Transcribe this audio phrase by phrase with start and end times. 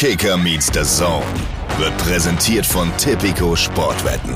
[0.00, 1.26] Kicker meets the Zone
[1.76, 4.32] wird präsentiert von Tipico Sportwetten.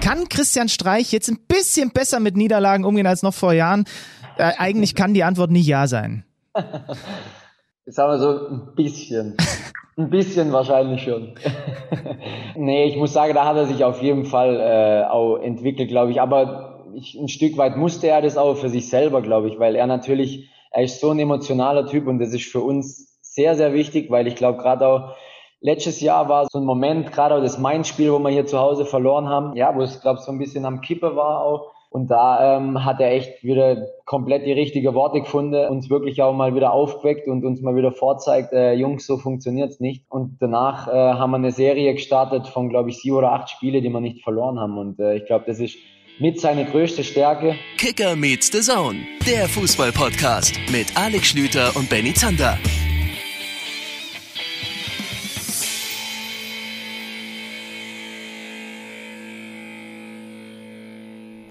[0.00, 3.84] Kann Christian Streich jetzt ein bisschen besser mit Niederlagen umgehen als noch vor Jahren?
[4.38, 6.24] Äh, eigentlich kann die Antwort nicht ja sein.
[7.84, 9.36] Jetzt haben wir so ein bisschen.
[9.98, 11.34] Ein bisschen wahrscheinlich schon.
[12.56, 16.12] nee, ich muss sagen, da hat er sich auf jeden Fall äh, auch entwickelt, glaube
[16.12, 16.22] ich.
[16.22, 19.76] Aber ich, ein Stück weit musste er das auch für sich selber, glaube ich, weil
[19.76, 23.09] er natürlich, er ist so ein emotionaler Typ und das ist für uns
[23.40, 25.16] sehr, sehr wichtig, weil ich glaube, gerade auch
[25.62, 28.84] letztes Jahr war so ein Moment, gerade auch das Main-Spiel, wo wir hier zu Hause
[28.84, 31.72] verloren haben, ja, wo es, glaube ich, so ein bisschen am Kippe war auch.
[31.88, 36.34] Und da ähm, hat er echt wieder komplett die richtige Worte gefunden, uns wirklich auch
[36.34, 40.04] mal wieder aufgeweckt und uns mal wieder vorzeigt, äh, Jungs, so funktioniert's nicht.
[40.10, 43.80] Und danach äh, haben wir eine Serie gestartet von, glaube ich, sieben oder acht Spiele,
[43.80, 44.76] die wir nicht verloren haben.
[44.76, 45.78] Und äh, ich glaube, das ist
[46.20, 47.56] mit seine größte Stärke.
[47.78, 52.58] Kicker meets the Zone, der Fußball-Podcast mit Alex Schlüter und Benny Zander.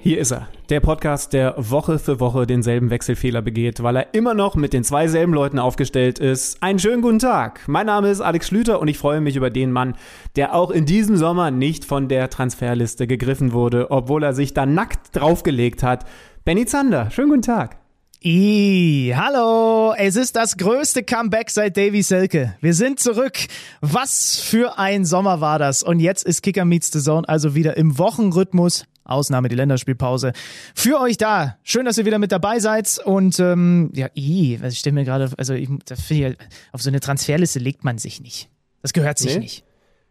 [0.09, 4.33] Hier ist er, der Podcast, der Woche für Woche denselben Wechselfehler begeht, weil er immer
[4.33, 6.63] noch mit den zwei selben Leuten aufgestellt ist.
[6.63, 7.61] Einen schönen guten Tag.
[7.67, 9.93] Mein Name ist Alex Schlüter und ich freue mich über den Mann,
[10.35, 14.65] der auch in diesem Sommer nicht von der Transferliste gegriffen wurde, obwohl er sich da
[14.65, 16.05] nackt draufgelegt hat.
[16.43, 17.77] Benny Zander, schönen guten Tag.
[18.25, 22.55] I, hallo, es ist das größte Comeback seit Davy Selke.
[22.61, 23.37] Wir sind zurück.
[23.81, 25.83] Was für ein Sommer war das?
[25.83, 30.33] Und jetzt ist Kicker Meets the Zone also wieder im Wochenrhythmus Ausnahme die Länderspielpause,
[30.75, 31.57] für euch da.
[31.63, 32.99] Schön, dass ihr wieder mit dabei seid.
[33.03, 36.37] Und ähm, ja, ich stelle mir gerade, also ich, ich,
[36.71, 38.49] auf so eine Transferliste legt man sich nicht.
[38.81, 39.39] Das gehört sich nee?
[39.39, 39.63] nicht.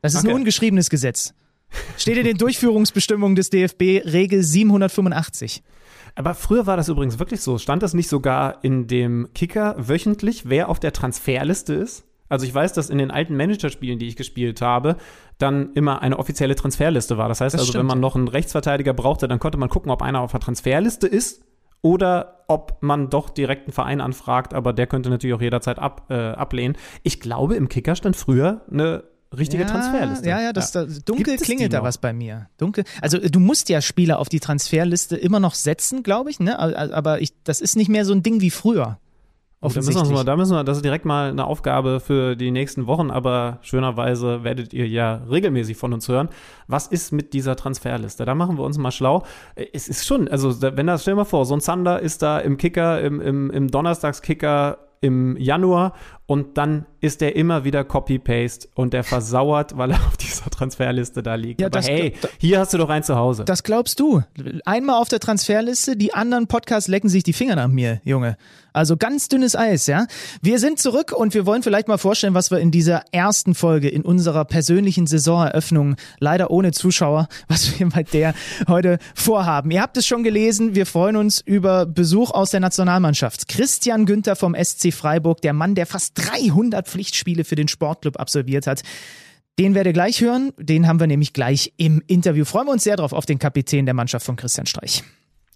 [0.02, 0.30] Das ist okay.
[0.30, 1.34] ein ungeschriebenes Gesetz.
[1.96, 5.62] Steht in den Durchführungsbestimmungen des DFB Regel 785.
[6.14, 7.58] Aber früher war das übrigens wirklich so.
[7.58, 12.04] Stand das nicht sogar in dem Kicker wöchentlich, wer auf der Transferliste ist?
[12.28, 14.96] Also ich weiß, dass in den alten Managerspielen, die ich gespielt habe,
[15.38, 17.28] dann immer eine offizielle Transferliste war.
[17.28, 17.82] Das heißt das also, stimmt.
[17.82, 21.06] wenn man noch einen Rechtsverteidiger brauchte, dann konnte man gucken, ob einer auf der Transferliste
[21.06, 21.42] ist
[21.80, 26.06] oder ob man doch direkt einen Verein anfragt, aber der könnte natürlich auch jederzeit ab,
[26.10, 26.76] äh, ablehnen.
[27.02, 29.04] Ich glaube, im Kicker stand früher eine
[29.36, 30.28] richtige ja, Transferliste.
[30.28, 30.84] Ja, ja, das, ja.
[30.84, 32.48] Da, dunkel klingelt da was bei mir.
[32.56, 32.84] Dunkel.
[33.02, 36.58] Also du musst ja Spieler auf die Transferliste immer noch setzen, glaube ich, ne?
[36.58, 38.98] Aber ich, das ist nicht mehr so ein Ding wie früher.
[39.60, 42.86] Da müssen, wir da müssen wir, das ist direkt mal eine Aufgabe für die nächsten
[42.86, 46.28] Wochen, aber schönerweise werdet ihr ja regelmäßig von uns hören.
[46.68, 48.24] Was ist mit dieser Transferliste?
[48.24, 49.24] Da machen wir uns mal schlau.
[49.56, 52.38] Es ist schon, also wenn das, stell dir mal vor, so ein Zander ist da
[52.38, 55.94] im Kicker, im, im, im Donnerstagskicker im Januar
[56.28, 61.22] und dann ist er immer wieder Copy-Paste und der versauert, weil er auf dieser Transferliste
[61.22, 61.58] da liegt.
[61.58, 63.46] Ja, Aber das, hey, da, hier hast du doch einen zu Hause.
[63.46, 64.22] Das glaubst du.
[64.66, 68.36] Einmal auf der Transferliste, die anderen Podcasts lecken sich die Finger nach mir, Junge.
[68.74, 70.06] Also ganz dünnes Eis, ja.
[70.42, 73.88] Wir sind zurück und wir wollen vielleicht mal vorstellen, was wir in dieser ersten Folge
[73.88, 78.34] in unserer persönlichen Saisoneröffnung, leider ohne Zuschauer, was wir bei der
[78.68, 79.70] heute vorhaben.
[79.70, 83.48] Ihr habt es schon gelesen, wir freuen uns über Besuch aus der Nationalmannschaft.
[83.48, 88.66] Christian Günther vom SC Freiburg, der Mann, der fast 300 Pflichtspiele für den Sportclub absolviert
[88.66, 88.82] hat.
[89.58, 90.52] Den werdet ihr gleich hören.
[90.58, 92.44] Den haben wir nämlich gleich im Interview.
[92.44, 95.02] Freuen wir uns sehr drauf auf den Kapitän der Mannschaft von Christian Streich.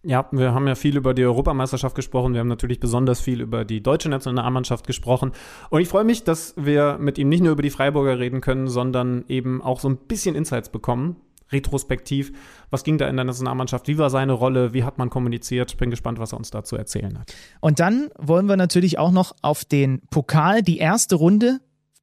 [0.04, 2.32] Ja, wir haben ja viel über die Europameisterschaft gesprochen.
[2.32, 5.30] Wir haben natürlich besonders viel über die deutsche Nationalmannschaft gesprochen.
[5.70, 8.66] Und ich freue mich, dass wir mit ihm nicht nur über die Freiburger reden können,
[8.66, 11.16] sondern eben auch so ein bisschen Insights bekommen.
[11.52, 12.32] Retrospektiv.
[12.70, 13.88] Was ging da in der Nationalmannschaft?
[13.88, 14.72] Wie war seine Rolle?
[14.72, 15.76] Wie hat man kommuniziert?
[15.76, 17.34] Bin gespannt, was er uns dazu erzählen hat.
[17.60, 21.60] Und dann wollen wir natürlich auch noch auf den Pokal, die erste Runde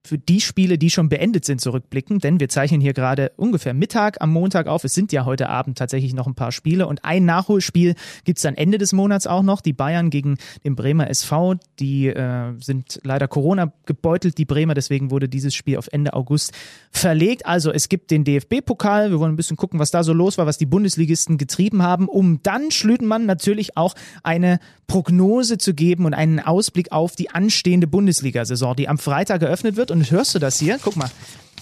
[0.10, 4.18] für die Spiele, die schon beendet sind, zurückblicken, denn wir zeichnen hier gerade ungefähr Mittag
[4.22, 4.84] am Montag auf.
[4.84, 7.94] Es sind ja heute Abend tatsächlich noch ein paar Spiele und ein Nachholspiel
[8.24, 9.62] gibt's dann Ende des Monats auch noch.
[9.62, 15.12] Die Bayern gegen den Bremer SV, die äh, sind leider Corona gebeutelt, die Bremer, deswegen
[15.12, 16.54] wurde dieses Spiel auf Ende August
[16.90, 17.46] verlegt.
[17.46, 20.48] Also es gibt den DFB-Pokal, wir wollen ein bisschen gucken, was da so los war,
[20.48, 23.94] was die Bundesligisten getrieben haben, um dann Schlütenmann natürlich auch
[24.24, 29.76] eine Prognose zu geben und einen Ausblick auf die anstehende Bundesliga-Saison, die am Freitag eröffnet
[29.76, 29.92] wird.
[29.92, 30.80] Und hörst du das hier?
[30.82, 31.10] Guck mal.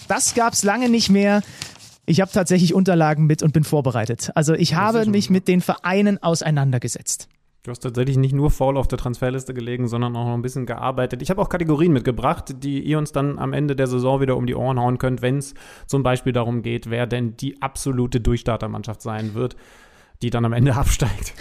[0.08, 1.42] Das gab's lange nicht mehr.
[2.06, 4.30] Ich habe tatsächlich Unterlagen mit und bin vorbereitet.
[4.34, 7.28] Also ich habe mich mit den Vereinen auseinandergesetzt.
[7.64, 10.64] Du hast tatsächlich nicht nur faul auf der Transferliste gelegen, sondern auch noch ein bisschen
[10.64, 11.20] gearbeitet.
[11.20, 14.46] Ich habe auch Kategorien mitgebracht, die ihr uns dann am Ende der Saison wieder um
[14.46, 15.52] die Ohren hauen könnt, wenn es
[15.86, 19.56] zum Beispiel darum geht, wer denn die absolute Durchstartermannschaft sein wird
[20.22, 21.34] die dann am Ende absteigt.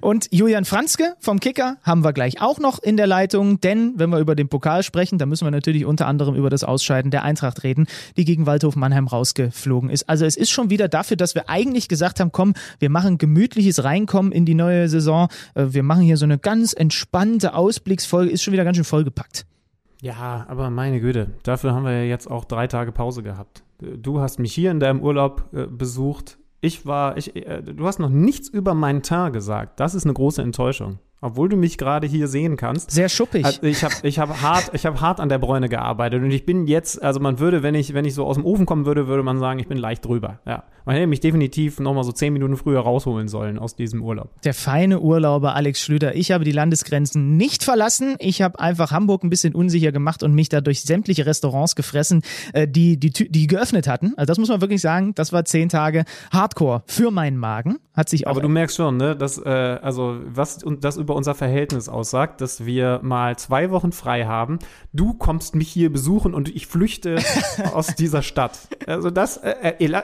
[0.00, 4.10] Und Julian Franzke vom Kicker haben wir gleich auch noch in der Leitung, denn wenn
[4.10, 7.24] wir über den Pokal sprechen, dann müssen wir natürlich unter anderem über das Ausscheiden der
[7.24, 7.86] Eintracht reden,
[8.16, 10.08] die gegen Waldhof Mannheim rausgeflogen ist.
[10.08, 13.84] Also es ist schon wieder dafür, dass wir eigentlich gesagt haben, komm, wir machen gemütliches
[13.84, 15.28] Reinkommen in die neue Saison.
[15.54, 19.46] Äh, wir machen hier so eine ganz entspannte Ausblicksfolge, ist schon wieder ganz schön vollgepackt.
[20.02, 23.64] Ja, aber meine Güte, dafür haben wir ja jetzt auch drei Tage Pause gehabt.
[23.80, 26.38] Du hast mich hier in deinem Urlaub äh, besucht.
[26.60, 29.80] Ich war, ich, äh, du hast noch nichts über meinen Teint gesagt.
[29.80, 32.90] Das ist eine große Enttäuschung obwohl du mich gerade hier sehen kannst.
[32.90, 33.44] Sehr schuppig.
[33.44, 36.66] Also ich habe ich hab hart, hab hart an der Bräune gearbeitet und ich bin
[36.66, 39.22] jetzt, also man würde, wenn ich, wenn ich so aus dem Ofen kommen würde, würde
[39.22, 40.38] man sagen, ich bin leicht drüber.
[40.46, 40.64] Ja.
[40.86, 44.30] Man hätte mich definitiv nochmal so zehn Minuten früher rausholen sollen aus diesem Urlaub.
[44.42, 46.14] Der feine Urlauber Alex Schlüter.
[46.14, 48.14] Ich habe die Landesgrenzen nicht verlassen.
[48.20, 52.22] Ich habe einfach Hamburg ein bisschen unsicher gemacht und mich da durch sämtliche Restaurants gefressen,
[52.52, 54.14] äh, die, die, die geöffnet hatten.
[54.16, 57.78] Also das muss man wirklich sagen, das war zehn Tage Hardcore für meinen Magen.
[57.92, 58.32] Hat sich auch.
[58.32, 62.40] Aber du merkst schon, ne, dass, äh, also was und das über unser Verhältnis aussagt,
[62.40, 64.58] dass wir mal zwei Wochen frei haben.
[64.92, 67.18] Du kommst mich hier besuchen und ich flüchte
[67.72, 68.68] aus dieser Stadt.
[68.86, 70.02] Also das, äh, äh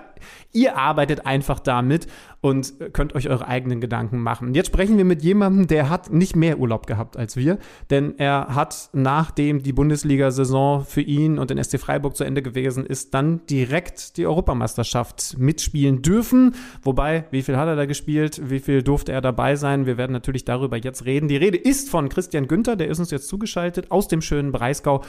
[0.54, 2.06] Ihr arbeitet einfach damit
[2.42, 4.52] und könnt euch eure eigenen Gedanken machen.
[4.52, 7.56] Jetzt sprechen wir mit jemandem, der hat nicht mehr Urlaub gehabt als wir,
[7.88, 12.84] denn er hat, nachdem die Bundesliga-Saison für ihn und den SC Freiburg zu Ende gewesen
[12.84, 16.56] ist, dann direkt die Europameisterschaft mitspielen dürfen.
[16.82, 18.42] Wobei, wie viel hat er da gespielt?
[18.50, 19.86] Wie viel durfte er dabei sein?
[19.86, 21.28] Wir werden natürlich darüber jetzt reden.
[21.28, 25.02] Die Rede ist von Christian Günther, der ist uns jetzt zugeschaltet aus dem schönen Breisgau.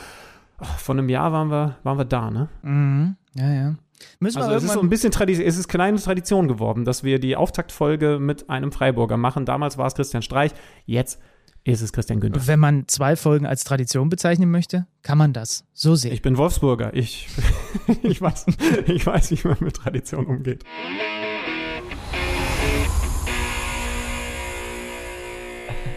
[0.77, 2.47] Vor einem Jahr waren wir, waren wir da, ne?
[2.61, 3.15] Mhm.
[3.33, 3.75] Ja, ja.
[4.19, 7.19] Müssen also es ist so ein bisschen Tradition, es ist kleine Tradition geworden, dass wir
[7.19, 9.45] die Auftaktfolge mit einem Freiburger machen.
[9.45, 10.51] Damals war es Christian Streich,
[10.85, 11.19] jetzt
[11.63, 12.45] ist es Christian Günther.
[12.45, 16.11] Wenn man zwei Folgen als Tradition bezeichnen möchte, kann man das so sehen.
[16.11, 16.93] Ich bin Wolfsburger.
[16.93, 17.27] Ich,
[18.03, 18.45] ich, weiß,
[18.87, 20.63] ich weiß, wie man mit Tradition umgeht.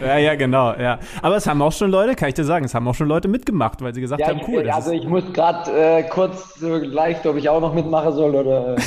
[0.01, 0.99] Ja, ja, genau, ja.
[1.21, 3.27] Aber es haben auch schon Leute, kann ich dir sagen, es haben auch schon Leute
[3.27, 4.63] mitgemacht, weil sie gesagt ja, haben, cool.
[4.63, 8.35] Ich, also ich muss gerade äh, kurz so leicht, ob ich auch noch mitmachen soll
[8.35, 8.75] oder.
[8.75, 8.79] Äh.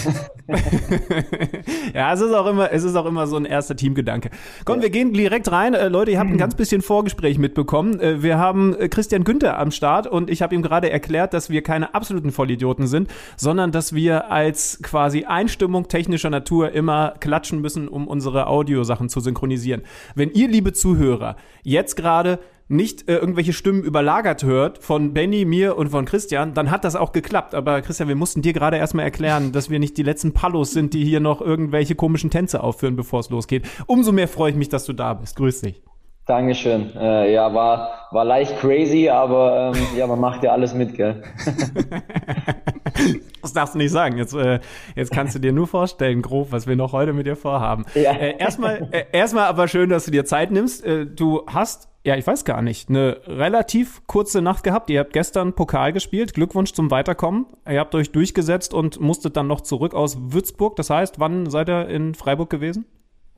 [1.94, 4.30] ja, es ist auch immer, es ist auch immer so ein erster Teamgedanke.
[4.64, 4.82] Komm, ja.
[4.82, 5.74] wir gehen direkt rein.
[5.74, 8.00] Äh, Leute, ihr habt ein ganz bisschen Vorgespräch mitbekommen.
[8.00, 11.50] Äh, wir haben äh, Christian Günther am Start und ich habe ihm gerade erklärt, dass
[11.50, 17.60] wir keine absoluten Vollidioten sind, sondern dass wir als quasi Einstimmung technischer Natur immer klatschen
[17.60, 19.82] müssen, um unsere Audiosachen zu synchronisieren.
[20.14, 22.38] Wenn ihr, liebe Zuhörer, Zuhörer jetzt gerade
[22.68, 26.94] nicht äh, irgendwelche Stimmen überlagert hört von Benny, mir und von Christian, dann hat das
[26.94, 27.54] auch geklappt.
[27.54, 30.94] Aber Christian, wir mussten dir gerade erstmal erklären, dass wir nicht die letzten Palos sind,
[30.94, 33.66] die hier noch irgendwelche komischen Tänze aufführen, bevor es losgeht.
[33.86, 35.34] Umso mehr freue ich mich, dass du da bist.
[35.36, 35.82] Grüß dich.
[36.30, 36.96] Dankeschön.
[36.96, 41.24] Äh, ja, war, war leicht crazy, aber ähm, ja, man macht ja alles mit, gell?
[43.42, 44.16] das darfst du nicht sagen.
[44.16, 44.60] Jetzt, äh,
[44.94, 47.84] jetzt kannst du dir nur vorstellen, grob, was wir noch heute mit dir vorhaben.
[47.96, 48.12] Ja.
[48.12, 50.86] Äh, erstmal, äh, erstmal aber schön, dass du dir Zeit nimmst.
[50.86, 54.88] Äh, du hast, ja, ich weiß gar nicht, eine relativ kurze Nacht gehabt.
[54.88, 56.34] Ihr habt gestern Pokal gespielt.
[56.34, 57.46] Glückwunsch zum Weiterkommen.
[57.68, 60.76] Ihr habt euch durchgesetzt und musstet dann noch zurück aus Würzburg.
[60.76, 62.86] Das heißt, wann seid ihr in Freiburg gewesen?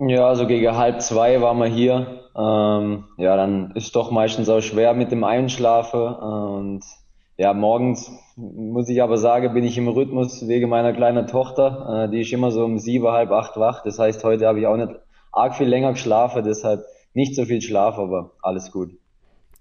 [0.08, 2.22] Ja, also gegen halb zwei waren wir hier.
[2.36, 6.02] Ähm, ja, dann ist doch meistens auch schwer mit dem Einschlafen.
[6.02, 6.82] Und
[7.36, 12.06] ja, morgens muss ich aber sagen, bin ich im Rhythmus wegen meiner kleinen Tochter.
[12.06, 13.84] Äh, die ist immer so um sieben, halb acht wach.
[13.84, 14.92] Das heißt, heute habe ich auch nicht
[15.30, 16.84] arg viel länger geschlafen, deshalb
[17.14, 18.90] nicht so viel Schlaf, aber alles gut.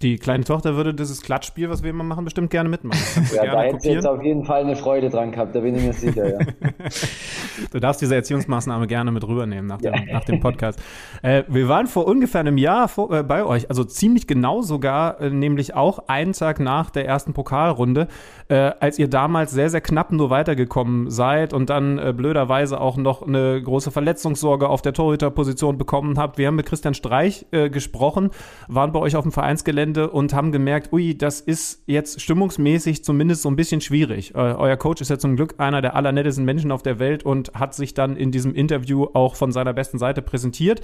[0.01, 2.99] Die kleine Tochter würde dieses Klatschspiel, was wir immer machen, bestimmt gerne mitmachen.
[3.35, 5.83] Ja, gerne da hätte jetzt auf jeden Fall eine Freude dran gehabt, da bin ich
[5.83, 6.39] mir sicher, ja.
[7.71, 10.13] du darfst diese Erziehungsmaßnahme gerne mit rübernehmen nach dem, ja.
[10.13, 10.81] nach dem Podcast.
[11.21, 15.21] Äh, wir waren vor ungefähr einem Jahr vor, äh, bei euch, also ziemlich genau sogar,
[15.21, 18.07] äh, nämlich auch einen Tag nach der ersten Pokalrunde,
[18.47, 22.97] äh, als ihr damals sehr, sehr knapp nur weitergekommen seid und dann äh, blöderweise auch
[22.97, 26.37] noch eine große Verletzungssorge auf der Torhüterposition bekommen habt.
[26.37, 28.31] Wir haben mit Christian Streich äh, gesprochen,
[28.67, 33.03] waren bei euch auf dem Vereinsgelände Wochenende und haben gemerkt, ui, das ist jetzt stimmungsmäßig
[33.03, 34.33] zumindest so ein bisschen schwierig.
[34.35, 37.53] Äh, euer Coach ist ja zum Glück einer der allernettesten Menschen auf der Welt und
[37.53, 40.81] hat sich dann in diesem Interview auch von seiner besten Seite präsentiert.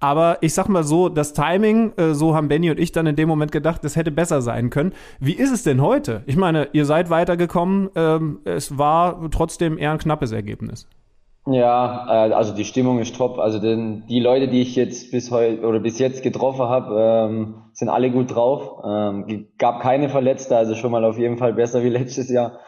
[0.00, 3.16] Aber ich sag mal so, das Timing, äh, so haben Benny und ich dann in
[3.16, 4.92] dem Moment gedacht, das hätte besser sein können.
[5.20, 6.22] Wie ist es denn heute?
[6.26, 10.88] Ich meine, ihr seid weitergekommen, ähm, es war trotzdem eher ein knappes Ergebnis.
[11.48, 13.38] Ja, äh, also die Stimmung ist top.
[13.38, 17.62] Also den, die Leute, die ich jetzt bis heute oder bis jetzt getroffen habe, ähm,
[17.72, 18.82] sind alle gut drauf.
[18.84, 22.58] Ähm, gab keine Verletzte, also schon mal auf jeden Fall besser wie letztes Jahr.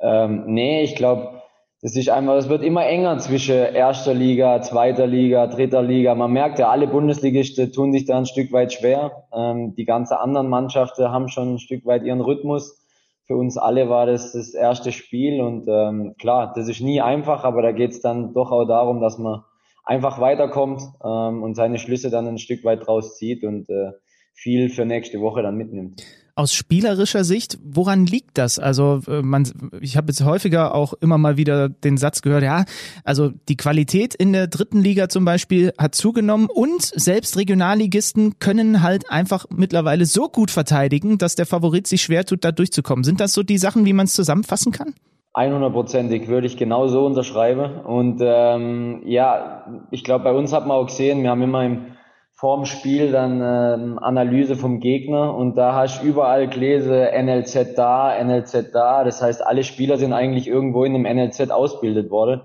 [0.00, 1.40] Ähm, nee, ich glaube,
[1.82, 6.16] das ist einfach, es wird immer enger zwischen erster Liga, zweiter Liga, dritter Liga.
[6.16, 9.24] Man merkt ja, alle Bundesligisten tun sich da ein Stück weit schwer.
[9.32, 12.85] Ähm, die ganzen anderen Mannschaften haben schon ein Stück weit ihren Rhythmus
[13.26, 17.44] für uns alle war das das erste Spiel und ähm, klar, das ist nie einfach,
[17.44, 19.42] aber da geht es dann doch auch darum, dass man
[19.84, 23.92] einfach weiterkommt ähm, und seine Schlüsse dann ein Stück weit draus zieht und äh,
[24.34, 26.02] viel für nächste Woche dann mitnimmt.
[26.36, 28.58] Aus spielerischer Sicht, woran liegt das?
[28.58, 29.50] Also äh, man,
[29.80, 32.64] ich habe jetzt häufiger auch immer mal wieder den Satz gehört, ja,
[33.04, 38.82] also die Qualität in der dritten Liga zum Beispiel hat zugenommen und selbst Regionalligisten können
[38.82, 43.02] halt einfach mittlerweile so gut verteidigen, dass der Favorit sich schwer tut, da durchzukommen.
[43.02, 44.94] Sind das so die Sachen, wie man es zusammenfassen kann?
[45.34, 47.80] 100%ig würde ich genau so unterschreiben.
[47.80, 51.95] Und ähm, ja, ich glaube, bei uns hat man auch gesehen, wir haben immer im
[52.36, 58.22] vorm Spiel dann ähm, Analyse vom Gegner und da hast du überall Gläser NLZ da,
[58.22, 59.04] NLZ da.
[59.04, 62.42] Das heißt, alle Spieler sind eigentlich irgendwo in einem NLZ ausgebildet worden.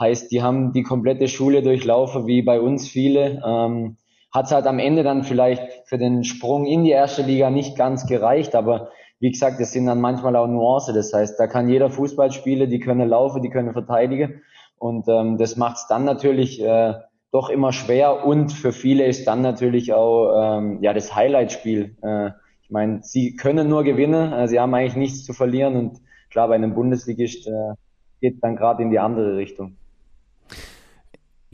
[0.00, 3.42] Heißt, die haben die komplette Schule durchlaufen, wie bei uns viele.
[3.46, 3.98] Ähm,
[4.32, 8.06] Hat halt am Ende dann vielleicht für den Sprung in die erste Liga nicht ganz
[8.06, 8.88] gereicht, aber
[9.20, 10.94] wie gesagt, das sind dann manchmal auch Nuancen.
[10.94, 14.42] Das heißt, da kann jeder Fußball spielen, die können laufen, die können verteidigen.
[14.78, 16.94] Und ähm, das macht es dann natürlich äh,
[17.34, 21.96] doch immer schwer und für viele ist dann natürlich auch ähm, ja das Highlight-Spiel.
[22.00, 22.30] Äh,
[22.62, 26.00] ich meine, sie können nur gewinnen, äh, sie haben eigentlich nichts zu verlieren und
[26.30, 27.74] klar, bei einem Bundesligist äh,
[28.20, 29.76] geht dann gerade in die andere Richtung.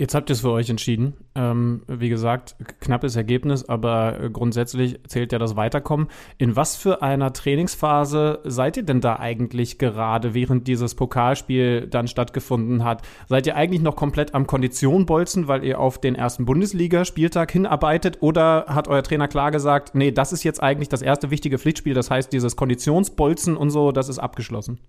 [0.01, 1.13] Jetzt habt ihr es für euch entschieden.
[1.35, 6.09] Ähm, wie gesagt, knappes Ergebnis, aber äh, grundsätzlich zählt ja das Weiterkommen.
[6.39, 12.09] In was für einer Trainingsphase seid ihr denn da eigentlich gerade, während dieses Pokalspiel dann
[12.09, 13.03] stattgefunden hat?
[13.29, 18.23] Seid ihr eigentlich noch komplett am Kondition bolzen, weil ihr auf den ersten Bundesliga-Spieltag hinarbeitet?
[18.23, 21.93] Oder hat euer Trainer klar gesagt, nee, das ist jetzt eigentlich das erste wichtige Pflichtspiel,
[21.93, 24.81] das heißt, dieses Konditionsbolzen und so, das ist abgeschlossen?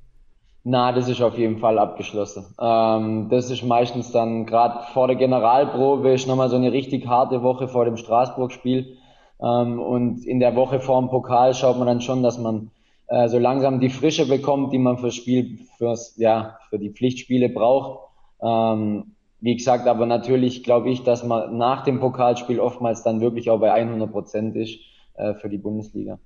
[0.63, 2.45] Na, das ist auf jeden Fall abgeschlossen.
[2.61, 7.41] Ähm, das ist meistens dann gerade vor der Generalprobe ist nochmal so eine richtig harte
[7.41, 8.97] Woche vor dem Straßburg-Spiel.
[9.41, 12.69] Ähm, und in der Woche vor dem Pokal schaut man dann schon, dass man
[13.07, 17.49] äh, so langsam die Frische bekommt, die man fürs Spiel, fürs, ja, für die Pflichtspiele
[17.49, 18.07] braucht.
[18.43, 23.49] Ähm, wie gesagt, aber natürlich glaube ich, dass man nach dem Pokalspiel oftmals dann wirklich
[23.49, 24.77] auch bei 100 Prozent ist
[25.15, 26.19] äh, für die Bundesliga.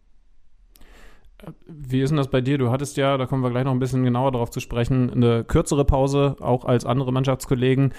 [1.68, 2.58] Wie ist denn das bei dir?
[2.58, 5.44] Du hattest ja, da kommen wir gleich noch ein bisschen genauer darauf zu sprechen, eine
[5.44, 7.94] kürzere Pause, auch als andere Mannschaftskollegen.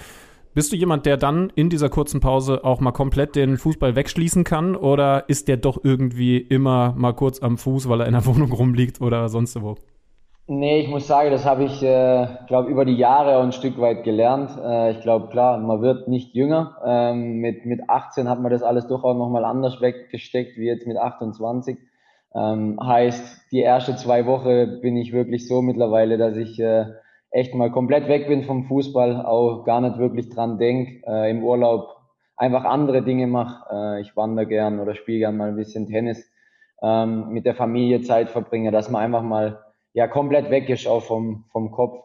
[0.53, 4.43] Bist du jemand, der dann in dieser kurzen Pause auch mal komplett den Fußball wegschließen
[4.43, 4.75] kann?
[4.75, 8.51] Oder ist der doch irgendwie immer mal kurz am Fuß, weil er in der Wohnung
[8.51, 9.75] rumliegt oder sonst wo?
[10.49, 14.05] Nee, ich muss sagen, das habe ich, äh, glaube über die Jahre ein Stück weit
[14.05, 14.49] gelernt.
[14.63, 16.77] Äh, ich glaube, klar, man wird nicht jünger.
[16.85, 20.95] Ähm, mit, mit 18 hat man das alles durchaus nochmal anders weggesteckt wie jetzt mit
[20.97, 21.77] 28.
[22.37, 26.85] Ähm, heißt, die erste zwei Wochen bin ich wirklich so mittlerweile, dass ich äh,
[27.31, 31.03] echt mal komplett weg bin vom Fußball, auch gar nicht wirklich dran denk.
[31.07, 31.95] Äh, Im Urlaub
[32.35, 33.65] einfach andere Dinge mache.
[33.73, 36.29] Äh, ich wandere gern oder spiele gern mal ein bisschen Tennis.
[36.81, 39.63] Ähm, mit der Familie Zeit verbringe, dass man einfach mal
[39.93, 42.03] ja komplett weg ist auch vom, vom Kopf.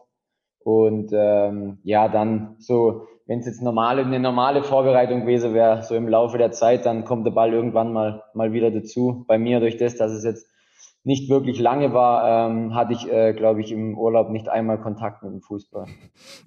[0.63, 5.95] Und ähm, ja, dann so wenn es jetzt normale, eine normale Vorbereitung gewesen wäre, so
[5.95, 9.23] im Laufe der Zeit, dann kommt der Ball irgendwann mal, mal wieder dazu.
[9.27, 10.47] Bei mir durch das, dass es jetzt
[11.05, 15.21] nicht wirklich lange war, ähm, hatte ich, äh, glaube ich, im Urlaub nicht einmal Kontakt
[15.21, 15.85] mit dem Fußball.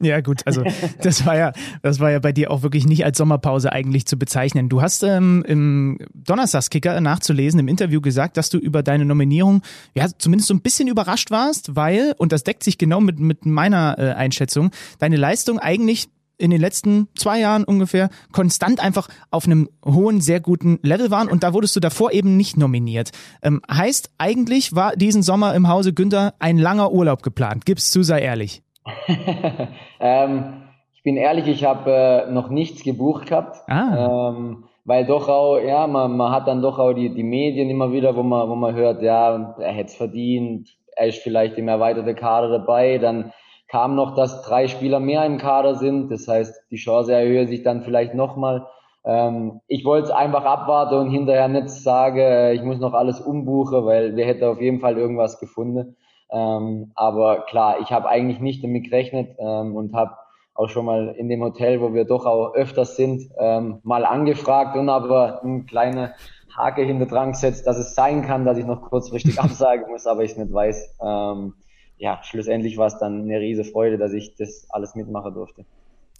[0.00, 0.62] Ja, gut, also
[1.02, 1.52] das war ja,
[1.82, 4.68] das war ja bei dir auch wirklich nicht als Sommerpause eigentlich zu bezeichnen.
[4.68, 9.62] Du hast ähm, im Donnerstagskicker nachzulesen im Interview gesagt, dass du über deine Nominierung
[9.94, 13.46] ja zumindest so ein bisschen überrascht warst, weil, und das deckt sich genau mit, mit
[13.46, 19.46] meiner äh, Einschätzung, deine Leistung eigentlich in den letzten zwei Jahren ungefähr konstant einfach auf
[19.46, 23.10] einem hohen, sehr guten Level waren und da wurdest du davor eben nicht nominiert.
[23.42, 27.64] Ähm, heißt, eigentlich war diesen Sommer im Hause Günther ein langer Urlaub geplant.
[27.64, 28.62] Gib's zu, sei ehrlich.
[30.00, 30.62] ähm,
[30.94, 31.90] ich bin ehrlich, ich habe
[32.28, 33.58] äh, noch nichts gebucht gehabt.
[33.68, 34.30] Ah.
[34.30, 37.90] Ähm, weil doch auch, ja, man, man hat dann doch auch die, die Medien immer
[37.90, 41.66] wieder, wo man, wo man hört, ja, er hätte es verdient, er ist vielleicht im
[41.66, 43.32] erweiterten Kader dabei, dann
[43.68, 46.10] kam noch, dass drei Spieler mehr im Kader sind.
[46.10, 48.66] Das heißt, die Chance erhöht sich dann vielleicht nochmal.
[49.04, 53.20] Ähm, ich wollte es einfach abwarten und hinterher nicht sagen, äh, ich muss noch alles
[53.20, 55.96] umbuchen, weil wir hätten auf jeden Fall irgendwas gefunden.
[56.30, 60.16] Ähm, aber klar, ich habe eigentlich nicht damit gerechnet ähm, und habe
[60.54, 64.76] auch schon mal in dem Hotel, wo wir doch auch öfters sind, ähm, mal angefragt
[64.76, 66.14] und aber ein kleiner
[66.56, 70.24] Hake hinter dran gesetzt, dass es sein kann, dass ich noch kurzfristig absagen muss, aber
[70.24, 70.98] ich nicht weiß.
[71.00, 71.54] Ähm,
[71.98, 75.64] ja, schlussendlich war es dann eine riese Freude, dass ich das alles mitmachen durfte.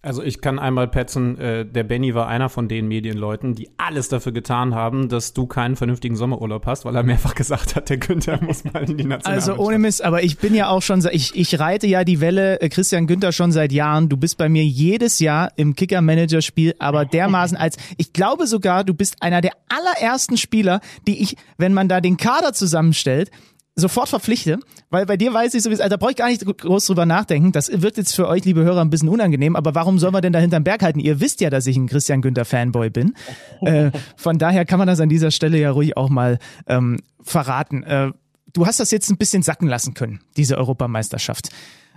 [0.07, 4.09] Also ich kann einmal petzen, äh, der Benny war einer von den Medienleuten, die alles
[4.09, 7.97] dafür getan haben, dass du keinen vernünftigen Sommerurlaub hast, weil er mehrfach gesagt hat, der
[7.97, 9.27] Günther muss mal in die Nationalmannschaft.
[9.27, 12.61] Also ohne Mist, aber ich bin ja auch schon, ich, ich reite ja die Welle
[12.61, 14.09] äh, Christian Günther schon seit Jahren.
[14.09, 18.95] Du bist bei mir jedes Jahr im Kicker-Manager-Spiel, aber dermaßen als, ich glaube sogar, du
[18.95, 23.33] bist einer der allerersten Spieler, die ich, wenn man da den Kader zusammenstellt,
[23.77, 26.87] sofort verpflichte, weil bei dir weiß ich sowieso, also da brauche ich gar nicht groß
[26.87, 27.53] drüber nachdenken.
[27.53, 30.33] Das wird jetzt für euch, liebe Hörer, ein bisschen unangenehm, aber warum soll man denn
[30.33, 30.99] da hinterm Berg halten?
[30.99, 33.15] Ihr wisst ja, dass ich ein Christian Günther Fanboy bin.
[33.61, 37.83] äh, von daher kann man das an dieser Stelle ja ruhig auch mal ähm, verraten.
[37.83, 38.13] Äh,
[38.55, 41.51] du hast das jetzt ein bisschen sacken lassen können, diese Europameisterschaft.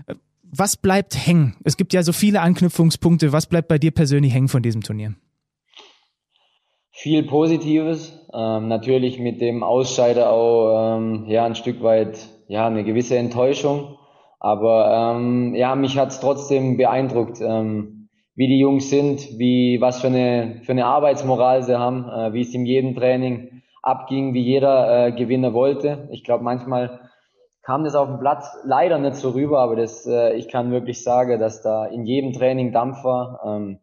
[0.06, 0.16] Äh,
[0.52, 1.56] was bleibt hängen?
[1.64, 3.32] Es gibt ja so viele Anknüpfungspunkte.
[3.32, 5.14] Was bleibt bei dir persönlich hängen von diesem Turnier?
[6.92, 12.84] Viel Positives, ähm, natürlich mit dem Ausscheider auch ähm, ja ein Stück weit ja eine
[12.84, 13.98] gewisse Enttäuschung,
[14.40, 20.02] aber ähm, ja mich hat es trotzdem beeindruckt, ähm, wie die Jungs sind, wie was
[20.02, 24.44] für eine für eine Arbeitsmoral sie haben, äh, wie es in jedem Training abging, wie
[24.44, 26.08] jeder äh, Gewinner wollte.
[26.12, 27.10] Ich glaube manchmal
[27.64, 31.04] kam das auf dem Platz leider nicht so rüber, aber das äh, ich kann wirklich
[31.04, 33.42] sagen, dass da in jedem Training Dampf war.
[33.46, 33.80] Ähm,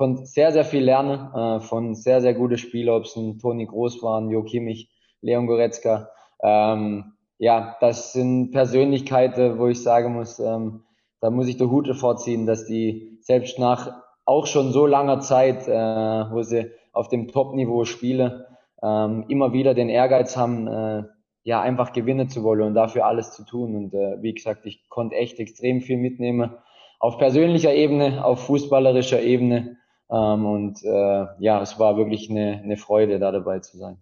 [0.00, 3.66] konnte sehr, sehr viel lernen äh, von sehr, sehr guten Spielern, ob es ein Toni
[3.66, 4.88] Groß waren, Jo Kimmich,
[5.20, 6.08] Leon Goretzka.
[6.42, 10.84] Ähm, ja, das sind Persönlichkeiten, wo ich sagen muss, ähm,
[11.20, 13.92] da muss ich der Hut vorziehen, dass die selbst nach
[14.24, 18.42] auch schon so langer Zeit, äh, wo sie auf dem Top-Niveau spielen,
[18.82, 21.02] ähm, immer wieder den Ehrgeiz haben, äh,
[21.42, 23.76] ja, einfach gewinnen zu wollen und dafür alles zu tun.
[23.76, 26.54] Und äh, wie gesagt, ich konnte echt extrem viel mitnehmen.
[27.00, 29.76] Auf persönlicher Ebene, auf fußballerischer Ebene.
[30.10, 33.98] Ähm, und äh, ja, es war wirklich eine, eine Freude, da dabei zu sein.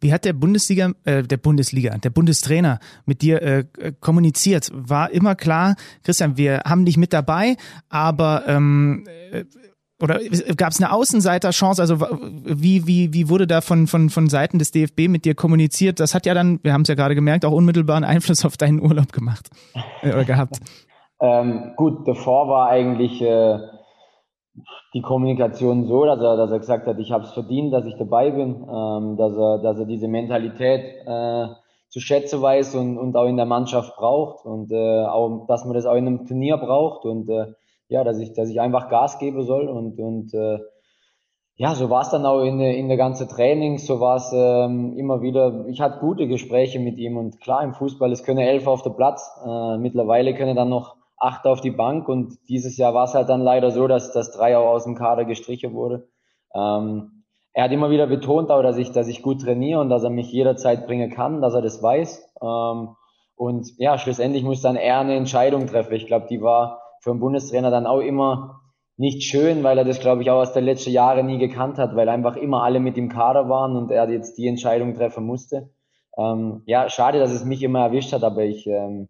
[0.00, 3.64] Wie hat der Bundesliga, äh, der Bundesliga, der Bundestrainer mit dir äh,
[4.00, 4.70] kommuniziert?
[4.72, 7.56] War immer klar, Christian, wir haben dich mit dabei,
[7.88, 9.44] aber ähm, äh,
[10.00, 10.20] oder
[10.56, 11.82] gab es eine Außenseiterchance?
[11.82, 15.98] Also wie, wie, wie wurde da von, von, von Seiten des DFB mit dir kommuniziert?
[15.98, 18.80] Das hat ja dann, wir haben es ja gerade gemerkt, auch unmittelbaren Einfluss auf deinen
[18.80, 19.48] Urlaub gemacht
[20.02, 20.60] äh, oder gehabt.
[21.20, 23.58] ähm, gut, davor war eigentlich äh,
[24.94, 27.96] die Kommunikation so, dass er, dass er gesagt hat, ich habe es verdient, dass ich
[27.96, 31.46] dabei bin, ähm, dass, er, dass er diese Mentalität äh,
[31.88, 35.74] zu schätzen weiß und, und auch in der Mannschaft braucht und äh, auch, dass man
[35.74, 37.52] das auch in einem Turnier braucht und äh,
[37.88, 40.58] ja, dass ich, dass ich einfach Gas geben soll und, und äh,
[41.56, 44.96] ja, so war es dann auch in, in der ganzen Training, so war es ähm,
[44.96, 48.68] immer wieder, ich hatte gute Gespräche mit ihm und klar, im Fußball, es können elf
[48.68, 52.94] auf der Platz, äh, mittlerweile können dann noch acht auf die Bank und dieses Jahr
[52.94, 56.08] war es halt dann leider so, dass das drei auch aus dem Kader gestrichen wurde.
[56.54, 60.04] Ähm, er hat immer wieder betont auch, dass ich, dass ich gut trainiere und dass
[60.04, 62.34] er mich jederzeit bringen kann, dass er das weiß.
[62.40, 62.90] Ähm,
[63.34, 65.94] und ja, schlussendlich muss dann er eine Entscheidung treffen.
[65.94, 68.60] Ich glaube, die war für einen Bundestrainer dann auch immer
[68.96, 71.94] nicht schön, weil er das, glaube ich, auch aus den letzten Jahren nie gekannt hat,
[71.94, 75.70] weil einfach immer alle mit im Kader waren und er jetzt die Entscheidung treffen musste.
[76.16, 79.08] Ähm, ja, schade, dass es mich immer erwischt hat, aber ich ähm,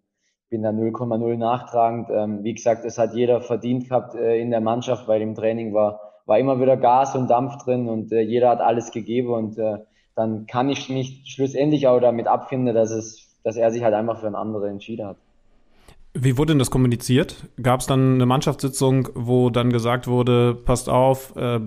[0.51, 2.09] bin da 0,0 nachtragend.
[2.11, 5.75] Ähm, wie gesagt, es hat jeder verdient gehabt äh, in der Mannschaft, weil im Training
[5.75, 9.59] war, war immer wieder Gas und Dampf drin und äh, jeder hat alles gegeben und
[9.59, 9.79] äh,
[10.15, 14.19] dann kann ich mich schlussendlich auch damit abfinden, dass es, dass er sich halt einfach
[14.19, 15.17] für einen anderen entschieden hat.
[16.15, 17.47] Wie wurde denn das kommuniziert?
[17.63, 21.61] Gab es dann eine Mannschaftssitzung, wo dann gesagt wurde, passt auf, äh,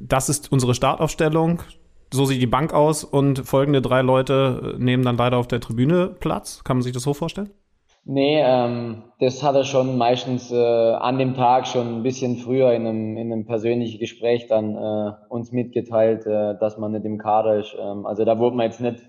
[0.00, 1.62] das ist unsere Startaufstellung,
[2.12, 6.08] so sieht die Bank aus und folgende drei Leute nehmen dann leider auf der Tribüne
[6.08, 6.62] Platz?
[6.64, 7.50] Kann man sich das so vorstellen?
[8.10, 12.72] Nee, ähm, das hat er schon meistens äh, an dem Tag schon ein bisschen früher
[12.72, 17.18] in einem, in einem persönlichen Gespräch dann äh, uns mitgeteilt, äh, dass man nicht im
[17.18, 17.76] Kader ist.
[17.78, 19.02] Ähm, also da wurde man jetzt nicht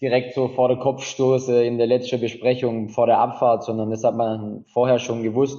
[0.00, 4.14] direkt so vor der Kopfstoße in der letzten Besprechung vor der Abfahrt, sondern das hat
[4.14, 5.58] man vorher schon gewusst.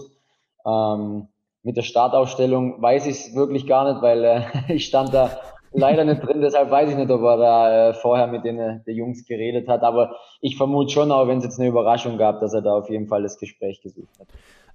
[0.66, 1.28] Ähm,
[1.64, 4.42] mit der Startaufstellung weiß ich es wirklich gar nicht, weil äh,
[4.74, 5.32] ich stand da
[5.76, 8.80] leider nicht drin, deshalb weiß ich nicht, ob er da äh, vorher mit den äh,
[8.86, 9.84] der Jungs geredet hat.
[9.84, 12.90] Aber ich vermute schon, auch wenn es jetzt eine Überraschung gab, dass er da auf
[12.90, 14.28] jeden Fall das Gespräch gesucht hat.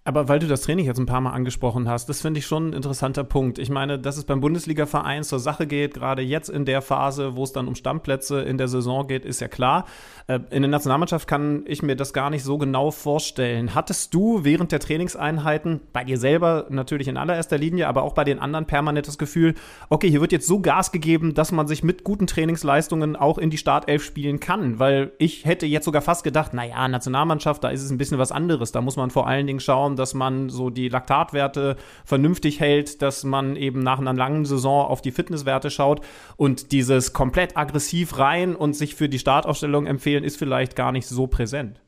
[0.03, 2.71] Aber weil du das Training jetzt ein paar Mal angesprochen hast, das finde ich schon
[2.71, 3.59] ein interessanter Punkt.
[3.59, 7.45] Ich meine, dass es beim Bundesliga-Verein zur Sache geht, gerade jetzt in der Phase, wo
[7.45, 9.85] es dann um Stammplätze in der Saison geht, ist ja klar.
[10.27, 13.75] Äh, in der Nationalmannschaft kann ich mir das gar nicht so genau vorstellen.
[13.75, 18.25] Hattest du während der Trainingseinheiten bei dir selber natürlich in allererster Linie, aber auch bei
[18.25, 19.55] den anderen permanent das Gefühl,
[19.91, 23.51] okay, hier wird jetzt so Gas gegeben, dass man sich mit guten Trainingsleistungen auch in
[23.51, 24.79] die Startelf spielen kann?
[24.79, 28.33] Weil ich hätte jetzt sogar fast gedacht, naja, Nationalmannschaft, da ist es ein bisschen was
[28.33, 28.73] anderes.
[28.73, 33.25] Da muss man vor allen Dingen schauen, dass man so die Laktatwerte vernünftig hält, dass
[33.25, 36.01] man eben nach einer langen Saison auf die Fitnesswerte schaut
[36.37, 41.07] und dieses komplett aggressiv rein und sich für die Startaufstellung empfehlen, ist vielleicht gar nicht
[41.07, 41.81] so präsent.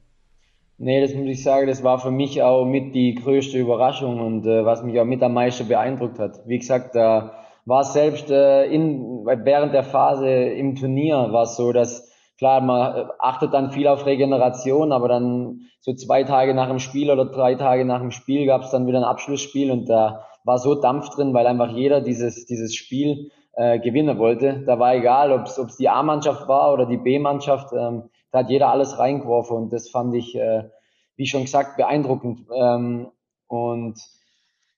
[0.79, 4.47] Nee, das muss ich sagen, das war für mich auch mit die größte Überraschung und
[4.47, 6.41] äh, was mich auch mit am meisten beeindruckt hat.
[6.47, 7.35] Wie gesagt, da
[7.67, 12.12] war es selbst äh, in, während der Phase im Turnier war es so, dass
[12.43, 16.81] klar, man äh, achtet dann viel auf Regeneration, aber dann so zwei Tage nach dem
[16.81, 20.25] Spiel oder drei Tage nach dem Spiel gab es dann wieder ein Abschlussspiel und da
[20.43, 24.65] war so Dampf drin, weil einfach jeder dieses, dieses Spiel äh, gewinnen wollte.
[24.67, 27.73] Da war egal, ob es die A-Mannschaft war oder die B-Mannschaft.
[27.73, 30.65] Ähm, da hat jeder alles reingeworfen und das fand ich, äh,
[31.15, 32.41] wie schon gesagt, beeindruckend.
[32.53, 33.07] Ähm,
[33.47, 34.01] und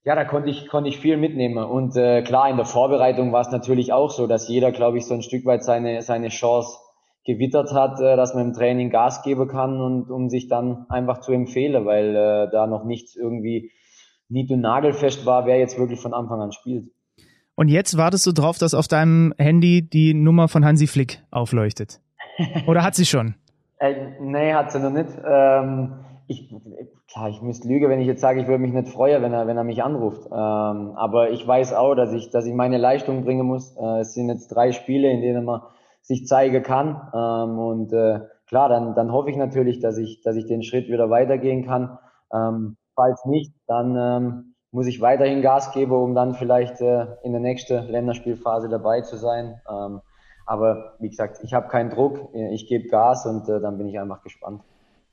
[0.05, 1.65] ja, da konnte ich, konnte ich viel mitnehmen.
[1.65, 5.07] Und äh, klar, in der Vorbereitung war es natürlich auch so, dass jeder, glaube ich,
[5.07, 6.84] so ein Stück weit seine, seine Chance
[7.25, 11.21] gewittert hat, äh, dass man im Training Gas geben kann und um sich dann einfach
[11.21, 13.71] zu empfehlen, weil äh, da noch nichts irgendwie
[14.29, 16.91] nied- und nagelfest war, wer jetzt wirklich von Anfang an spielt.
[17.57, 22.01] Und jetzt wartest du drauf, dass auf deinem Handy die Nummer von Hansi Flick aufleuchtet.
[22.67, 23.35] Oder hat sie schon?
[23.81, 25.11] Äh, nee, hat sie noch nicht.
[25.29, 25.95] Ähm,
[26.29, 26.49] ich,
[27.13, 29.49] klar, ich müsste lügen, wenn ich jetzt sage, ich würde mich nicht freuen, wenn er,
[29.49, 30.27] wenn er mich anruft.
[30.27, 33.77] Ähm, aber ich weiß auch, dass ich, dass ich meine Leistung bringen muss.
[33.77, 35.63] Äh, es sind jetzt drei Spiele, in denen man
[36.05, 37.11] sich zeigen kann.
[37.15, 40.89] Ähm, und äh, klar, dann, dann hoffe ich natürlich, dass ich, dass ich den Schritt
[40.89, 41.99] wieder weitergehen kann.
[42.33, 47.33] Ähm, falls nicht, dann ähm, muss ich weiterhin Gas geben, um dann vielleicht äh, in
[47.33, 49.61] der nächsten Länderspielphase dabei zu sein.
[49.69, 50.01] Ähm,
[50.47, 53.99] aber wie gesagt, ich habe keinen Druck, ich gebe Gas und äh, dann bin ich
[53.99, 54.63] einfach gespannt.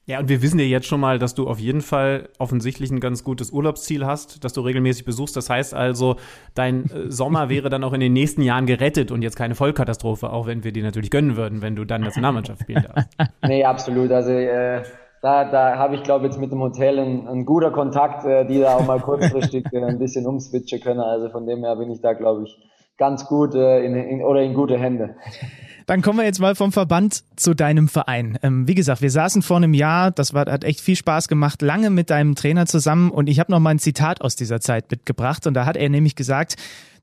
[0.07, 2.99] Ja, und wir wissen ja jetzt schon mal, dass du auf jeden Fall offensichtlich ein
[2.99, 5.37] ganz gutes Urlaubsziel hast, dass du regelmäßig besuchst.
[5.37, 6.15] Das heißt also,
[6.55, 10.31] dein äh, Sommer wäre dann auch in den nächsten Jahren gerettet und jetzt keine Vollkatastrophe,
[10.31, 13.09] auch wenn wir dir natürlich gönnen würden, wenn du dann Nationalmannschaft spielen darfst.
[13.47, 14.11] nee, absolut.
[14.11, 14.81] Also äh,
[15.21, 18.59] da, da habe ich, glaube ich, jetzt mit dem Hotel ein, guter Kontakt, äh, die
[18.59, 20.99] da auch mal kurzfristig äh, ein bisschen umswitchen können.
[20.99, 22.57] Also von dem her bin ich da, glaube ich,
[22.97, 25.15] ganz gut äh, in, in, oder in gute Hände.
[25.85, 28.37] Dann kommen wir jetzt mal vom Verband zu deinem Verein.
[28.43, 31.61] Ähm, wie gesagt, wir saßen vor einem Jahr, das war, hat echt viel Spaß gemacht,
[31.61, 34.89] lange mit deinem Trainer zusammen und ich habe noch mal ein Zitat aus dieser Zeit
[34.91, 36.55] mitgebracht und da hat er nämlich gesagt,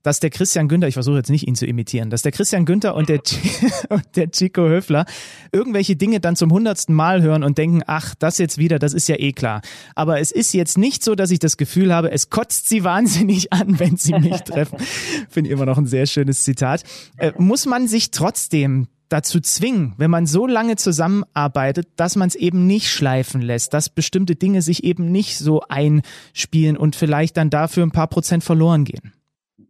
[0.03, 2.95] dass der Christian Günther, ich versuche jetzt nicht ihn zu imitieren, dass der Christian Günther
[2.95, 3.21] und der,
[3.89, 5.05] und der Chico Höfler
[5.51, 9.07] irgendwelche Dinge dann zum hundertsten Mal hören und denken, ach, das jetzt wieder, das ist
[9.07, 9.61] ja eh klar.
[9.95, 13.51] Aber es ist jetzt nicht so, dass ich das Gefühl habe, es kotzt sie wahnsinnig
[13.53, 14.79] an, wenn sie mich treffen.
[15.29, 16.83] Finde ich immer noch ein sehr schönes Zitat.
[17.17, 22.35] Äh, muss man sich trotzdem dazu zwingen, wenn man so lange zusammenarbeitet, dass man es
[22.35, 27.49] eben nicht schleifen lässt, dass bestimmte Dinge sich eben nicht so einspielen und vielleicht dann
[27.49, 29.13] dafür ein paar Prozent verloren gehen.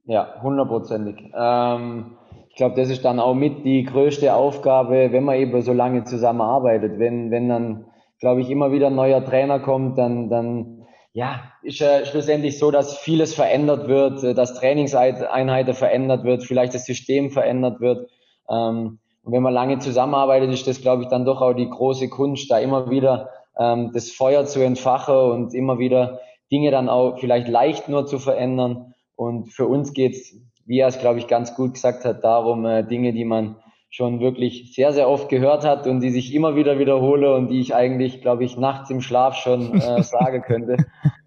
[0.09, 1.31] Ja, hundertprozentig.
[1.37, 2.17] Ähm,
[2.49, 6.03] ich glaube, das ist dann auch mit die größte Aufgabe, wenn man eben so lange
[6.03, 6.97] zusammenarbeitet.
[6.97, 7.85] Wenn, wenn dann,
[8.19, 12.71] glaube ich, immer wieder ein neuer Trainer kommt, dann, dann ja, ist ja schlussendlich so,
[12.71, 18.09] dass vieles verändert wird, dass Trainingseinheiten verändert wird, vielleicht das System verändert wird.
[18.49, 22.09] Ähm, und wenn man lange zusammenarbeitet, ist das, glaube ich, dann doch auch die große
[22.09, 26.19] Kunst, da immer wieder ähm, das Feuer zu entfachen und immer wieder
[26.51, 28.95] Dinge dann auch vielleicht leicht nur zu verändern.
[29.19, 30.33] Und für uns geht's,
[30.65, 33.57] wie er es, glaube ich, ganz gut gesagt hat, darum, äh, Dinge, die man
[33.89, 37.59] schon wirklich sehr, sehr oft gehört hat und die sich immer wieder wiederhole und die
[37.59, 40.77] ich eigentlich, glaube ich, nachts im Schlaf schon äh, sagen könnte.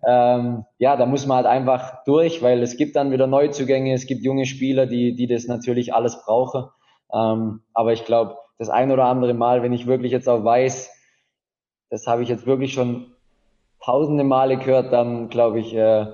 [0.09, 4.07] Ähm, ja, da muss man halt einfach durch, weil es gibt dann wieder Neuzugänge, es
[4.07, 6.71] gibt junge Spieler, die, die das natürlich alles brauchen.
[7.13, 10.91] Ähm, aber ich glaube, das ein oder andere Mal, wenn ich wirklich jetzt auch weiß,
[11.91, 13.13] das habe ich jetzt wirklich schon
[13.85, 16.07] tausende Male gehört, dann glaube ich, äh,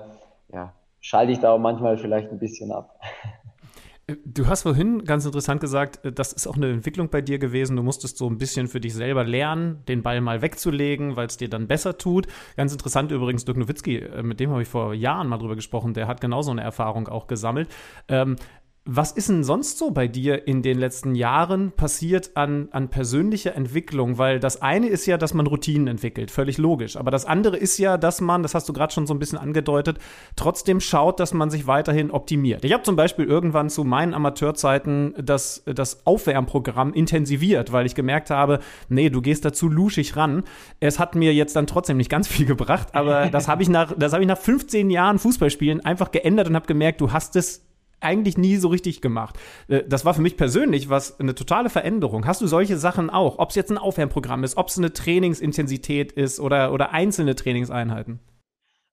[1.01, 2.99] schalte ich da auch manchmal vielleicht ein bisschen ab.
[4.25, 7.75] Du hast vorhin ganz interessant gesagt, äh, das ist auch eine Entwicklung bei dir gewesen.
[7.75, 11.37] Du musstest so ein bisschen für dich selber lernen, den Ball mal wegzulegen, weil es
[11.37, 12.27] dir dann besser tut.
[12.57, 15.93] Ganz interessant übrigens, Dirk Nowitzki, äh, mit dem habe ich vor Jahren mal drüber gesprochen,
[15.93, 17.69] der hat genauso eine Erfahrung auch gesammelt.
[18.07, 18.35] Ähm,
[18.91, 23.55] was ist denn sonst so bei dir in den letzten Jahren passiert an, an persönlicher
[23.55, 24.17] Entwicklung?
[24.17, 26.97] Weil das eine ist ja, dass man Routinen entwickelt, völlig logisch.
[26.97, 29.37] Aber das andere ist ja, dass man, das hast du gerade schon so ein bisschen
[29.37, 29.99] angedeutet,
[30.35, 32.65] trotzdem schaut, dass man sich weiterhin optimiert.
[32.65, 38.31] Ich habe zum Beispiel irgendwann zu meinen Amateurzeiten das, das Aufwärmprogramm intensiviert, weil ich gemerkt
[38.31, 40.43] habe, nee, du gehst dazu luschig ran.
[40.79, 44.21] Es hat mir jetzt dann trotzdem nicht ganz viel gebracht, aber das habe ich habe
[44.21, 47.68] ich nach 15 Jahren Fußballspielen einfach geändert und habe gemerkt, du hast es
[48.01, 49.37] eigentlich nie so richtig gemacht.
[49.67, 52.25] Äh, das war für mich persönlich was eine totale Veränderung.
[52.25, 53.39] Hast du solche Sachen auch?
[53.39, 58.19] Ob es jetzt ein Aufwärmprogramm ist, ob es eine Trainingsintensität ist oder, oder einzelne Trainingseinheiten?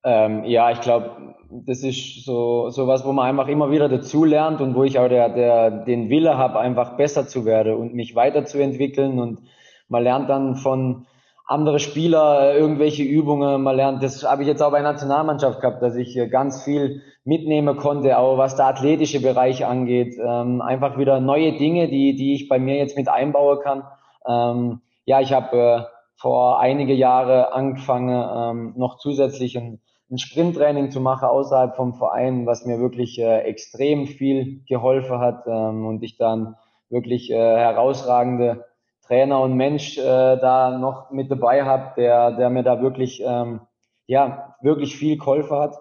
[0.03, 4.61] Ähm, ja, ich glaube, das ist so, so was, wo man einfach immer wieder dazulernt
[4.61, 8.15] und wo ich auch der, der, den Wille habe, einfach besser zu werden und mich
[8.15, 9.19] weiterzuentwickeln.
[9.19, 9.41] Und
[9.89, 11.07] man lernt dann von
[11.45, 15.81] anderen Spieler irgendwelche Übungen, man lernt, das habe ich jetzt auch bei der Nationalmannschaft gehabt,
[15.81, 20.15] dass ich ganz viel mitnehmen konnte, auch was der athletische Bereich angeht.
[20.17, 23.83] Ähm, einfach wieder neue Dinge, die, die ich bei mir jetzt mit einbauen kann.
[24.25, 25.81] Ähm, ja, ich habe äh,
[26.15, 32.45] vor einige Jahre angefangen, ähm, noch zusätzlich ein, ein Sprinttraining zu machen außerhalb vom Verein,
[32.45, 36.55] was mir wirklich äh, extrem viel geholfen hat ähm, und ich dann
[36.89, 38.63] wirklich äh, herausragende
[39.05, 40.01] Trainer und Mensch äh,
[40.37, 43.61] da noch mit dabei habe, der, der mir da wirklich, ähm,
[44.05, 45.75] ja, wirklich viel geholfen hat.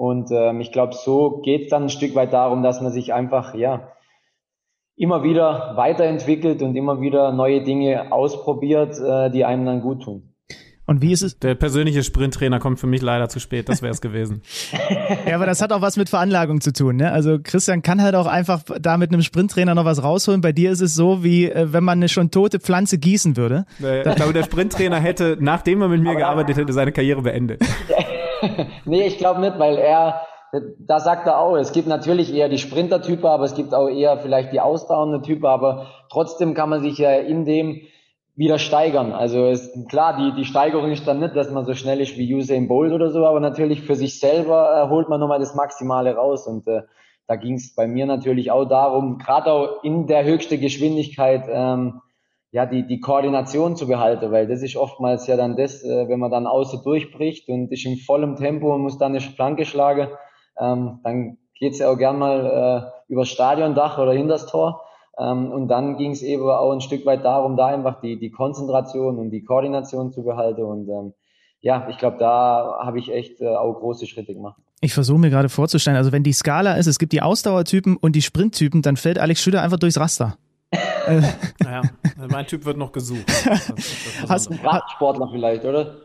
[0.00, 3.12] Und ähm, ich glaube, so geht es dann ein Stück weit darum, dass man sich
[3.12, 3.92] einfach, ja,
[4.96, 10.32] immer wieder weiterentwickelt und immer wieder neue Dinge ausprobiert, äh, die einem dann gut tun.
[10.86, 11.38] Und wie ist es?
[11.38, 14.40] Der persönliche Sprinttrainer kommt für mich leider zu spät, das wäre es gewesen.
[15.26, 16.96] ja, aber das hat auch was mit Veranlagung zu tun.
[16.96, 17.12] Ne?
[17.12, 20.40] Also Christian kann halt auch einfach da mit einem Sprinttrainer noch was rausholen.
[20.40, 23.66] Bei dir ist es so, wie äh, wenn man eine schon tote Pflanze gießen würde.
[23.78, 27.60] ich glaube, der Sprinttrainer hätte, nachdem er mit mir gearbeitet hätte, seine Karriere beendet.
[28.84, 30.22] nee, ich glaube nicht, weil er,
[30.78, 34.18] da sagt er auch, es gibt natürlich eher die Sprinter-Typen, aber es gibt auch eher
[34.18, 37.82] vielleicht die ausdauernde Typen, aber trotzdem kann man sich ja in dem
[38.36, 39.12] wieder steigern.
[39.12, 42.34] Also ist klar, die, die Steigerung ist dann nicht, dass man so schnell ist wie
[42.34, 46.14] Usain Bolt oder so, aber natürlich für sich selber äh, holt man nochmal das Maximale
[46.14, 46.46] raus.
[46.46, 46.82] Und äh,
[47.26, 52.00] da ging es bei mir natürlich auch darum, gerade auch in der höchsten Geschwindigkeit, ähm,
[52.52, 56.18] ja, die, die Koordination zu behalten, weil das ist oftmals ja dann das, äh, wenn
[56.18, 60.08] man dann außen durchbricht und ist in vollem Tempo und muss dann eine Flanke schlagen,
[60.58, 64.82] ähm, dann geht's ja auch gern mal äh, über Stadiondach oder hinter das Tor.
[65.18, 68.30] Ähm, und dann ging es eben auch ein Stück weit darum, da einfach die, die
[68.30, 70.62] Konzentration und die Koordination zu behalten.
[70.62, 71.12] Und ähm,
[71.60, 74.60] ja, ich glaube, da habe ich echt äh, auch große Schritte gemacht.
[74.80, 78.16] Ich versuche mir gerade vorzustellen, also wenn die Skala ist, es gibt die Ausdauertypen und
[78.16, 80.36] die Sprinttypen, dann fällt Alex Schütter einfach durchs Raster.
[81.58, 81.82] Naja,
[82.28, 83.24] mein Typ wird noch gesucht.
[83.44, 83.76] Das, das,
[84.20, 85.96] das Hast, Radsportler vielleicht, oder?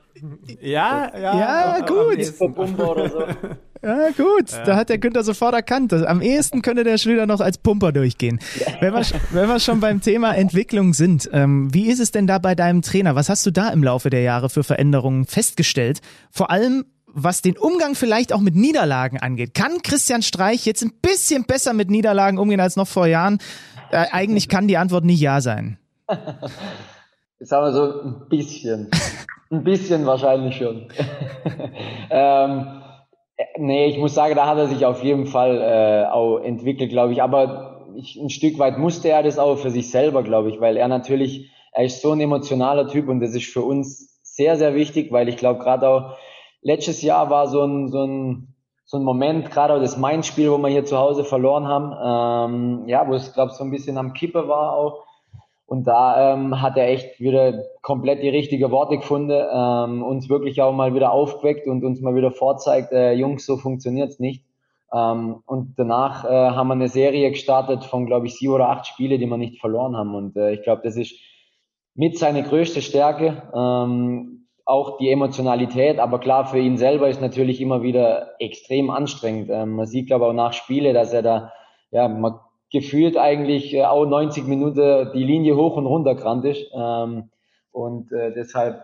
[0.62, 1.40] Ja, ja.
[1.40, 2.20] Ja, gut.
[3.84, 4.52] Ja, gut.
[4.52, 4.64] Ja.
[4.64, 5.94] Da hat der Günther sofort erkannt.
[5.94, 8.40] Am ehesten könnte der Schlüter noch als Pumper durchgehen.
[8.80, 12.40] Wenn wir, wenn wir schon beim Thema Entwicklung sind, ähm, wie ist es denn da
[12.40, 13.14] bei deinem Trainer?
[13.14, 16.02] Was hast du da im Laufe der Jahre für Veränderungen festgestellt?
[16.32, 19.54] Vor allem, was den Umgang vielleicht auch mit Niederlagen angeht.
[19.54, 23.38] Kann Christian Streich jetzt ein bisschen besser mit Niederlagen umgehen als noch vor Jahren?
[23.92, 25.78] Äh, eigentlich kann die Antwort nicht ja sein.
[27.40, 28.90] Sagen wir so ein bisschen.
[29.52, 30.88] Ein bisschen wahrscheinlich schon.
[32.10, 32.82] ähm,
[33.58, 37.14] nee, ich muss sagen, da hat er sich auf jeden Fall äh, auch entwickelt, glaube
[37.14, 37.22] ich.
[37.22, 40.78] Aber ich, ein Stück weit musste er das auch für sich selber, glaube ich, weil
[40.78, 44.76] er natürlich, er ist so ein emotionaler Typ und das ist für uns sehr, sehr
[44.76, 46.18] wichtig, weil ich glaube, gerade auch
[46.62, 48.55] letztes Jahr war so ein, so ein,
[48.86, 52.88] so ein Moment, gerade auch das Mainz-Spiel, wo wir hier zu Hause verloren haben, ähm,
[52.88, 55.06] ja, wo es, glaube ich, so ein bisschen am Kippe war auch
[55.68, 60.62] und da ähm, hat er echt wieder komplett die richtige Worte gefunden, ähm, uns wirklich
[60.62, 64.46] auch mal wieder aufgeweckt und uns mal wieder vorzeigt, äh, Jungs, so funktioniert's nicht.
[64.94, 68.86] Ähm, und danach äh, haben wir eine Serie gestartet von, glaube ich, sieben oder acht
[68.86, 70.14] Spiele, die wir nicht verloren haben.
[70.14, 71.16] Und äh, ich glaube, das ist
[71.96, 74.35] mit seine größte Stärke, ähm,
[74.66, 76.00] auch die Emotionalität.
[76.00, 79.50] Aber klar, für ihn selber ist natürlich immer wieder extrem anstrengend.
[79.50, 81.54] Ähm, man sieht, glaube ich, auch nach Spiele, dass er da,
[81.92, 82.40] ja, man
[82.72, 86.66] gefühlt eigentlich äh, auch 90 Minuten die Linie hoch und runter gerannt ist.
[86.76, 87.30] Ähm,
[87.72, 88.84] und äh, deshalb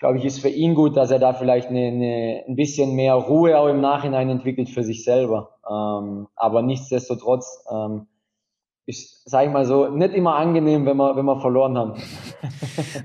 [0.00, 3.14] glaube ich, ist für ihn gut, dass er da vielleicht eine, eine, ein bisschen mehr
[3.14, 5.56] Ruhe auch im Nachhinein entwickelt für sich selber.
[5.70, 8.06] Ähm, aber nichtsdestotrotz ähm,
[8.90, 11.94] ich mal so, nicht immer angenehm, wenn wir, wenn wir verloren haben.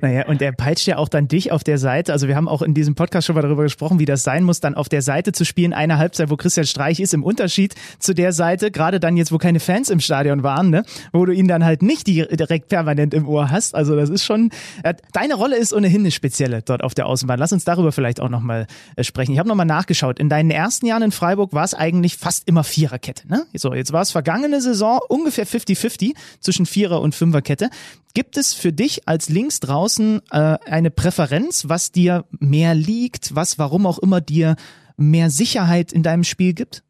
[0.02, 2.12] Naja, und er peitscht ja auch dann dich auf der Seite.
[2.12, 4.60] Also wir haben auch in diesem Podcast schon mal darüber gesprochen, wie das sein muss,
[4.60, 8.14] dann auf der Seite zu spielen, eine Halbzeit, wo Christian Streich ist, im Unterschied zu
[8.14, 10.84] der Seite, gerade dann jetzt, wo keine Fans im Stadion waren, ne?
[11.14, 13.76] wo du ihn dann halt nicht direkt permanent im Ohr hast.
[13.76, 14.52] Also das ist schon,
[14.84, 17.40] äh, deine Rolle ist ohnehin eine spezielle dort auf der Außenbahn.
[17.40, 19.34] Lass uns darüber vielleicht auch nochmal äh, sprechen.
[19.34, 20.20] Ich habe nochmal nachgeschaut.
[20.20, 23.28] In deinen ersten Jahren in Freiburg war es eigentlich fast immer Viererkette.
[23.28, 23.46] Ne?
[23.56, 27.70] So, jetzt war es vergangene Saison ungefähr 50-50 zwischen Vierer- und Fünferkette.
[28.14, 33.60] Gibt es für dich als links draußen äh, eine Präferenz, was dir mehr liegt, was
[33.60, 34.56] warum auch immer dir
[34.98, 36.84] mehr Sicherheit in deinem Spiel gibt?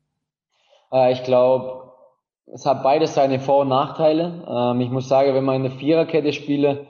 [0.92, 1.92] Äh, ich glaube,
[2.54, 4.46] es hat beides seine Vor- und Nachteile.
[4.48, 6.86] Ähm, ich muss sagen, wenn man in der Viererkette spiele,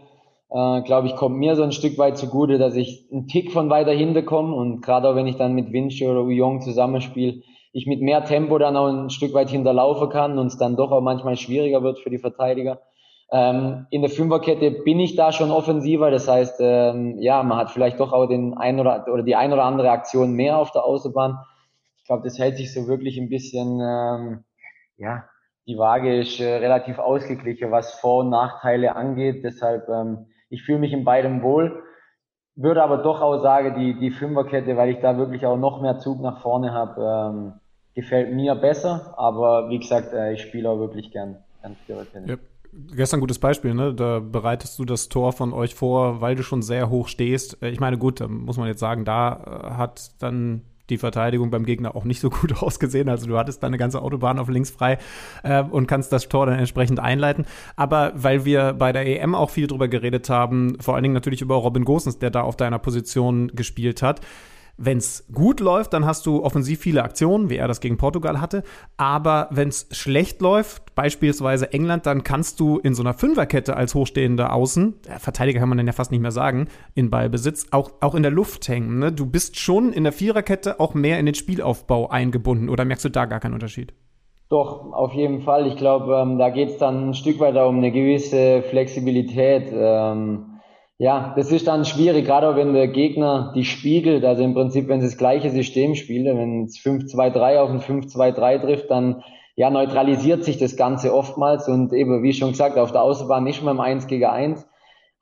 [0.49, 3.69] äh, glaube ich, kommt mir so ein Stück weit zugute, dass ich einen Tick von
[3.69, 7.41] weiter hinten komme und gerade auch wenn ich dann mit Vinci oder Uyong zusammenspiele,
[7.75, 10.91] ich mit mehr Tempo dann auch ein Stück weit hinterlaufen kann und es dann doch
[10.91, 12.79] auch manchmal schwieriger wird für die Verteidiger.
[13.29, 17.71] Ähm, in der Fünferkette bin ich da schon offensiver, das heißt, ähm, ja, man hat
[17.71, 20.85] vielleicht doch auch den ein oder, oder die ein oder andere Aktion mehr auf der
[20.85, 21.37] Außenbahn.
[21.97, 24.45] Ich glaube, das hält sich so wirklich ein bisschen, ähm,
[24.95, 25.25] ja,
[25.67, 29.43] die Waage ist äh, relativ ausgeglichen, was Vor- und Nachteile angeht.
[29.43, 31.83] Deshalb, ähm, ich fühle mich in beidem wohl,
[32.55, 35.99] würde aber doch auch sagen, die, die Fünferkette, weil ich da wirklich auch noch mehr
[35.99, 37.01] Zug nach vorne habe,
[37.35, 37.53] ähm,
[37.95, 42.29] gefällt mir besser, aber wie gesagt, äh, ich spiele auch wirklich gern, gern Vierertennis.
[42.29, 42.39] Yep.
[42.93, 43.93] Gestern gutes Beispiel, ne?
[43.93, 47.61] Da bereitest du das Tor von euch vor, weil du schon sehr hoch stehst.
[47.63, 51.49] Äh, ich meine, gut, da muss man jetzt sagen, da äh, hat dann die Verteidigung
[51.49, 53.07] beim Gegner auch nicht so gut ausgesehen.
[53.07, 54.97] Also du hattest da eine ganze Autobahn auf links frei
[55.43, 57.45] äh, und kannst das Tor dann entsprechend einleiten.
[57.77, 61.41] Aber weil wir bei der EM auch viel drüber geredet haben, vor allen Dingen natürlich
[61.41, 64.19] über Robin Gosens, der da auf deiner Position gespielt hat,
[64.77, 68.41] wenn es gut läuft, dann hast du offensiv viele Aktionen, wie er das gegen Portugal
[68.41, 68.63] hatte.
[68.97, 73.95] Aber wenn es schlecht läuft, beispielsweise England, dann kannst du in so einer Fünferkette als
[73.95, 78.15] hochstehender Außen, Verteidiger kann man dann ja fast nicht mehr sagen, in Ballbesitz, auch, auch
[78.15, 78.99] in der Luft hängen.
[78.99, 79.11] Ne?
[79.11, 82.69] Du bist schon in der Viererkette auch mehr in den Spielaufbau eingebunden.
[82.69, 83.93] Oder merkst du da gar keinen Unterschied?
[84.49, 85.65] Doch, auf jeden Fall.
[85.67, 89.71] Ich glaube, ähm, da geht es dann ein Stück weiter um eine gewisse Flexibilität.
[89.73, 90.54] Ähm,
[90.97, 95.01] ja, das ist dann schwierig, gerade wenn der Gegner die spiegelt, also im Prinzip, wenn
[95.01, 99.23] sie das gleiche System spielen, wenn es 5-2-3 auf ein 5-2-3 trifft, dann
[99.55, 103.61] ja, neutralisiert sich das Ganze oftmals und eben, wie schon gesagt, auf der Außenbahn nicht
[103.61, 104.67] mehr im 1 gegen 1,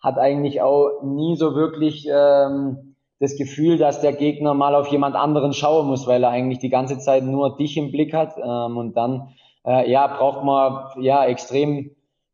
[0.02, 5.16] hat eigentlich auch nie so wirklich ähm, das Gefühl, dass der Gegner mal auf jemand
[5.16, 8.78] anderen schauen muss, weil er eigentlich die ganze Zeit nur dich im Blick hat ähm,
[8.78, 9.30] und dann
[9.66, 11.92] äh, ja, braucht man ja extrem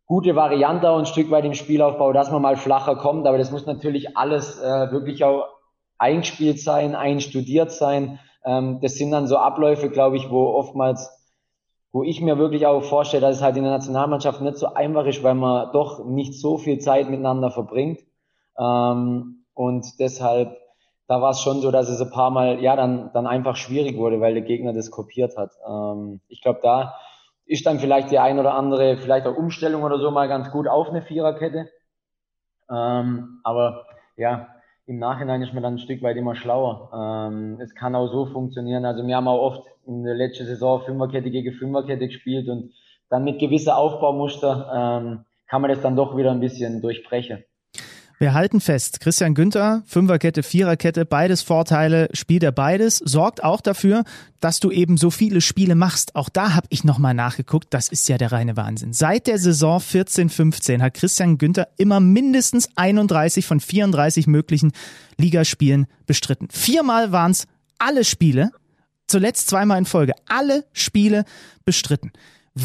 [0.10, 3.28] gute Variante und ein Stück weit im Spielaufbau, dass man mal flacher kommt.
[3.28, 5.48] Aber das muss natürlich alles äh, wirklich auch
[6.00, 8.19] eingespielt sein, einstudiert sein.
[8.43, 11.12] Ähm, das sind dann so Abläufe, glaube ich, wo oftmals,
[11.91, 15.06] wo ich mir wirklich auch vorstelle, dass es halt in der Nationalmannschaft nicht so einfach
[15.06, 18.00] ist, weil man doch nicht so viel Zeit miteinander verbringt.
[18.58, 20.58] Ähm, und deshalb,
[21.08, 23.95] da war es schon so, dass es ein paar Mal, ja, dann, dann einfach schwierig
[23.95, 25.52] wurde, weil der Gegner das kopiert hat.
[25.69, 26.95] Ähm, ich glaube, da
[27.50, 30.68] ist dann vielleicht die ein oder andere, vielleicht auch Umstellung oder so mal ganz gut
[30.68, 31.68] auf eine Viererkette.
[32.70, 34.50] Ähm, aber ja,
[34.86, 36.92] im Nachhinein ist man dann ein Stück weit immer schlauer.
[36.94, 38.86] Ähm, es kann auch so funktionieren.
[38.86, 42.72] Also wir haben auch oft in der letzten Saison Fünferkette gegen Fünferkette gespielt und
[43.10, 47.44] dann mit gewisser Aufbaumuster ähm, kann man das dann doch wieder ein bisschen durchbrechen.
[48.22, 54.04] Wir halten fest, Christian Günther, Fünferkette, Viererkette, beides Vorteile, spielt er beides, sorgt auch dafür,
[54.42, 56.18] dass du eben so viele Spiele machst.
[56.18, 58.92] Auch da habe ich nochmal nachgeguckt, das ist ja der reine Wahnsinn.
[58.92, 64.74] Seit der Saison 14-15 hat Christian Günther immer mindestens 31 von 34 möglichen
[65.16, 66.50] Ligaspielen bestritten.
[66.52, 68.52] Viermal waren es alle Spiele,
[69.08, 71.24] zuletzt zweimal in Folge, alle Spiele
[71.64, 72.12] bestritten.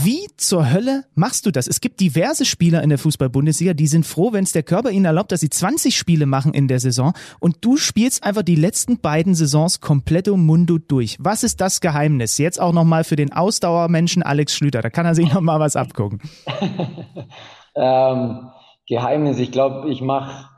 [0.03, 1.69] Wie zur Hölle machst du das?
[1.69, 5.05] Es gibt diverse Spieler in der Fußball-Bundesliga, die sind froh, wenn es der Körper ihnen
[5.05, 8.99] erlaubt, dass sie 20 Spiele machen in der Saison und du spielst einfach die letzten
[8.99, 11.17] beiden Saisons kompletto mundo durch.
[11.21, 12.39] Was ist das Geheimnis?
[12.39, 16.21] Jetzt auch nochmal für den Ausdauermenschen Alex Schlüter, da kann er sich nochmal was abgucken.
[17.77, 18.51] ähm,
[18.89, 20.49] Geheimnis, ich glaube, ich mache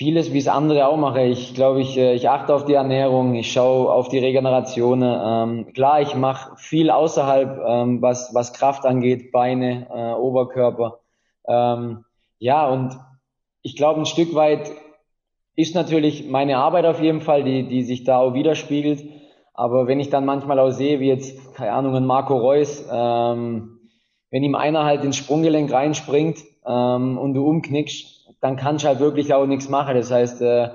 [0.00, 1.26] vieles, wie es andere auch mache.
[1.26, 5.02] Ich glaube, ich, äh, ich achte auf die Ernährung, ich schaue auf die Regeneration.
[5.02, 11.00] Ähm, klar, ich mache viel außerhalb, ähm, was, was Kraft angeht, Beine, äh, Oberkörper.
[11.46, 12.06] Ähm,
[12.38, 12.98] ja, und
[13.60, 14.72] ich glaube, ein Stück weit
[15.54, 19.04] ist natürlich meine Arbeit auf jeden Fall, die, die sich da auch widerspiegelt.
[19.52, 23.80] Aber wenn ich dann manchmal auch sehe, wie jetzt, keine Ahnung, ein Marco Reus, ähm,
[24.30, 29.00] wenn ihm einer halt ins Sprunggelenk reinspringt ähm, und du umknickst, dann kannst du halt
[29.00, 29.94] wirklich auch nichts machen.
[29.94, 30.70] Das heißt, äh,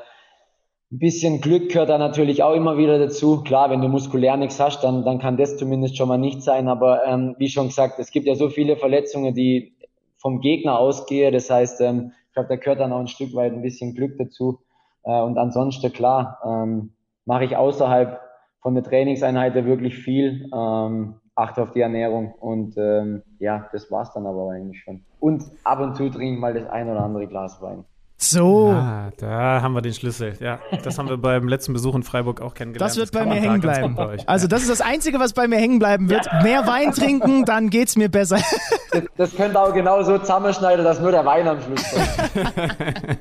[0.91, 3.43] ein bisschen Glück gehört da natürlich auch immer wieder dazu.
[3.43, 6.67] Klar, wenn du muskulär nichts hast, dann, dann kann das zumindest schon mal nicht sein.
[6.67, 9.75] Aber ähm, wie schon gesagt, es gibt ja so viele Verletzungen, die
[10.17, 11.33] vom Gegner ausgehen.
[11.33, 14.17] Das heißt, ähm, ich glaube, da gehört dann auch ein Stück weit ein bisschen Glück
[14.17, 14.59] dazu.
[15.03, 16.91] Äh, und ansonsten, klar, ähm,
[17.25, 18.19] mache ich außerhalb
[18.61, 20.49] von der Trainingseinheit wirklich viel.
[20.53, 25.03] Ähm, achte auf die Ernährung und ähm, ja, das war's dann aber eigentlich schon.
[25.25, 27.83] Und ab und zu trinke ich mal das ein oder andere Glas Wein.
[28.15, 28.69] So.
[28.69, 30.37] Ah, da haben wir den Schlüssel.
[30.39, 32.91] Ja, das haben wir beim letzten Besuch in Freiburg auch kennengelernt.
[32.91, 33.97] Das wird das bei mir hängen bleiben.
[34.27, 36.27] Also das ist das Einzige, was bei mir hängen bleiben wird.
[36.27, 36.43] Ja.
[36.43, 38.37] Mehr Wein trinken, dann geht's mir besser.
[38.91, 43.17] Das, das könnte auch genau so zusammenschneiden, dass nur der Wein am Schluss kommt.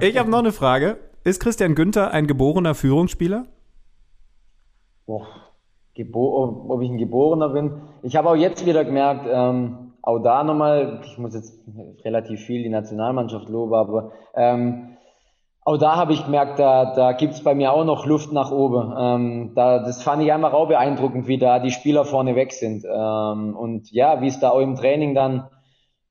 [0.00, 0.96] ich habe noch eine Frage.
[1.22, 3.44] Ist Christian Günther ein geborener Führungsspieler?
[5.06, 5.28] Boah,
[5.94, 7.82] Gebo ob ich ein Geborener bin.
[8.02, 11.60] Ich habe auch jetzt wieder gemerkt, ähm, auch da nochmal, ich muss jetzt
[12.04, 14.96] relativ viel die Nationalmannschaft loben, aber ähm,
[15.64, 18.50] auch da habe ich gemerkt, da, da gibt es bei mir auch noch Luft nach
[18.50, 18.92] oben.
[18.98, 22.84] Ähm, da, das fand ich einfach auch beeindruckend, wie da die Spieler vorne weg sind.
[22.84, 25.48] Ähm, und ja, wie es da auch im Training dann,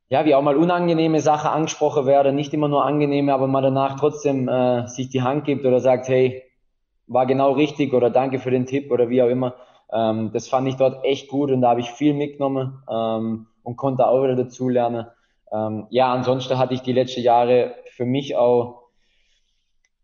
[0.07, 3.99] ja, wie auch mal unangenehme Sachen angesprochen werden, nicht immer nur angenehme, aber man danach
[3.99, 6.43] trotzdem äh, sich die Hand gibt oder sagt, hey,
[7.07, 9.55] war genau richtig oder danke für den Tipp oder wie auch immer.
[9.91, 13.77] Ähm, das fand ich dort echt gut und da habe ich viel mitgenommen ähm, und
[13.77, 15.07] konnte auch wieder dazulernen.
[15.51, 18.81] Ähm, ja, ansonsten hatte ich die letzten Jahre für mich auch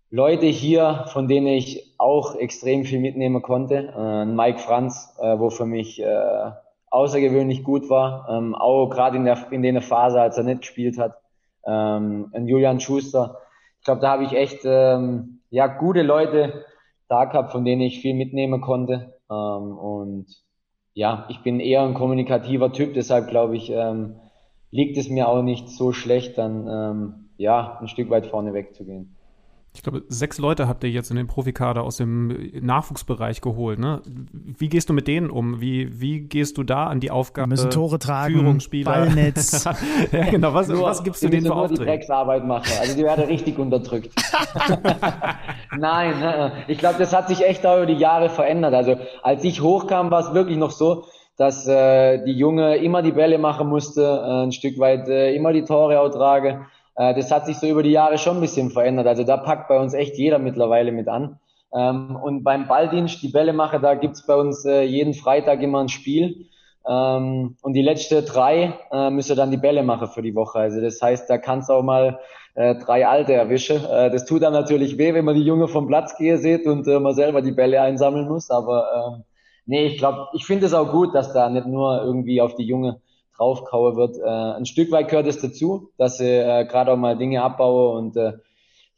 [0.09, 3.93] Leute hier, von denen ich auch extrem viel mitnehmen konnte.
[3.97, 6.51] Äh, Mike Franz, äh, wo für mich äh,
[6.89, 10.97] außergewöhnlich gut war, ähm, auch gerade in der in der Phase, als er nicht gespielt
[10.97, 11.17] hat.
[11.65, 13.39] Ähm, Julian Schuster.
[13.79, 16.65] Ich glaube, da habe ich echt ähm, ja gute Leute
[17.09, 19.13] da gehabt, von denen ich viel mitnehmen konnte.
[19.29, 20.27] Ähm, und
[20.97, 24.15] ja, ich bin eher ein kommunikativer Typ, deshalb glaube ich, ähm,
[24.71, 29.15] liegt es mir auch nicht so schlecht, dann ähm, ja, ein Stück weit vorne wegzugehen.
[29.77, 33.77] Ich glaube, sechs Leute habt ihr jetzt in den Profikader aus dem Nachwuchsbereich geholt.
[33.77, 34.01] Ne?
[34.33, 35.61] Wie gehst du mit denen um?
[35.61, 37.45] Wie, wie gehst du da an die Aufgabe?
[37.45, 38.89] Wir müssen Tore tragen, Führungsspieler.
[38.89, 39.65] Ballnetz.
[40.11, 40.55] ja, genau.
[40.55, 41.91] Was, Nur, was gibst du denen für nur die Aufträge?
[41.91, 42.71] Drecksarbeit machen.
[42.81, 44.15] Also die werden richtig unterdrückt.
[45.77, 48.73] Nein, äh, ich glaube, das hat sich echt auch über die Jahre verändert.
[48.73, 51.05] Also als ich hochkam, war es wirklich noch so,
[51.37, 55.53] dass äh, die Junge immer die Bälle machen musste, äh, ein Stück weit äh, immer
[55.53, 56.65] die Tore auch trage.
[56.97, 59.07] Äh, das hat sich so über die Jahre schon ein bisschen verändert.
[59.07, 61.39] Also da packt bei uns echt jeder mittlerweile mit an.
[61.73, 65.79] Ähm, und beim Balldienst, die Bälle mache, da gibt's bei uns äh, jeden Freitag immer
[65.79, 66.47] ein Spiel.
[66.87, 70.59] Ähm, und die letzte drei äh, müssen dann die Bälle machen für die Woche.
[70.59, 72.19] Also das heißt, da kannst auch mal
[72.55, 73.83] äh, drei Alte erwischen.
[73.85, 76.87] Äh, das tut dann natürlich weh, wenn man die Junge vom Platz gehen sieht und
[76.87, 78.49] äh, man selber die Bälle einsammeln muss.
[78.49, 79.23] Aber ähm,
[79.65, 82.65] nee, ich glaube, ich finde es auch gut, dass da nicht nur irgendwie auf die
[82.65, 83.01] Junge
[83.37, 84.17] draufkaue wird.
[84.17, 87.97] Äh, ein Stück weit gehört es dazu, dass sie äh, gerade auch mal Dinge abbaue
[87.97, 88.33] und äh,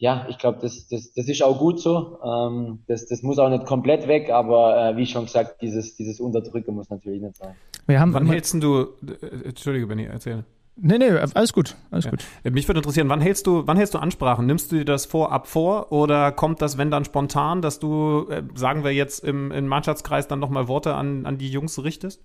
[0.02, 2.20] ja, ich glaube, das, das, das ist auch gut so.
[2.24, 6.22] Ähm, das, das muss auch nicht komplett weg, aber äh, wie schon gesagt, dieses, dieses
[6.22, 7.54] Unterdrücken muss natürlich nicht sein.
[7.86, 10.46] Wir haben Wann hältst du, äh, Entschuldige, Benni, erzähl.
[10.82, 12.12] Nee, nee, alles gut, alles Ja.
[12.12, 12.24] gut.
[12.46, 14.46] Äh, Mich würde interessieren, wann hältst du, wann hältst du Ansprachen?
[14.46, 18.44] Nimmst du dir das vorab vor oder kommt das, wenn dann spontan, dass du, äh,
[18.56, 22.24] sagen wir jetzt im, im Mannschaftskreis dann nochmal Worte an, an die Jungs richtest?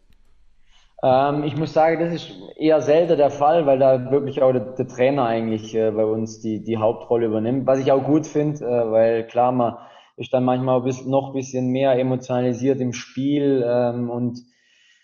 [1.05, 4.63] Ähm, ich muss sagen, das ist eher selten der Fall, weil da wirklich auch der,
[4.63, 7.67] der Trainer eigentlich äh, bei uns die, die Hauptrolle übernimmt.
[7.67, 9.77] Was ich auch gut finde, äh, weil klar, man
[10.17, 14.39] ist dann manchmal bisschen, noch ein bisschen mehr emotionalisiert im Spiel ähm, und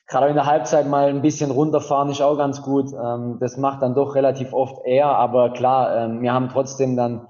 [0.07, 2.93] gerade in der Halbzeit mal ein bisschen runterfahren ist auch ganz gut.
[2.95, 7.27] Ähm, das macht dann doch relativ oft er, aber klar, ähm, wir haben trotzdem dann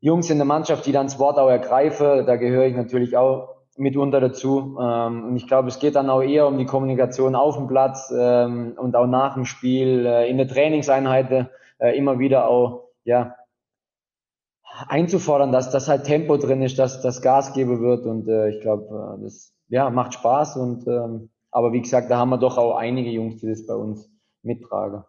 [0.00, 2.26] Jungs in der Mannschaft, die dann das Wort auch ergreifen.
[2.26, 4.78] Da gehöre ich natürlich auch mitunter dazu.
[4.80, 8.12] Ähm, und ich glaube, es geht dann auch eher um die Kommunikation auf dem Platz
[8.16, 13.34] ähm, und auch nach dem Spiel, äh, in der Trainingseinheit äh, immer wieder auch, ja,
[14.86, 18.60] einzufordern, dass das halt Tempo drin ist, dass das Gas geben wird und äh, ich
[18.60, 22.58] glaube, äh, das ja, macht Spaß und ähm, aber wie gesagt, da haben wir doch
[22.58, 24.10] auch einige Jungs, die das bei uns
[24.42, 25.04] mittragen.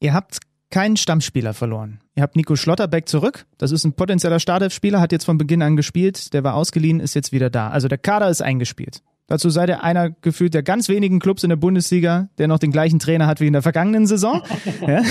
[0.00, 0.38] Ihr habt
[0.74, 2.00] keinen Stammspieler verloren.
[2.16, 3.46] Ihr habt Nico Schlotterbeck zurück.
[3.58, 6.34] Das ist ein potenzieller Startelf-Spieler, hat jetzt von Beginn an gespielt.
[6.34, 7.68] Der war ausgeliehen, ist jetzt wieder da.
[7.68, 9.00] Also der Kader ist eingespielt.
[9.28, 12.72] Dazu seid ihr einer gefühlt der ganz wenigen Clubs in der Bundesliga, der noch den
[12.72, 14.42] gleichen Trainer hat wie in der vergangenen Saison.
[14.80, 15.02] ja.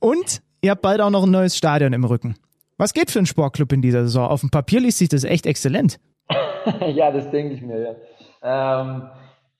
[0.00, 2.36] Und ihr habt bald auch noch ein neues Stadion im Rücken.
[2.78, 4.26] Was geht für einen Sportclub in dieser Saison?
[4.26, 6.00] Auf dem Papier liest sich das echt exzellent.
[6.94, 7.98] ja, das denke ich mir,
[8.42, 8.80] ja.
[8.80, 9.02] Ähm,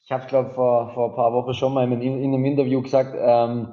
[0.02, 3.14] ich habe, glaube vor, vor ein paar Wochen schon mal in, in einem Interview gesagt,
[3.20, 3.68] ähm,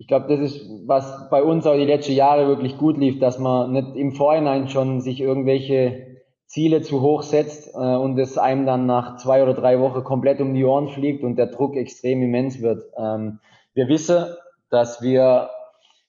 [0.00, 3.38] ich glaube, das ist, was bei uns auch die letzten Jahre wirklich gut lief, dass
[3.38, 8.64] man nicht im Vorhinein schon sich irgendwelche Ziele zu hoch setzt äh, und es einem
[8.64, 12.22] dann nach zwei oder drei Wochen komplett um die Ohren fliegt und der Druck extrem
[12.22, 12.82] immens wird.
[12.96, 13.40] Ähm,
[13.74, 14.24] wir wissen,
[14.70, 15.50] dass wir,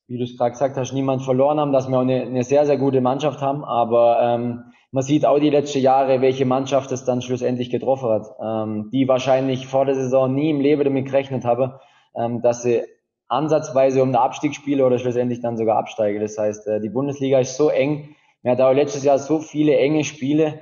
[0.07, 2.65] wie du es gerade gesagt hast, niemand verloren haben, dass wir auch eine, eine sehr,
[2.65, 7.03] sehr gute Mannschaft haben, aber ähm, man sieht auch die letzten Jahre, welche Mannschaft es
[7.03, 11.43] dann schlussendlich getroffen hat, ähm, die wahrscheinlich vor der Saison nie im Leben damit gerechnet
[11.43, 11.81] habe,
[12.15, 12.83] ähm, dass sie
[13.31, 16.21] ansatzweise um den Abstieg spielen oder schlussendlich dann sogar absteigen.
[16.21, 18.15] Das heißt, äh, die Bundesliga ist so eng.
[18.43, 20.59] Wir hatten auch letztes Jahr so viele enge Spiele.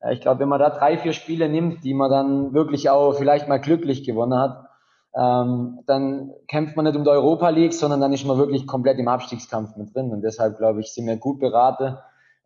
[0.00, 3.14] Äh, Ich glaube, wenn man da drei, vier Spiele nimmt, die man dann wirklich auch
[3.14, 4.66] vielleicht mal glücklich gewonnen hat,
[5.16, 8.98] ähm, dann kämpft man nicht um die Europa League, sondern dann ist man wirklich komplett
[8.98, 10.12] im Abstiegskampf mit drin.
[10.12, 11.96] Und deshalb, glaube ich, sind wir gut beraten,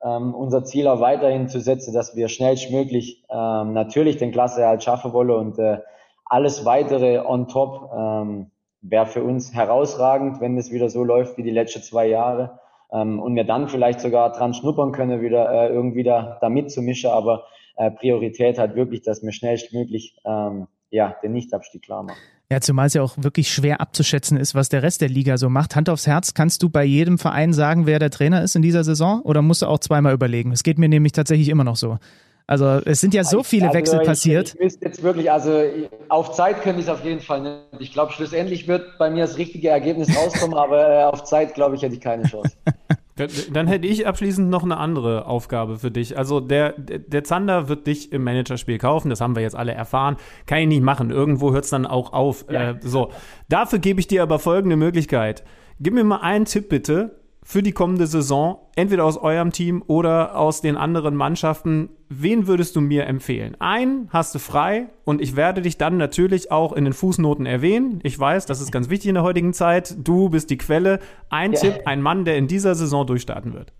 [0.02, 5.12] ähm, unser Ziel auch weiterhin zu setzen, dass wir schnellstmöglich ähm, natürlich den Klasseerhalt schaffen
[5.12, 5.78] wollen und äh,
[6.26, 8.50] alles weitere on top ähm,
[8.84, 12.60] wäre für uns herausragend, wenn es wieder so läuft wie die letzten zwei Jahre
[12.92, 17.10] ähm, und wir dann vielleicht sogar dran schnuppern können, wieder äh, irgendwie da, da mitzumischen,
[17.10, 17.44] aber
[17.76, 22.18] äh, Priorität hat wirklich, dass wir schnellstmöglich ähm, ja, den Nichtabstieg klar machen.
[22.50, 25.48] Ja, zumal es ja auch wirklich schwer abzuschätzen ist, was der Rest der Liga so
[25.48, 25.74] macht.
[25.74, 28.84] Hand aufs Herz, kannst du bei jedem Verein sagen, wer der Trainer ist in dieser
[28.84, 29.22] Saison?
[29.22, 30.52] Oder musst du auch zweimal überlegen?
[30.52, 31.98] Es geht mir nämlich tatsächlich immer noch so.
[32.46, 34.54] Also es sind ja so viele Also, Wechsel ich, passiert.
[34.54, 35.62] Ich wüsste jetzt wirklich, also
[36.10, 37.58] auf Zeit könnte ich es auf jeden Fall nicht.
[37.80, 41.74] Ich glaube, schlussendlich wird bei mir das richtige Ergebnis rauskommen, aber äh, auf Zeit, glaube
[41.76, 42.52] ich, hätte ich keine Chance.
[43.16, 46.18] Dann- Dann hätte ich abschließend noch eine andere Aufgabe für dich.
[46.18, 49.72] Also der, der, der Zander wird dich im Managerspiel kaufen, das haben wir jetzt alle
[49.72, 50.16] erfahren.
[50.46, 51.10] Kann ich nicht machen.
[51.10, 52.44] Irgendwo hört es dann auch auf.
[52.50, 52.72] Ja.
[52.72, 53.10] Äh, so.
[53.48, 55.44] Dafür gebe ich dir aber folgende Möglichkeit.
[55.80, 60.36] Gib mir mal einen Tipp bitte für die kommende Saison, entweder aus eurem Team oder
[60.36, 61.90] aus den anderen Mannschaften.
[62.08, 63.54] Wen würdest du mir empfehlen?
[63.60, 68.00] Einen hast du frei und ich werde dich dann natürlich auch in den Fußnoten erwähnen.
[68.02, 69.94] Ich weiß, das ist ganz wichtig in der heutigen Zeit.
[69.98, 71.00] Du bist die Quelle.
[71.28, 71.60] Ein Ja.
[71.60, 73.74] Tipp, ein Mann, der in dieser Saison durchstarten wird.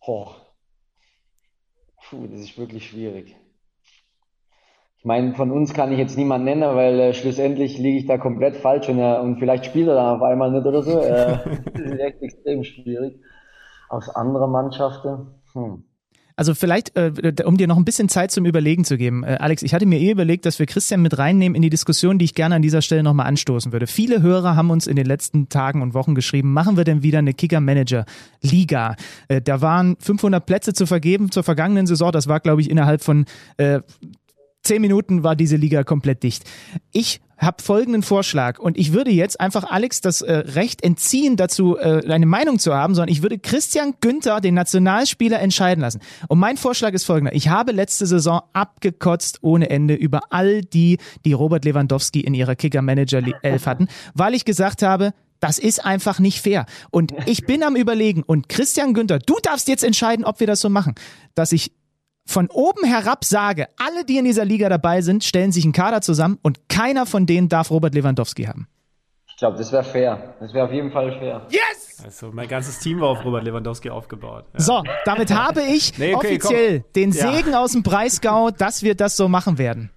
[0.00, 0.26] Oh.
[2.08, 3.36] Puh, das ist wirklich schwierig.
[5.00, 8.18] Ich meine, von uns kann ich jetzt niemanden nennen, weil äh, schlussendlich liege ich da
[8.18, 11.00] komplett falsch und, äh, und vielleicht spielt er dann auf einmal nicht oder so.
[11.00, 11.38] Äh,
[11.72, 13.18] das ist echt extrem schwierig.
[13.88, 15.28] Aus anderen Mannschaften?
[15.54, 15.84] Hm.
[16.36, 17.12] Also vielleicht, äh,
[17.44, 19.98] um dir noch ein bisschen Zeit zum Überlegen zu geben, äh, Alex, ich hatte mir
[19.98, 22.82] eh überlegt, dass wir Christian mit reinnehmen in die Diskussion, die ich gerne an dieser
[22.82, 23.86] Stelle nochmal anstoßen würde.
[23.86, 27.18] Viele Hörer haben uns in den letzten Tagen und Wochen geschrieben, machen wir denn wieder
[27.18, 28.96] eine Kicker-Manager-Liga?
[29.28, 32.12] Äh, da waren 500 Plätze zu vergeben zur vergangenen Saison.
[32.12, 33.26] Das war, glaube ich, innerhalb von
[33.58, 33.80] äh,
[34.62, 36.44] zehn Minuten war diese Liga komplett dicht.
[36.92, 41.78] Ich habe folgenden Vorschlag und ich würde jetzt einfach Alex das äh, Recht entziehen, dazu
[41.78, 46.00] äh, eine Meinung zu haben, sondern ich würde Christian Günther, den Nationalspieler, entscheiden lassen.
[46.28, 47.34] Und mein Vorschlag ist folgender.
[47.34, 52.56] Ich habe letzte Saison abgekotzt ohne Ende über all die, die Robert Lewandowski in ihrer
[52.56, 56.66] Kicker-Manager-Elf hatten, weil ich gesagt habe, das ist einfach nicht fair.
[56.90, 60.60] Und ich bin am Überlegen und Christian Günther, du darfst jetzt entscheiden, ob wir das
[60.60, 60.94] so machen,
[61.34, 61.72] dass ich
[62.30, 66.00] von oben herab sage, alle, die in dieser Liga dabei sind, stellen sich einen Kader
[66.00, 68.68] zusammen und keiner von denen darf Robert Lewandowski haben.
[69.28, 70.34] Ich glaube, das wäre fair.
[70.38, 71.46] Das wäre auf jeden Fall fair.
[71.50, 72.02] Yes!
[72.04, 74.44] Also mein ganzes Team war auf Robert Lewandowski aufgebaut.
[74.52, 74.60] Ja.
[74.60, 76.92] So, damit habe ich nee, okay, offiziell komm.
[76.94, 77.60] den Segen ja.
[77.60, 79.90] aus dem Breisgau, dass wir das so machen werden.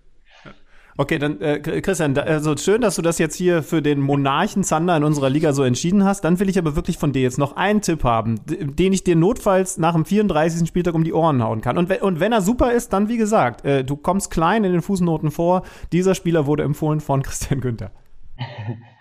[0.96, 4.96] Okay, dann äh, Christian, also schön, dass du das jetzt hier für den Monarchen Zander
[4.96, 6.22] in unserer Liga so entschieden hast.
[6.22, 9.16] Dann will ich aber wirklich von dir jetzt noch einen Tipp haben, den ich dir
[9.16, 10.68] notfalls nach dem 34.
[10.68, 11.80] Spieltag um die Ohren hauen kann.
[11.80, 14.84] Und, und wenn er super ist, dann wie gesagt, äh, du kommst klein in den
[14.84, 15.64] Fußnoten vor.
[15.92, 17.90] Dieser Spieler wurde empfohlen von Christian Günther.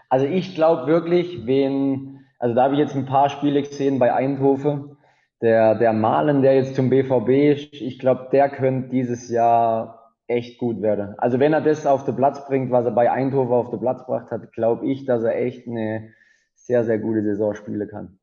[0.08, 4.14] Also ich glaube wirklich, wen, also da habe ich jetzt ein paar Spiele gesehen bei
[4.14, 4.96] Eindhoven.
[5.42, 7.28] Der, der Malen, der jetzt zum BVB,
[7.72, 11.14] ich glaube, der könnte dieses Jahr echt gut werde.
[11.18, 14.00] Also wenn er das auf den Platz bringt, was er bei Eindhoven auf den Platz
[14.00, 16.10] gebracht hat, glaube ich, dass er echt eine
[16.54, 18.18] sehr, sehr gute Saison spielen kann.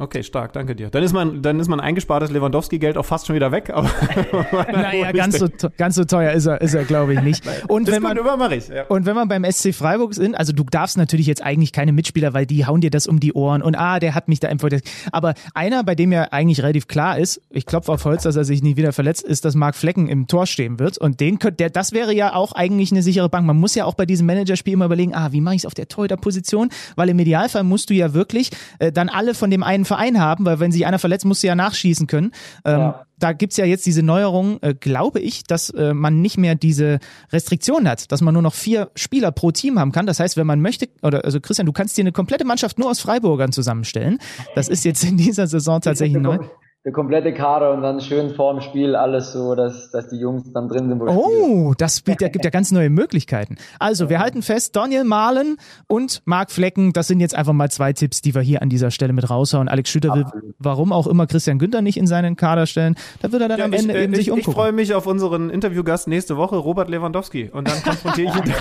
[0.00, 0.90] Okay, stark, danke dir.
[0.90, 3.70] Dann ist man, dann ist mein eingespartes Lewandowski-Geld auch fast schon wieder weg.
[3.74, 3.90] Aber
[4.72, 7.42] naja, ganz so, ganz so teuer ist er, ist er, glaube ich, nicht.
[7.66, 8.16] Und wenn, man,
[8.52, 8.84] ich, ja.
[8.84, 12.32] und wenn man beim SC Freiburg sind, also du darfst natürlich jetzt eigentlich keine Mitspieler,
[12.32, 14.82] weil die hauen dir das um die Ohren und ah, der hat mich da empfohlen.
[15.10, 18.44] Aber einer, bei dem ja eigentlich relativ klar ist, ich klopfe auf Holz, dass er
[18.44, 20.98] sich nie wieder verletzt, ist, dass Marc Flecken im Tor stehen wird.
[20.98, 23.44] Und den der, das wäre ja auch eigentlich eine sichere Bank.
[23.44, 25.74] Man muss ja auch bei diesem Managerspiel immer überlegen, ah, wie mache ich es auf
[25.74, 26.68] der Torhüterposition?
[26.94, 30.44] Weil im Idealfall musst du ja wirklich äh, dann alle von dem einen Verein haben,
[30.46, 32.32] weil wenn sich einer verletzt, musst du ja nachschießen können.
[32.64, 33.04] Ähm, ja.
[33.18, 37.00] Da gibt's ja jetzt diese Neuerung, äh, glaube ich, dass äh, man nicht mehr diese
[37.32, 40.06] Restriktion hat, dass man nur noch vier Spieler pro Team haben kann.
[40.06, 42.88] Das heißt, wenn man möchte, oder also Christian, du kannst dir eine komplette Mannschaft nur
[42.88, 44.18] aus Freiburgern zusammenstellen.
[44.54, 46.38] Das ist jetzt in dieser Saison tatsächlich neu
[46.84, 50.68] der komplette Kader und dann schön vorm Spiel alles so, dass, dass die Jungs dann
[50.68, 51.02] drin sind.
[51.02, 53.56] oh, das gibt ja, gibt ja ganz neue Möglichkeiten.
[53.80, 55.56] Also, wir halten fest, Daniel Mahlen
[55.88, 58.92] und Marc Flecken, das sind jetzt einfach mal zwei Tipps, die wir hier an dieser
[58.92, 59.68] Stelle mit raushauen.
[59.68, 60.24] Alex Schütter will,
[60.58, 63.64] warum auch immer Christian Günther nicht in seinen Kader stellen, da wird er dann ja,
[63.64, 64.50] am Ende ich, eben ich, sich umgucken.
[64.50, 67.50] Ich freue mich auf unseren Interviewgast nächste Woche, Robert Lewandowski.
[67.52, 68.54] Und dann konfrontiere ich ihn.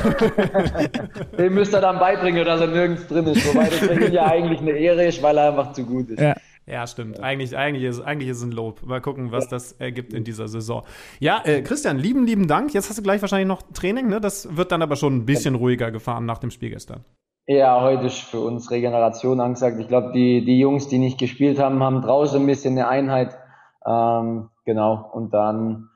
[1.37, 3.47] Den müsst ihr dann beibringen, dass er nirgends drin ist.
[3.47, 6.19] Wobei das für ihn ja eigentlich eine Ehre ist, weil er einfach zu gut ist.
[6.19, 6.35] Ja.
[6.67, 7.21] Ja, stimmt.
[7.21, 8.85] Eigentlich, eigentlich, ist, eigentlich ist es ein Lob.
[8.85, 10.83] Mal gucken, was das ergibt in dieser Saison.
[11.19, 12.73] Ja, äh, Christian, lieben, lieben Dank.
[12.73, 14.19] Jetzt hast du gleich wahrscheinlich noch Training, ne?
[14.19, 17.05] Das wird dann aber schon ein bisschen ruhiger gefahren nach dem Spiel gestern.
[17.45, 19.79] Ja, heute ist für uns Regeneration angesagt.
[19.79, 23.37] Ich glaube, die, die Jungs, die nicht gespielt haben, haben draußen ein bisschen eine Einheit.
[23.85, 25.09] Ähm, genau.
[25.13, 25.87] Und dann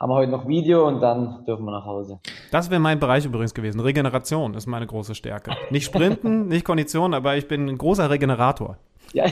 [0.00, 2.18] haben wir heute noch Video und dann dürfen wir nach Hause.
[2.50, 3.78] Das wäre mein Bereich übrigens gewesen.
[3.78, 5.52] Regeneration ist meine große Stärke.
[5.70, 8.76] Nicht Sprinten, nicht Kondition, aber ich bin ein großer Regenerator.
[9.12, 9.24] Ja.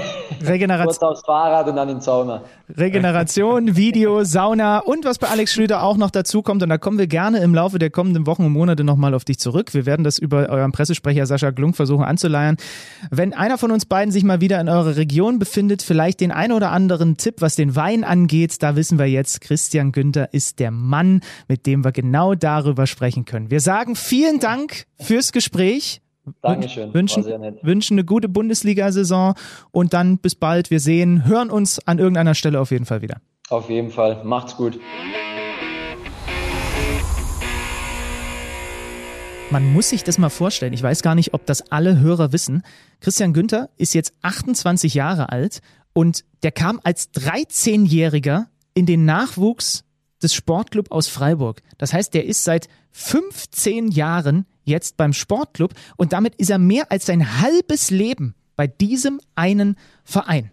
[0.43, 0.87] Regeneration.
[0.87, 2.43] Kurz aufs Fahrrad und dann in Sauna.
[2.77, 6.99] Regeneration, Video, Sauna und was bei Alex Schlüter auch noch dazu kommt, und da kommen
[6.99, 9.75] wir gerne im Laufe der kommenden Wochen und Monate nochmal auf dich zurück.
[9.75, 12.57] Wir werden das über euren Pressesprecher Sascha Glunk versuchen anzuleiern.
[13.11, 16.53] Wenn einer von uns beiden sich mal wieder in eurer Region befindet, vielleicht den ein
[16.53, 20.71] oder anderen Tipp, was den Wein angeht, da wissen wir jetzt, Christian Günther ist der
[20.71, 23.51] Mann, mit dem wir genau darüber sprechen können.
[23.51, 26.01] Wir sagen vielen Dank fürs Gespräch.
[26.41, 26.95] Dankeschön.
[26.95, 27.25] Wünschen,
[27.63, 29.35] wünschen eine gute Bundesliga-Saison
[29.71, 30.71] und dann bis bald.
[30.71, 33.21] Wir sehen, hören uns an irgendeiner Stelle auf jeden Fall wieder.
[33.51, 34.23] Auf jeden Fall.
[34.25, 34.81] Macht's gut.
[39.51, 40.73] Man muss sich das mal vorstellen.
[40.73, 42.63] Ich weiß gar nicht, ob das alle Hörer wissen.
[43.01, 45.61] Christian Günther ist jetzt 28 Jahre alt
[45.93, 49.85] und der kam als 13-Jähriger in den Nachwuchs
[50.23, 51.63] des Sportclub aus Freiburg.
[51.79, 56.91] Das heißt, der ist seit 15 Jahren jetzt beim Sportclub und damit ist er mehr
[56.91, 60.51] als sein halbes Leben bei diesem einen Verein.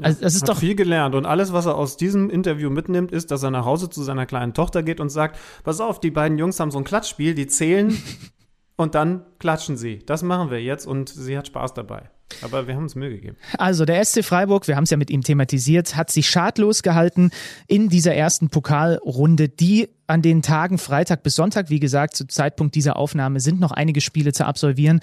[0.00, 3.10] Also das ist hat doch viel gelernt und alles, was er aus diesem Interview mitnimmt,
[3.10, 6.12] ist, dass er nach Hause zu seiner kleinen Tochter geht und sagt: Pass auf, die
[6.12, 8.00] beiden Jungs haben so ein Klatschspiel, die zählen
[8.76, 9.98] und dann klatschen sie.
[9.98, 12.10] Das machen wir jetzt und sie hat Spaß dabei.
[12.42, 13.36] Aber wir haben uns Mühe gegeben.
[13.56, 17.30] Also der SC Freiburg, wir haben es ja mit ihm thematisiert, hat sich schadlos gehalten
[17.66, 22.74] in dieser ersten Pokalrunde, die an den Tagen Freitag bis Sonntag, wie gesagt, zu Zeitpunkt
[22.74, 25.00] dieser Aufnahme sind noch einige Spiele zu absolvieren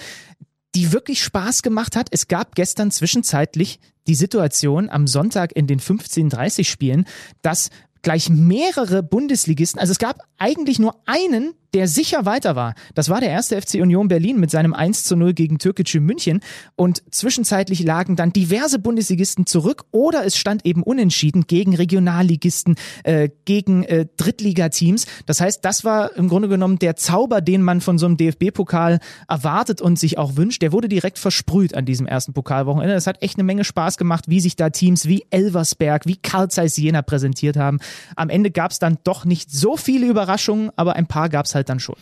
[0.75, 2.09] die wirklich Spaß gemacht hat.
[2.11, 7.05] Es gab gestern zwischenzeitlich die Situation am Sonntag in den 15:30 Spielen,
[7.41, 7.69] dass
[8.01, 12.73] gleich mehrere Bundesligisten, also es gab eigentlich nur einen, der sicher weiter war.
[12.93, 16.39] Das war der erste FC Union Berlin mit seinem 1 zu 0 gegen Türkgücü München
[16.77, 23.27] und zwischenzeitlich lagen dann diverse Bundesligisten zurück oder es stand eben unentschieden gegen Regionalligisten, äh,
[23.43, 25.05] gegen äh, Drittligateams.
[25.25, 28.99] Das heißt, das war im Grunde genommen der Zauber, den man von so einem DFB-Pokal
[29.27, 30.61] erwartet und sich auch wünscht.
[30.61, 32.95] Der wurde direkt versprüht an diesem ersten Pokalwochenende.
[32.95, 36.49] Das hat echt eine Menge Spaß gemacht, wie sich da Teams wie Elversberg, wie Karl
[36.49, 37.79] Zeiss Jena präsentiert haben.
[38.15, 41.53] Am Ende gab es dann doch nicht so viele Überraschungen, aber ein paar gab es
[41.53, 41.95] halt dann schon.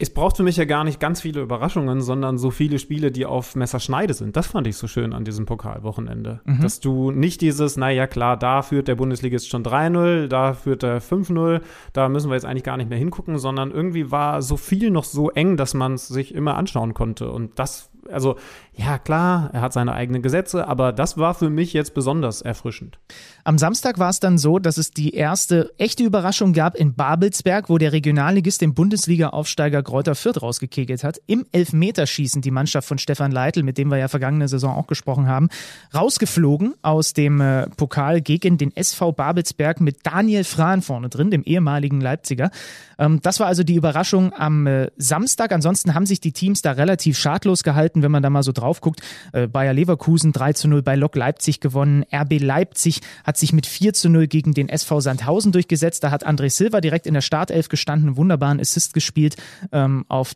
[0.00, 3.26] Es braucht für mich ja gar nicht ganz viele Überraschungen, sondern so viele Spiele, die
[3.26, 4.36] auf Messerschneide sind.
[4.36, 6.40] Das fand ich so schön an diesem Pokalwochenende.
[6.44, 6.60] Mhm.
[6.60, 11.02] Dass du nicht dieses, naja klar, da führt der Bundesligist schon 3-0, da führt er
[11.02, 14.92] 5-0, da müssen wir jetzt eigentlich gar nicht mehr hingucken, sondern irgendwie war so viel
[14.92, 17.32] noch so eng, dass man es sich immer anschauen konnte.
[17.32, 18.36] Und das also
[18.74, 22.98] ja klar, er hat seine eigenen Gesetze, aber das war für mich jetzt besonders erfrischend.
[23.42, 27.68] Am Samstag war es dann so, dass es die erste echte Überraschung gab in Babelsberg,
[27.68, 31.20] wo der Regionalligist den Bundesliga-Aufsteiger Kräuter Fürth rausgekegelt hat.
[31.26, 35.26] Im Elfmeterschießen die Mannschaft von Stefan Leitl, mit dem wir ja vergangene Saison auch gesprochen
[35.26, 35.48] haben,
[35.94, 41.42] rausgeflogen aus dem äh, Pokal gegen den SV Babelsberg mit Daniel Frahn vorne drin, dem
[41.42, 42.50] ehemaligen Leipziger.
[42.98, 45.52] Ähm, das war also die Überraschung am äh, Samstag.
[45.52, 48.80] Ansonsten haben sich die Teams da relativ schadlos gehalten, wenn man da mal so drauf
[48.80, 49.00] guckt.
[49.32, 52.04] Äh, Bayer Leverkusen 3 zu 0 bei Lok Leipzig gewonnen.
[52.12, 56.02] RB Leipzig hat sich mit 4 zu 0 gegen den SV Sandhausen durchgesetzt.
[56.04, 59.36] Da hat André Silva direkt in der Startelf gestanden, wunderbaren Assist gespielt
[59.72, 60.34] ähm, auf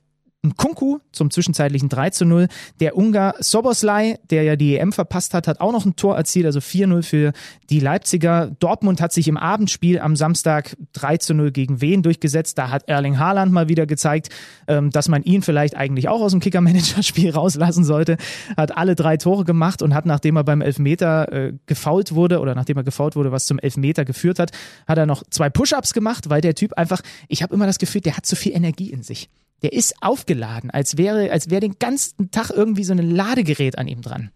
[0.57, 2.49] Kunku zum zwischenzeitlichen 3 zu 0.
[2.81, 6.47] Der Ungar Soboslai, der ja die EM verpasst hat, hat auch noch ein Tor erzielt,
[6.47, 7.33] also 4-0 für
[7.71, 8.51] die Leipziger.
[8.59, 12.59] Dortmund hat sich im Abendspiel am Samstag 3 zu 0 gegen Wien durchgesetzt.
[12.59, 14.31] Da hat Erling Haaland mal wieder gezeigt,
[14.67, 18.17] ähm, dass man ihn vielleicht eigentlich auch aus dem Kicker-Manager-Spiel rauslassen sollte.
[18.57, 22.57] Hat alle drei Tore gemacht und hat, nachdem er beim Elfmeter äh, gefault wurde oder
[22.57, 24.51] nachdem er gefault wurde, was zum Elfmeter geführt hat,
[24.89, 28.01] hat er noch zwei Push-Ups gemacht, weil der Typ einfach, ich habe immer das Gefühl,
[28.01, 29.31] der hat zu viel Energie in sich
[29.63, 33.89] der ist aufgeladen, als wäre, als wäre den ganzen Tag irgendwie so ein Ladegerät an
[33.89, 34.31] ihm dran.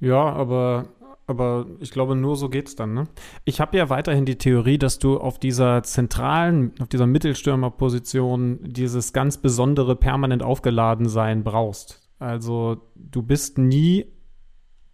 [0.00, 0.88] Ja, aber,
[1.26, 3.08] aber ich glaube, nur so geht's dann, ne?
[3.44, 9.12] Ich habe ja weiterhin die Theorie, dass du auf dieser zentralen, auf dieser Mittelstürmerposition dieses
[9.12, 12.02] ganz besondere permanent aufgeladen sein brauchst.
[12.18, 14.06] Also du bist nie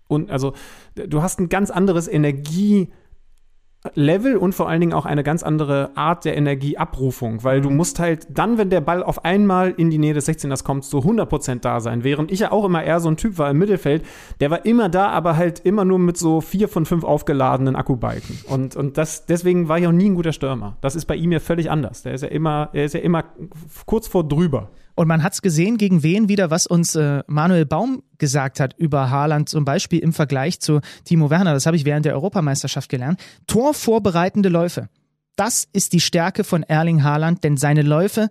[0.09, 0.53] und also
[0.95, 2.93] du hast ein ganz anderes Energie
[3.95, 7.77] Level und vor allen Dingen auch eine ganz andere Art der Energieabrufung, weil du mhm.
[7.77, 11.01] musst halt dann, wenn der Ball auf einmal in die Nähe des 16ers kommt, so
[11.01, 12.05] 100% da sein.
[12.05, 14.05] Während ich ja auch immer eher so ein Typ war im Mittelfeld,
[14.41, 18.39] der war immer da, aber halt immer nur mit so vier von fünf aufgeladenen Akkubalken.
[18.49, 20.77] Und, und das, deswegen war ich auch nie ein guter Stürmer.
[20.81, 22.03] Das ist bei ihm ja völlig anders.
[22.03, 23.25] Der ist ja immer, er ist ja immer
[23.87, 24.71] kurz vor drüber.
[24.95, 28.75] Und man hat es gesehen, gegen wen wieder, was uns äh, Manuel Baum gesagt hat
[28.77, 31.55] über Haaland, zum Beispiel im Vergleich zu Timo Werner.
[31.55, 33.21] Das habe ich während der Europameisterschaft gelernt.
[33.47, 34.89] Torvorbereitende Läufe.
[35.37, 38.29] Das ist die Stärke von Erling Haaland, denn seine Läufe,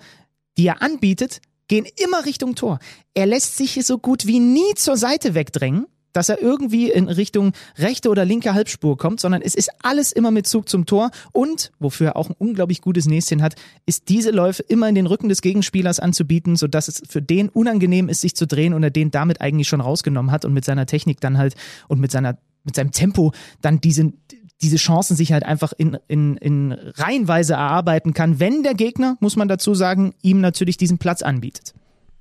[0.58, 2.80] die er anbietet, gehen immer Richtung Tor.
[3.14, 7.54] Er lässt sich so gut wie nie zur Seite wegdrängen, dass er irgendwie in Richtung
[7.78, 11.72] rechte oder linke Halbspur kommt, sondern es ist alles immer mit Zug zum Tor und,
[11.80, 13.56] wofür er auch ein unglaublich gutes Näschen hat,
[13.86, 18.10] ist diese Läufe immer in den Rücken des Gegenspielers anzubieten, sodass es für den unangenehm
[18.10, 20.86] ist, sich zu drehen und er den damit eigentlich schon rausgenommen hat und mit seiner
[20.86, 21.56] Technik dann halt
[21.88, 23.32] und mit seiner mit seinem Tempo
[23.62, 24.14] dann diese,
[24.62, 29.36] diese Chancen sich halt einfach in, in, in Reihenweise erarbeiten kann, wenn der Gegner, muss
[29.36, 31.74] man dazu sagen, ihm natürlich diesen Platz anbietet.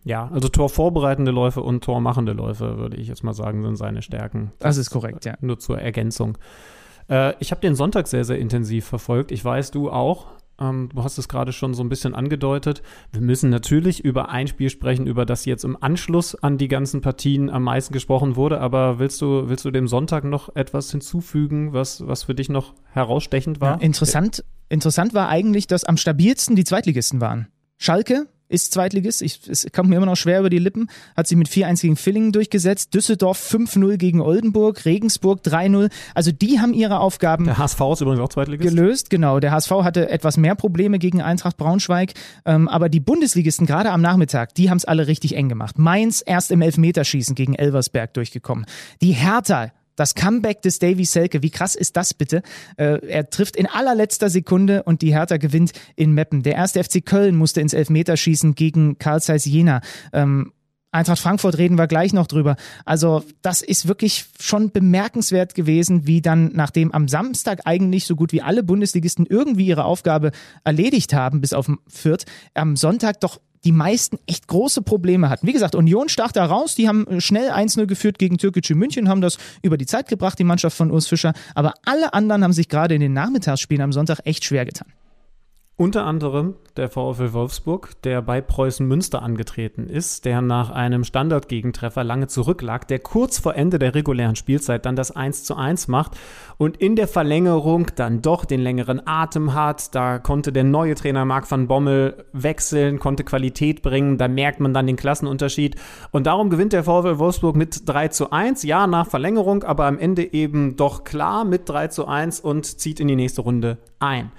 [0.05, 4.53] Ja, also torvorbereitende Läufe und tormachende Läufe, würde ich jetzt mal sagen, sind seine Stärken.
[4.59, 5.35] Das, das ist korrekt, ja.
[5.41, 6.39] Nur zur Ergänzung.
[7.09, 9.31] Äh, ich habe den Sonntag sehr, sehr intensiv verfolgt.
[9.33, 10.29] Ich weiß, du auch.
[10.59, 12.83] Ähm, du hast es gerade schon so ein bisschen angedeutet.
[13.13, 17.01] Wir müssen natürlich über ein Spiel sprechen, über das jetzt im Anschluss an die ganzen
[17.01, 18.61] Partien am meisten gesprochen wurde.
[18.61, 22.75] Aber willst du, willst du dem Sonntag noch etwas hinzufügen, was, was für dich noch
[22.93, 23.77] herausstechend war?
[23.77, 27.49] Ja, interessant, interessant war eigentlich, dass am stabilsten die Zweitligisten waren.
[27.77, 29.23] Schalke ist Zweitligist.
[29.23, 30.89] Ich, es kommt mir immer noch schwer über die Lippen.
[31.17, 32.93] Hat sich mit 4-1 gegen Villingen durchgesetzt.
[32.95, 34.85] Düsseldorf 5-0 gegen Oldenburg.
[34.85, 35.91] Regensburg 3-0.
[36.15, 37.45] Also die haben ihre Aufgaben.
[37.45, 38.69] Der HSV ist übrigens auch Zweitligist.
[38.69, 39.41] Gelöst, genau.
[39.41, 42.13] Der HSV hatte etwas mehr Probleme gegen Eintracht Braunschweig.
[42.45, 45.79] Ähm, aber die Bundesligisten gerade am Nachmittag, die haben es alle richtig eng gemacht.
[45.79, 48.67] Mainz erst im Elfmeterschießen gegen Elversberg durchgekommen.
[49.01, 49.71] Die Hertha
[50.01, 52.43] das Comeback des Davy Selke, wie krass ist das bitte?
[52.77, 56.43] Äh, er trifft in allerletzter Sekunde und die Hertha gewinnt in Meppen.
[56.43, 59.83] Der erste FC Köln musste ins Elfmeterschießen gegen Karl Zeiss Jena.
[60.13, 60.53] Ähm,
[60.93, 62.57] Eintracht Frankfurt reden wir gleich noch drüber.
[62.85, 68.33] Also das ist wirklich schon bemerkenswert gewesen, wie dann, nachdem am Samstag eigentlich so gut
[68.33, 70.33] wie alle Bundesligisten irgendwie ihre Aufgabe
[70.65, 72.25] erledigt haben, bis auf Fürth,
[72.55, 75.47] am Sonntag doch die meisten echt große Probleme hatten.
[75.47, 79.09] Wie gesagt, Union stach da raus, die haben äh, schnell 1-0 geführt gegen Türkische München,
[79.09, 82.53] haben das über die Zeit gebracht, die Mannschaft von Urs Fischer, aber alle anderen haben
[82.53, 84.89] sich gerade in den Nachmittagsspielen am Sonntag echt schwer getan.
[85.81, 92.05] Unter anderem der VfL Wolfsburg, der bei Preußen Münster angetreten ist, der nach einem Standardgegentreffer
[92.05, 96.19] lange zurücklag, der kurz vor Ende der regulären Spielzeit dann das 1 zu 1 macht
[96.59, 99.95] und in der Verlängerung dann doch den längeren Atem hat.
[99.95, 104.75] Da konnte der neue Trainer Marc van Bommel wechseln, konnte Qualität bringen, da merkt man
[104.75, 105.77] dann den Klassenunterschied.
[106.11, 109.99] Und darum gewinnt der VfL Wolfsburg mit 3 zu 1, ja, nach Verlängerung, aber am
[109.99, 114.31] Ende eben doch klar mit 3 zu 1 und zieht in die nächste Runde ein.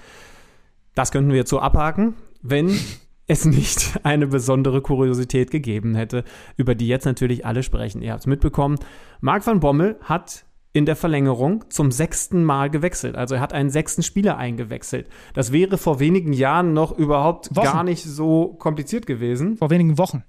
[0.95, 2.77] Das könnten wir jetzt so abhaken, wenn
[3.27, 6.23] es nicht eine besondere Kuriosität gegeben hätte,
[6.57, 8.01] über die jetzt natürlich alle sprechen.
[8.01, 8.77] Ihr habt es mitbekommen.
[9.21, 13.15] Marc van Bommel hat in der Verlängerung zum sechsten Mal gewechselt.
[13.15, 15.07] Also er hat einen sechsten Spieler eingewechselt.
[15.33, 17.65] Das wäre vor wenigen Jahren noch überhaupt Wochen.
[17.65, 19.57] gar nicht so kompliziert gewesen.
[19.57, 20.23] Vor wenigen Wochen.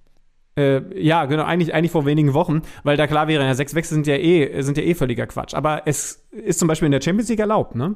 [0.56, 3.94] Äh, ja, genau, eigentlich, eigentlich vor wenigen Wochen, weil da klar wäre, ja, sechs Wechsel
[3.94, 5.54] sind ja eh, sind ja eh völliger Quatsch.
[5.54, 7.94] Aber es ist zum Beispiel in der Champions League erlaubt, ne?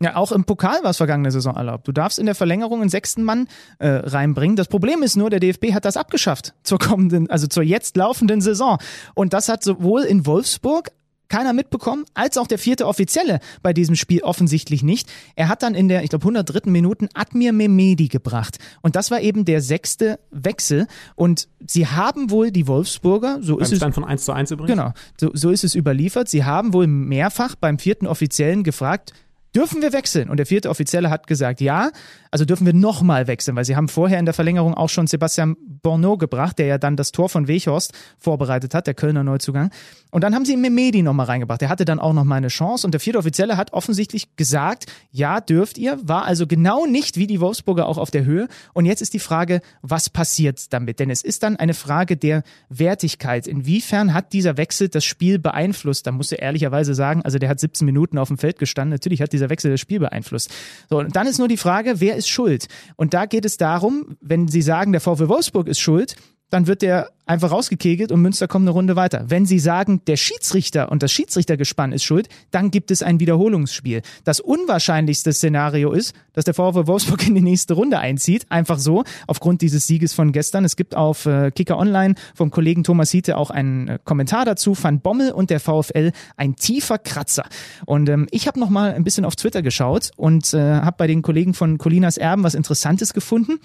[0.00, 1.88] Ja, auch im Pokal war es vergangene Saison erlaubt.
[1.88, 4.56] Du darfst in der Verlängerung einen sechsten Mann äh, reinbringen.
[4.56, 8.40] Das Problem ist nur, der DFB hat das abgeschafft zur kommenden, also zur jetzt laufenden
[8.42, 8.78] Saison.
[9.14, 10.90] Und das hat sowohl in Wolfsburg
[11.28, 15.08] keiner mitbekommen, als auch der vierte Offizielle bei diesem Spiel offensichtlich nicht.
[15.34, 16.70] Er hat dann in der, ich glaube, 103.
[16.70, 18.58] Minuten Admir Mehmedi gebracht.
[18.82, 20.86] Und das war eben der sechste Wechsel.
[21.14, 23.94] Und sie haben wohl die Wolfsburger, so beim ist Stand es.
[23.94, 24.70] von 1 zu 1 übrigens.
[24.70, 26.28] Genau, so, so ist es überliefert.
[26.28, 29.12] Sie haben wohl mehrfach beim vierten Offiziellen gefragt,
[29.56, 30.28] Dürfen wir wechseln?
[30.28, 31.90] Und der vierte Offizielle hat gesagt, ja.
[32.36, 35.56] Also dürfen wir nochmal wechseln, weil sie haben vorher in der Verlängerung auch schon Sebastian
[35.80, 39.70] Borneau gebracht, der ja dann das Tor von Wechhorst vorbereitet hat, der Kölner Neuzugang.
[40.10, 41.60] Und dann haben sie Memedi nochmal reingebracht.
[41.60, 42.86] Der hatte dann auch nochmal eine Chance.
[42.86, 45.98] Und der vierte Offizielle hat offensichtlich gesagt, ja, dürft ihr.
[46.02, 48.48] War also genau nicht wie die Wolfsburger auch auf der Höhe.
[48.72, 51.00] Und jetzt ist die Frage, was passiert damit?
[51.00, 53.46] Denn es ist dann eine Frage der Wertigkeit.
[53.46, 56.06] Inwiefern hat dieser Wechsel das Spiel beeinflusst?
[56.06, 58.90] Da musst du ehrlicherweise sagen, also der hat 17 Minuten auf dem Feld gestanden.
[58.90, 60.50] Natürlich hat dieser Wechsel das Spiel beeinflusst.
[60.88, 62.66] So, und dann ist nur die Frage, wer ist schuld?
[62.96, 66.16] Und da geht es darum, wenn Sie sagen, der VfL Wolfsburg ist schuld,
[66.50, 69.24] dann wird der einfach rausgekegelt und Münster kommt eine Runde weiter.
[69.28, 74.02] Wenn Sie sagen, der Schiedsrichter und das Schiedsrichtergespann ist schuld, dann gibt es ein Wiederholungsspiel.
[74.22, 78.46] Das unwahrscheinlichste Szenario ist, dass der VfL Wolfsburg in die nächste Runde einzieht.
[78.48, 80.64] Einfach so, aufgrund dieses Sieges von gestern.
[80.64, 84.76] Es gibt auf äh, Kicker Online vom Kollegen Thomas Hiete auch einen äh, Kommentar dazu.
[84.80, 87.46] Van Bommel und der VfL ein tiefer Kratzer.
[87.86, 91.06] Und ähm, ich habe noch mal ein bisschen auf Twitter geschaut und äh, habe bei
[91.08, 93.58] den Kollegen von Colinas Erben was Interessantes gefunden.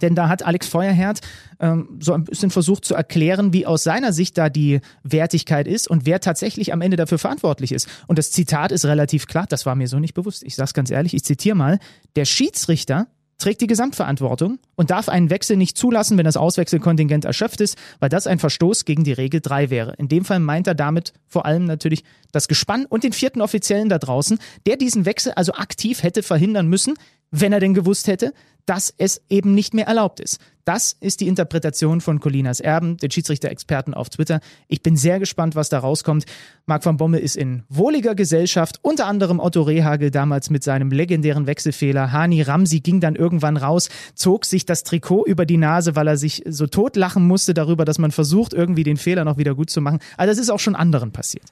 [0.00, 1.20] Denn da hat Alex Feuerherd
[1.60, 5.88] ähm, so ein bisschen versucht zu erklären, wie aus seiner Sicht da die Wertigkeit ist
[5.88, 7.88] und wer tatsächlich am Ende dafür verantwortlich ist.
[8.06, 10.42] Und das Zitat ist relativ klar, das war mir so nicht bewusst.
[10.42, 11.78] Ich sag's ganz ehrlich, ich zitiere mal,
[12.16, 13.06] der Schiedsrichter
[13.42, 18.08] trägt die Gesamtverantwortung und darf einen Wechsel nicht zulassen, wenn das Auswechselkontingent erschöpft ist, weil
[18.08, 19.94] das ein Verstoß gegen die Regel 3 wäre.
[19.98, 23.88] In dem Fall meint er damit vor allem natürlich das Gespann und den vierten Offiziellen
[23.88, 26.94] da draußen, der diesen Wechsel also aktiv hätte verhindern müssen,
[27.32, 28.32] wenn er denn gewusst hätte,
[28.66, 30.38] dass es eben nicht mehr erlaubt ist.
[30.64, 34.38] Das ist die Interpretation von Colinas Erben, den Schiedsrichter-Experten auf Twitter.
[34.68, 36.24] Ich bin sehr gespannt, was da rauskommt.
[36.66, 41.48] Marc van Bommel ist in wohliger Gesellschaft, unter anderem Otto Rehagel damals mit seinem legendären
[41.48, 42.12] Wechselfehler.
[42.12, 46.16] Hani Ramsi ging dann irgendwann raus, zog sich das Trikot über die Nase, weil er
[46.16, 49.80] sich so totlachen musste darüber, dass man versucht, irgendwie den Fehler noch wieder gut zu
[49.80, 49.98] machen.
[50.16, 51.46] Also das ist auch schon anderen passiert.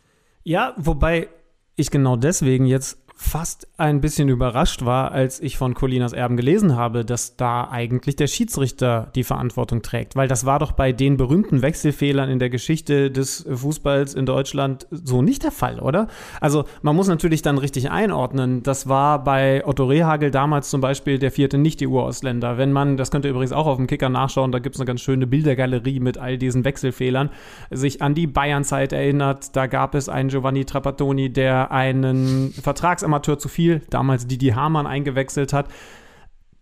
[0.45, 1.29] Ja, wobei
[1.75, 6.75] ich genau deswegen jetzt fast ein bisschen überrascht war, als ich von Colinas Erben gelesen
[6.75, 10.17] habe, dass da eigentlich der Schiedsrichter die Verantwortung trägt.
[10.17, 14.87] Weil das war doch bei den berühmten Wechselfehlern in der Geschichte des Fußballs in Deutschland
[14.91, 16.09] so nicht der Fall, oder?
[16.41, 18.63] Also man muss natürlich dann richtig einordnen.
[18.63, 22.57] Das war bei Otto Rehagel damals zum Beispiel der vierte Nicht-EU-Ausländer.
[22.57, 24.87] Wenn man, das könnt ihr übrigens auch auf dem Kicker nachschauen, da gibt es eine
[24.87, 27.29] ganz schöne Bildergalerie mit all diesen Wechselfehlern,
[27.71, 33.39] sich an die Bayern-Zeit erinnert, da gab es einen Giovanni Trapattoni, der einen Vertrags Amateur
[33.39, 35.69] zu viel, damals Didi Hamann eingewechselt hat.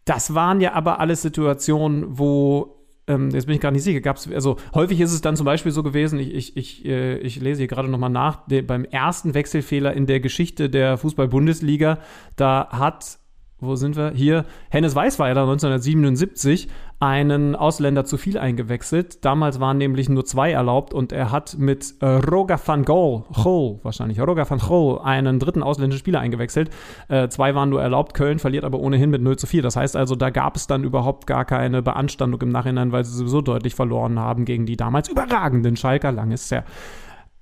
[0.05, 4.17] Das waren ja aber alles Situationen, wo ähm, jetzt bin ich gar nicht sicher, gab
[4.17, 7.41] es, also häufig ist es dann zum Beispiel so gewesen, ich, ich, ich, äh, ich
[7.41, 11.99] lese hier gerade nochmal nach, der, beim ersten Wechselfehler in der Geschichte der Fußball-Bundesliga,
[12.37, 13.19] da hat
[13.61, 14.13] wo sind wir?
[14.15, 16.69] Hier, Hennes Weißweiler 1977
[17.01, 19.25] einen Ausländer zu viel eingewechselt.
[19.25, 23.79] Damals waren nämlich nur zwei erlaubt und er hat mit äh, Roger van Gol, Gol
[23.83, 26.71] wahrscheinlich, Roger van Gol, einen dritten ausländischen Spieler eingewechselt.
[27.09, 29.63] Äh, zwei waren nur erlaubt, Köln verliert aber ohnehin mit 0 zu 4.
[29.63, 33.17] Das heißt also, da gab es dann überhaupt gar keine Beanstandung im Nachhinein, weil sie
[33.17, 36.53] sowieso deutlich verloren haben gegen die damals überragenden Schalker, lang ist.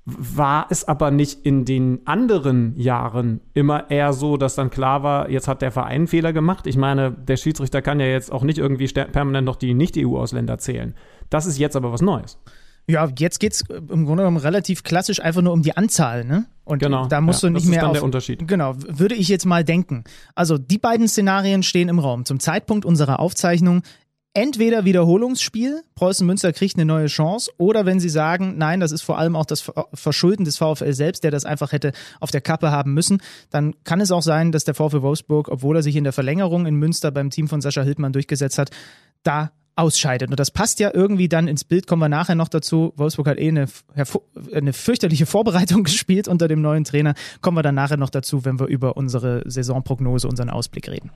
[0.09, 5.29] War es aber nicht in den anderen Jahren immer eher so, dass dann klar war,
[5.29, 6.69] jetzt hat der Verein einen Fehler gemacht?
[6.69, 10.95] Ich meine, der Schiedsrichter kann ja jetzt auch nicht irgendwie permanent noch die Nicht-EU-Ausländer zählen.
[11.29, 12.39] Das ist jetzt aber was Neues.
[12.89, 16.47] Ja, jetzt geht es im Grunde genommen relativ klassisch einfach nur um die Anzahl, ne?
[16.65, 17.79] Und genau, da musst ja, du nicht das mehr.
[17.79, 18.47] Ist dann auf, der Unterschied.
[18.47, 20.05] Genau, würde ich jetzt mal denken.
[20.37, 22.25] Also die beiden Szenarien stehen im Raum.
[22.25, 23.83] Zum Zeitpunkt unserer Aufzeichnung
[24.37, 29.01] entweder Wiederholungsspiel, Preußen Münster kriegt eine neue Chance, oder wenn sie sagen, nein, das ist
[29.01, 32.71] vor allem auch das Verschulden des VfL selbst, der das einfach hätte auf der Kappe
[32.71, 36.05] haben müssen, dann kann es auch sein, dass der VfL Wolfsburg, obwohl er sich in
[36.05, 38.71] der Verlängerung in Münster beim Team von Sascha Hildmann durchgesetzt hat,
[39.23, 40.31] da ausscheidet.
[40.31, 42.93] Und das passt ja irgendwie dann ins Bild, kommen wir nachher noch dazu.
[42.97, 43.67] Wolfsburg hat eh eine,
[44.53, 47.15] eine fürchterliche Vorbereitung gespielt unter dem neuen Trainer.
[47.41, 51.11] Kommen wir dann nachher noch dazu, wenn wir über unsere Saisonprognose, unseren Ausblick reden.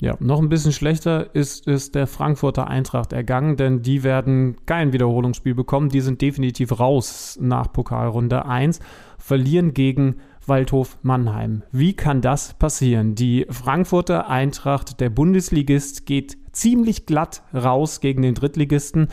[0.00, 4.92] Ja, noch ein bisschen schlechter ist es der Frankfurter Eintracht ergangen, denn die werden kein
[4.92, 5.88] Wiederholungsspiel bekommen.
[5.88, 8.80] Die sind definitiv raus nach Pokalrunde 1,
[9.18, 10.16] verlieren gegen
[10.46, 11.62] Waldhof Mannheim.
[11.72, 13.14] Wie kann das passieren?
[13.14, 19.08] Die Frankfurter Eintracht, der Bundesligist, geht ziemlich glatt raus gegen den Drittligisten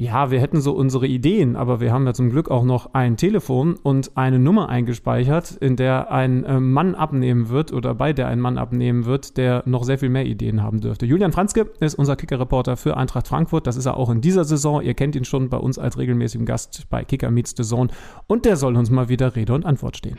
[0.00, 3.18] ja, wir hätten so unsere Ideen, aber wir haben ja zum Glück auch noch ein
[3.18, 8.28] Telefon und eine Nummer eingespeichert, in der ein äh, Mann abnehmen wird oder bei der
[8.28, 11.04] ein Mann abnehmen wird, der noch sehr viel mehr Ideen haben dürfte.
[11.04, 13.66] Julian Franzke ist unser Kicker-Reporter für Eintracht Frankfurt.
[13.66, 14.80] Das ist er auch in dieser Saison.
[14.80, 17.90] Ihr kennt ihn schon bei uns als regelmäßigen Gast bei Kicker Meets the Zone
[18.26, 20.16] und der soll uns mal wieder Rede und Antwort stehen.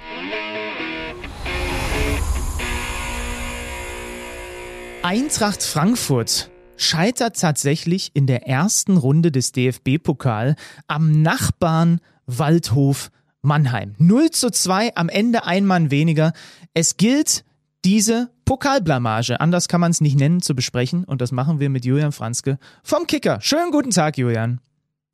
[5.02, 6.51] Eintracht Frankfurt
[6.82, 10.56] scheitert tatsächlich in der ersten Runde des DFB-Pokal
[10.88, 13.12] am Nachbarn Waldhof
[13.42, 13.96] Mannheim.
[13.98, 16.34] 0 zu 2, am Ende ein Mann weniger.
[16.74, 17.44] Es gilt,
[17.84, 21.04] diese Pokalblamage, anders kann man es nicht nennen, zu besprechen.
[21.04, 23.40] Und das machen wir mit Julian Franzke vom Kicker.
[23.42, 24.60] Schönen guten Tag, Julian.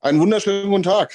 [0.01, 1.13] Einen wunderschönen guten Tag.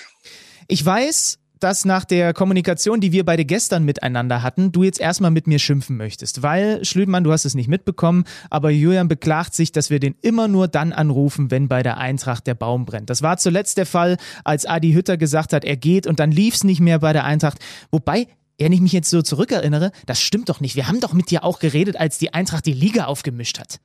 [0.68, 5.30] Ich weiß, dass nach der Kommunikation, die wir beide gestern miteinander hatten, du jetzt erstmal
[5.30, 6.42] mit mir schimpfen möchtest.
[6.42, 10.48] Weil, Schlüdmann, du hast es nicht mitbekommen, aber Julian beklagt sich, dass wir den immer
[10.48, 13.10] nur dann anrufen, wenn bei der Eintracht der Baum brennt.
[13.10, 16.54] Das war zuletzt der Fall, als Adi Hütter gesagt hat, er geht und dann lief
[16.54, 17.58] es nicht mehr bei der Eintracht.
[17.90, 18.26] Wobei,
[18.58, 20.76] wenn ich mich jetzt so zurückerinnere, das stimmt doch nicht.
[20.76, 23.78] Wir haben doch mit dir auch geredet, als die Eintracht die Liga aufgemischt hat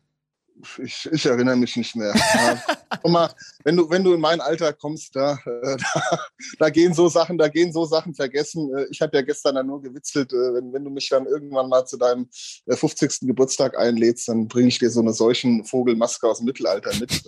[0.84, 2.14] ich, ich erinnere mich nicht mehr.
[2.16, 2.62] ja.
[3.10, 3.34] mal,
[3.64, 6.20] wenn du, wenn du in mein Alter kommst, da, äh, da,
[6.60, 8.76] da, gehen so Sachen, da gehen so Sachen vergessen.
[8.76, 11.70] Äh, ich habe ja gestern dann nur gewitzelt, äh, wenn, wenn du mich dann irgendwann
[11.70, 12.28] mal zu deinem
[12.68, 13.28] 50.
[13.28, 17.24] Geburtstag einlädst, dann bringe ich dir so eine solchen Vogelmaske aus dem Mittelalter mit.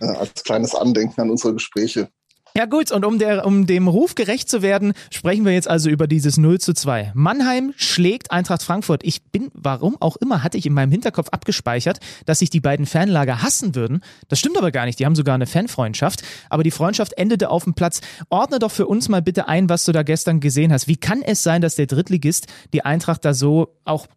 [0.00, 2.08] als kleines Andenken an unsere Gespräche.
[2.58, 5.88] Ja gut, und um, der, um dem Ruf gerecht zu werden, sprechen wir jetzt also
[5.90, 7.12] über dieses 0 zu 2.
[7.14, 9.04] Mannheim schlägt Eintracht Frankfurt.
[9.04, 12.84] Ich bin, warum auch immer, hatte ich in meinem Hinterkopf abgespeichert, dass sich die beiden
[12.84, 14.00] Fanlager hassen würden.
[14.26, 14.98] Das stimmt aber gar nicht.
[14.98, 16.24] Die haben sogar eine Fanfreundschaft.
[16.50, 18.00] Aber die Freundschaft endete auf dem Platz.
[18.28, 20.88] Ordne doch für uns mal bitte ein, was du da gestern gesehen hast.
[20.88, 24.08] Wie kann es sein, dass der Drittligist die Eintracht da so auch,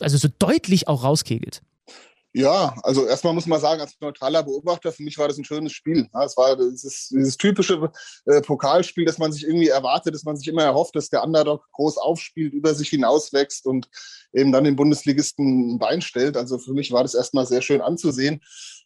[0.00, 1.62] also so deutlich auch rauskegelt?
[2.36, 5.70] Ja, also erstmal muss man sagen, als neutraler Beobachter, für mich war das ein schönes
[5.70, 6.08] Spiel.
[6.24, 7.92] Es war dieses, dieses typische
[8.26, 11.64] äh, Pokalspiel, dass man sich irgendwie erwartet, dass man sich immer erhofft, dass der Underdog
[11.70, 13.88] groß aufspielt, über sich hinauswächst und
[14.32, 16.36] eben dann den Bundesligisten ein Bein stellt.
[16.36, 18.40] Also für mich war das erstmal sehr schön anzusehen.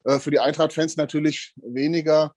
[0.04, 2.34] Äh, für die Eintracht-Fans natürlich weniger.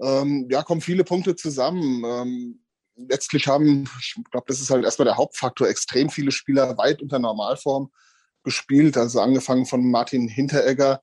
[0.00, 2.02] Ähm, ja, kommen viele Punkte zusammen.
[2.06, 2.64] Ähm,
[2.96, 7.18] letztlich haben, ich glaube, das ist halt erstmal der Hauptfaktor, extrem viele Spieler weit unter
[7.18, 7.90] Normalform
[8.46, 8.96] gespielt.
[8.96, 11.02] Also angefangen von Martin Hinteregger,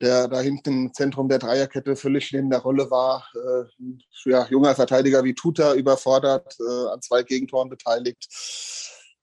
[0.00, 3.26] der da hinten im Zentrum der Dreierkette völlig neben der Rolle war.
[3.34, 8.28] Äh, ja, junger Verteidiger wie Tuta überfordert, äh, an zwei Gegentoren beteiligt.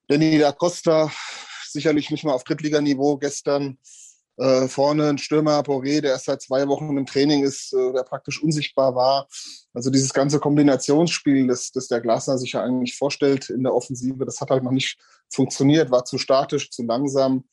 [0.08, 1.10] Danny da Costa,
[1.70, 3.78] sicherlich nicht mal auf Drittliganiveau gestern.
[4.38, 8.02] Äh, vorne ein Stürmer, Boré, der erst seit zwei Wochen im Training ist, äh, der
[8.02, 9.28] praktisch unsichtbar war.
[9.74, 14.24] Also dieses ganze Kombinationsspiel, das, das der Glasner sich ja eigentlich vorstellt in der Offensive,
[14.24, 14.98] das hat halt noch nicht
[15.32, 17.44] funktioniert, war zu statisch, zu langsam.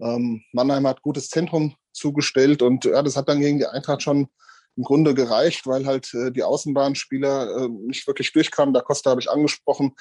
[0.00, 4.28] Ähm, Mannheim hat gutes Zentrum zugestellt und ja, das hat dann gegen die Eintracht schon
[4.76, 8.74] im Grunde gereicht, weil halt äh, die Außenbahnspieler äh, nicht wirklich durchkamen.
[8.74, 9.94] Da Costa habe ich angesprochen.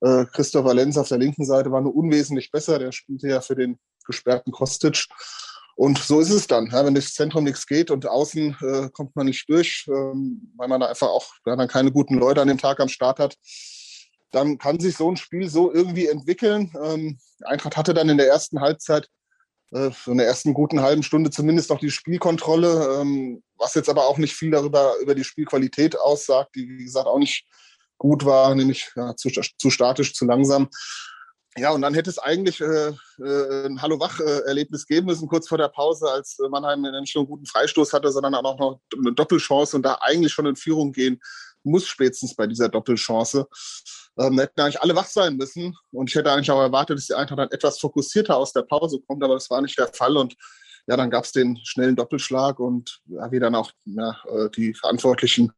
[0.00, 2.78] Äh, Christoph Valenz auf der linken Seite war nur unwesentlich besser.
[2.78, 5.06] Der spielte ja für den gesperrten Kostic.
[5.76, 6.66] Und so ist es dann.
[6.72, 10.68] Ja, wenn das Zentrum nichts geht und außen äh, kommt man nicht durch, ähm, weil
[10.68, 13.36] man da einfach auch ja, dann keine guten Leute an dem Tag am Start hat,
[14.30, 16.72] dann kann sich so ein Spiel so irgendwie entwickeln.
[16.82, 19.08] Ähm, Eintracht hatte dann in der ersten Halbzeit
[19.72, 24.06] äh, in der ersten guten halben Stunde zumindest noch die Spielkontrolle, ähm, was jetzt aber
[24.06, 27.46] auch nicht viel darüber über die Spielqualität aussagt, die wie gesagt auch nicht
[27.98, 30.68] gut war, nämlich ja, zu, zu statisch, zu langsam.
[31.56, 35.68] Ja, und dann hätte es eigentlich äh, äh, ein Hallo-Wach-Erlebnis geben müssen, kurz vor der
[35.68, 39.82] Pause, als Mannheim nicht nur einen guten Freistoß hatte, sondern auch noch eine Doppelchance und
[39.82, 41.20] da eigentlich schon in Führung gehen
[41.64, 43.46] muss spätestens bei dieser Doppelchance.
[44.18, 45.76] Ähm, hätten eigentlich alle wach sein müssen.
[45.92, 49.00] Und ich hätte eigentlich auch erwartet, dass die Eintracht dann etwas fokussierter aus der Pause
[49.06, 50.16] kommt, aber das war nicht der Fall.
[50.16, 50.34] Und
[50.88, 54.74] ja, dann gab es den schnellen Doppelschlag und ja, wie dann auch ja, äh, die
[54.74, 55.52] Verantwortlichen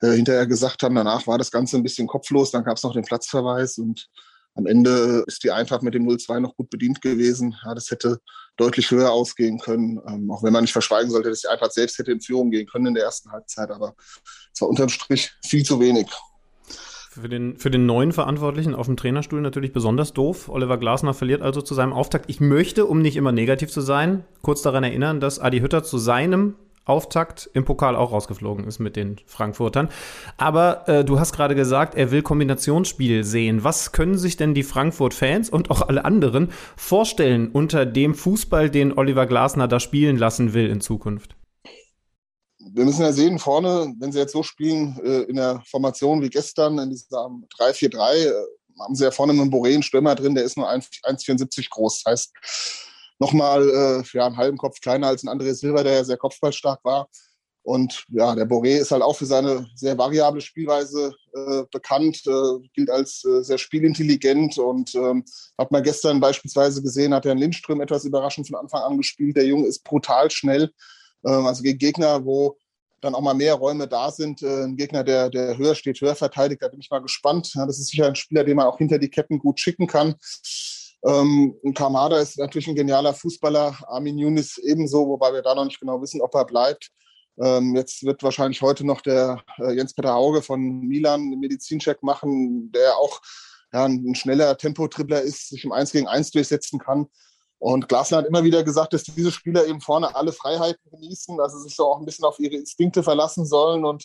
[0.00, 2.92] äh, hinterher gesagt haben, danach war das Ganze ein bisschen kopflos, dann gab es noch
[2.92, 4.08] den Platzverweis und
[4.54, 7.56] am Ende ist die Eintracht mit dem 0-2 noch gut bedient gewesen.
[7.64, 8.18] Ja, das hätte
[8.56, 11.98] deutlich höher ausgehen können, ähm, auch wenn man nicht verschweigen sollte, dass die Eintracht selbst
[11.98, 13.94] hätte in Führung gehen können in der ersten Halbzeit, aber
[14.52, 16.06] es war unterm Strich viel zu wenig.
[17.12, 20.48] Für den, für den neuen Verantwortlichen auf dem Trainerstuhl natürlich besonders doof.
[20.48, 22.30] Oliver Glasner verliert also zu seinem Auftakt.
[22.30, 25.98] Ich möchte, um nicht immer negativ zu sein, kurz daran erinnern, dass Adi Hütter zu
[25.98, 26.54] seinem
[26.84, 29.88] Auftakt im Pokal auch rausgeflogen ist mit den Frankfurtern.
[30.36, 33.62] Aber äh, du hast gerade gesagt, er will Kombinationsspiel sehen.
[33.64, 38.96] Was können sich denn die Frankfurt-Fans und auch alle anderen vorstellen unter dem Fußball, den
[38.96, 41.36] Oliver Glasner da spielen lassen will in Zukunft?
[42.74, 46.30] Wir müssen ja sehen, vorne, wenn sie jetzt so spielen, äh, in der Formation wie
[46.30, 47.28] gestern, in dieser
[47.58, 48.32] 3-4-3, äh,
[48.80, 52.02] haben sie ja vorne einen Boré, einen Stürmer drin, der ist nur 1,74 groß.
[52.02, 52.32] Das heißt,
[53.22, 56.84] nochmal äh, ja, einen halben Kopf kleiner als ein André Silva, der ja sehr kopfballstark
[56.84, 57.08] war.
[57.64, 62.68] Und ja, der Boré ist halt auch für seine sehr variable Spielweise äh, bekannt, äh,
[62.74, 65.24] gilt als äh, sehr spielintelligent und ähm,
[65.56, 69.36] hat man gestern beispielsweise gesehen, hat er Lindström etwas überraschend von Anfang an gespielt.
[69.36, 70.72] Der Junge ist brutal schnell,
[71.24, 72.58] ähm, also gegen Gegner, wo
[73.00, 74.42] dann auch mal mehr Räume da sind.
[74.42, 77.52] Äh, ein Gegner, der, der höher steht, höher verteidigt, da bin ich mal gespannt.
[77.54, 80.16] Ja, das ist sicher ein Spieler, den man auch hinter die Ketten gut schicken kann.
[81.04, 85.80] Ähm, Kamada ist natürlich ein genialer Fußballer, Armin Yunis ebenso, wobei wir da noch nicht
[85.80, 86.90] genau wissen, ob er bleibt.
[87.40, 92.70] Ähm, jetzt wird wahrscheinlich heute noch der äh, Jens-Peter Hauge von Milan einen Medizincheck machen,
[92.72, 93.20] der auch
[93.72, 97.06] ja, ein schneller Tempotribbler ist, sich im 1 gegen 1 durchsetzen kann.
[97.58, 101.58] Und Glasner hat immer wieder gesagt, dass diese Spieler eben vorne alle Freiheiten genießen, also
[101.58, 104.04] sich so auch ein bisschen auf ihre Instinkte verlassen sollen und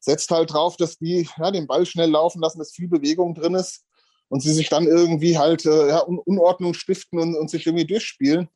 [0.00, 3.54] setzt halt drauf, dass die ja, den Ball schnell laufen lassen, dass viel Bewegung drin
[3.54, 3.84] ist
[4.32, 8.48] und sie sich dann irgendwie halt äh, ja, Unordnung stiften und, und sich irgendwie durchspielen.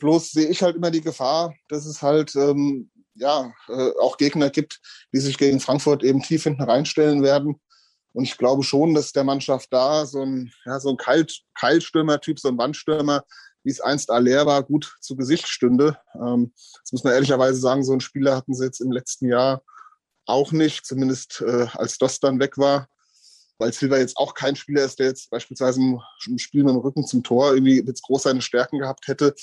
[0.00, 4.50] Bloß sehe ich halt immer die Gefahr, dass es halt ähm, ja äh, auch Gegner
[4.50, 4.80] gibt,
[5.14, 7.60] die sich gegen Frankfurt eben tief hinten reinstellen werden.
[8.14, 12.40] Und ich glaube schon, dass der Mannschaft da so ein, ja, so ein Kalt, Keilstürmer-Typ,
[12.40, 13.22] so ein Wandstürmer,
[13.62, 15.98] wie es einst Aller war, gut zu Gesicht stünde.
[16.16, 16.52] Ähm,
[16.82, 19.62] das muss man ehrlicherweise sagen, so einen Spieler hatten sie jetzt im letzten Jahr
[20.26, 22.88] auch nicht, zumindest äh, als das dann weg war
[23.58, 27.06] weil Silva jetzt auch kein Spieler ist, der jetzt beispielsweise im Spiel mit dem Rücken
[27.06, 29.34] zum Tor irgendwie jetzt groß seine Stärken gehabt hätte.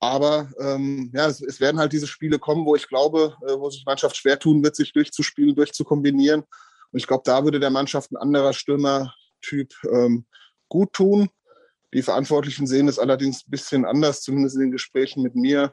[0.00, 3.70] Aber ähm, ja, es, es, werden halt diese Spiele kommen, wo ich glaube, äh, wo
[3.70, 6.40] sich die Mannschaft schwer tun wird, sich durchzuspielen, durchzukombinieren.
[6.40, 10.26] Und ich glaube, da würde der Mannschaft ein anderer Stürmertyp ähm,
[10.68, 11.28] gut tun.
[11.94, 15.72] Die Verantwortlichen sehen es allerdings ein bisschen anders, zumindest in den Gesprächen mit mir.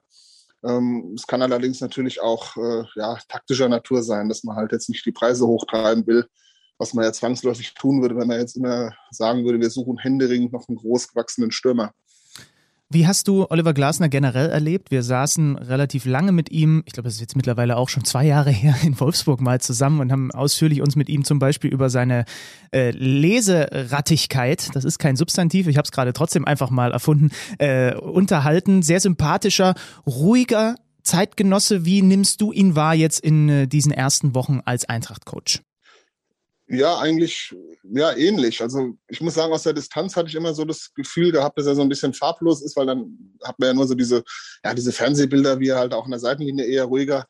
[0.64, 4.90] Ähm, es kann allerdings natürlich auch äh, ja, taktischer Natur sein, dass man halt jetzt
[4.90, 6.28] nicht die Preise hochtreiben will,
[6.80, 10.54] was man ja zwangsläufig tun würde, wenn man jetzt immer sagen würde, wir suchen händeringend
[10.54, 11.94] noch einen großgewachsenen Stürmer.
[12.92, 14.90] Wie hast du Oliver Glasner generell erlebt?
[14.90, 18.26] Wir saßen relativ lange mit ihm, ich glaube, das ist jetzt mittlerweile auch schon zwei
[18.26, 21.92] Jahre her, in Wolfsburg mal zusammen und haben ausführlich uns mit ihm zum Beispiel über
[21.92, 22.26] seine
[22.72, 27.94] äh, Leserattigkeit, das ist kein Substantiv, ich habe es gerade trotzdem einfach mal erfunden, äh,
[27.94, 28.82] unterhalten.
[28.82, 29.76] Sehr sympathischer,
[30.08, 31.86] ruhiger Zeitgenosse.
[31.86, 35.62] Wie nimmst du ihn wahr jetzt in äh, diesen ersten Wochen als Eintracht-Coach?
[36.72, 38.62] Ja, eigentlich ja ähnlich.
[38.62, 41.66] Also ich muss sagen, aus der Distanz hatte ich immer so das Gefühl gehabt, dass
[41.66, 44.24] er so ein bisschen farblos ist, weil dann hat man ja nur so diese,
[44.64, 47.26] ja, diese Fernsehbilder, wie er halt auch in der Seitenlinie eher ruhiger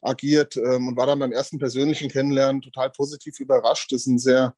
[0.00, 3.92] agiert ähm, und war dann beim ersten persönlichen Kennenlernen total positiv überrascht.
[3.92, 4.56] Das ist ein sehr,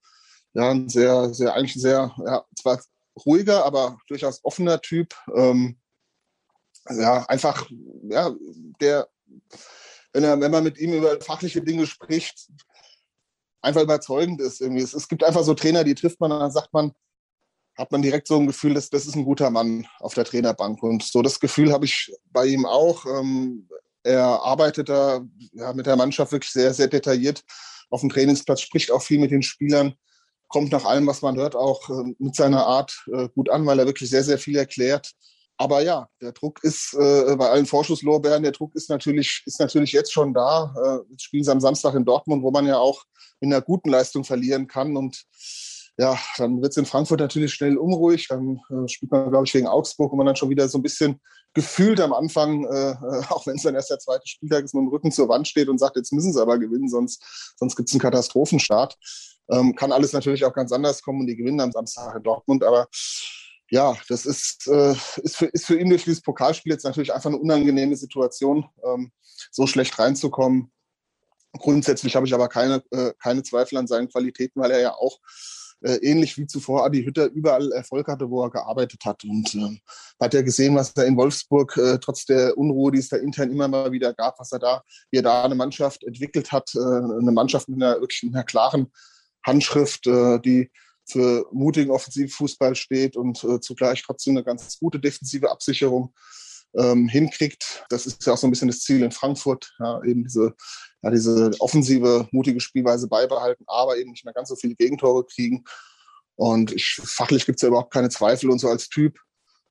[0.55, 2.81] ja, ein sehr, sehr, eigentlich ein sehr, ja, zwar
[3.27, 5.17] ruhiger, aber durchaus offener Typ.
[5.35, 5.79] Ähm,
[6.89, 7.69] ja, einfach,
[8.05, 8.33] ja,
[8.81, 9.09] der,
[10.13, 12.49] wenn er, wenn man mit ihm über fachliche Dinge spricht,
[13.63, 14.61] einfach überzeugend ist.
[14.61, 14.83] Irgendwie.
[14.83, 16.93] Es, es gibt einfach so Trainer, die trifft man und dann sagt man,
[17.77, 20.83] hat man direkt so ein Gefühl, dass das ist ein guter Mann auf der Trainerbank.
[20.83, 23.07] Und so das Gefühl habe ich bei ihm auch.
[23.07, 23.69] Ähm,
[24.03, 27.45] er arbeitet da ja, mit der Mannschaft wirklich sehr, sehr detailliert
[27.89, 29.95] auf dem Trainingsplatz, spricht auch viel mit den Spielern,
[30.49, 33.79] kommt nach allem, was man hört, auch äh, mit seiner Art äh, gut an, weil
[33.79, 35.13] er wirklich sehr, sehr viel erklärt.
[35.59, 39.93] Aber ja, der Druck ist äh, bei allen Vorschusslorbeeren, der Druck ist natürlich, ist natürlich
[39.93, 40.75] jetzt schon da.
[40.77, 43.05] Äh, jetzt spielen sie am Samstag in Dortmund, wo man ja auch
[43.41, 44.97] in einer guten Leistung verlieren kann.
[44.97, 45.25] Und
[45.99, 48.29] ja, dann wird es in Frankfurt natürlich schnell unruhig.
[48.29, 50.83] Dann äh, spielt man, glaube ich, gegen Augsburg, wo man dann schon wieder so ein
[50.83, 51.21] bisschen
[51.55, 54.83] gefühlt am Anfang, äh, äh auch wenn es dann erst der zweite Spieltag ist, mit
[54.83, 57.89] dem Rücken zur Wand steht und sagt, jetzt müssen sie aber gewinnen, sonst, sonst gibt
[57.89, 58.97] es einen Katastrophenstart.
[59.51, 62.65] Ähm, kann alles natürlich auch ganz anders kommen und die gewinnen am Samstag in Dortmund.
[62.65, 62.89] Aber
[63.73, 67.31] ja, das ist, äh, ist, für, ist für ihn durch dieses Pokalspiel jetzt natürlich einfach
[67.31, 69.11] eine unangenehme Situation, ähm,
[69.51, 70.71] so schlecht reinzukommen
[71.59, 75.19] Grundsätzlich habe ich aber keine, äh, keine Zweifel an seinen Qualitäten, weil er ja auch
[75.83, 79.23] äh, ähnlich wie zuvor Adi Hütter überall Erfolg hatte, wo er gearbeitet hat.
[79.25, 79.79] Und äh,
[80.21, 83.51] hat ja gesehen, was er in Wolfsburg äh, trotz der Unruhe, die es da intern
[83.51, 86.79] immer mal wieder gab, was er da, wie er da eine Mannschaft entwickelt hat, äh,
[86.79, 88.91] eine Mannschaft mit einer wirklich einer klaren
[89.45, 90.71] Handschrift, äh, die
[91.07, 96.15] für mutigen Offensivfußball steht und äh, zugleich trotzdem eine ganz gute defensive Absicherung
[96.77, 97.85] ähm, hinkriegt.
[97.89, 100.55] Das ist ja auch so ein bisschen das Ziel in Frankfurt, ja, eben diese,
[101.03, 105.65] ja, diese offensive, mutige Spielweise beibehalten, aber eben nicht mehr ganz so viele Gegentore kriegen.
[106.37, 109.19] Und ich, fachlich gibt es ja überhaupt keine Zweifel und so als Typ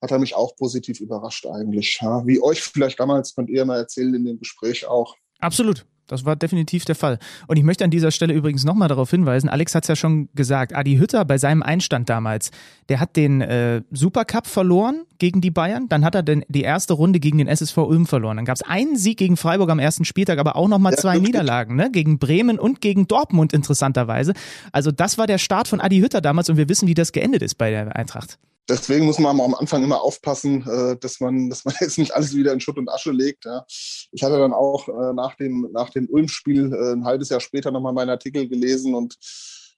[0.02, 2.00] hat er mich auch positiv überrascht eigentlich.
[2.02, 2.26] Ja.
[2.26, 5.16] Wie euch vielleicht damals, könnt ihr mal erzählen in dem Gespräch auch.
[5.40, 5.86] Absolut.
[6.08, 7.20] Das war definitiv der Fall.
[7.48, 10.30] Und ich möchte an dieser Stelle übrigens nochmal darauf hinweisen, Alex hat es ja schon
[10.36, 12.52] gesagt, Adi Hütter bei seinem Einstand damals,
[12.90, 16.94] der hat den äh, Supercup verloren gegen die Bayern, dann hat er den, die erste
[16.94, 18.38] Runde gegen den SSV Ulm verloren.
[18.38, 21.22] Dann gab es einen Sieg gegen Freiburg am ersten Spieltag, aber auch nochmal zwei ja,
[21.22, 21.90] Niederlagen, ne?
[21.92, 24.34] gegen Bremen und gegen Dortmund interessanterweise.
[24.72, 27.42] Also das war der Start von Adi Hütter damals und wir wissen, wie das geendet
[27.42, 28.38] ist bei der Eintracht
[28.68, 32.36] deswegen muss man am Anfang immer aufpassen, äh, dass man, dass man jetzt nicht alles
[32.36, 33.46] wieder in Schutt und Asche legt.
[33.46, 33.66] Ja.
[33.68, 37.72] Ich hatte dann auch äh, nach dem, nach dem Ulm-Spiel äh, ein halbes Jahr später
[37.72, 39.18] nochmal meinen Artikel gelesen und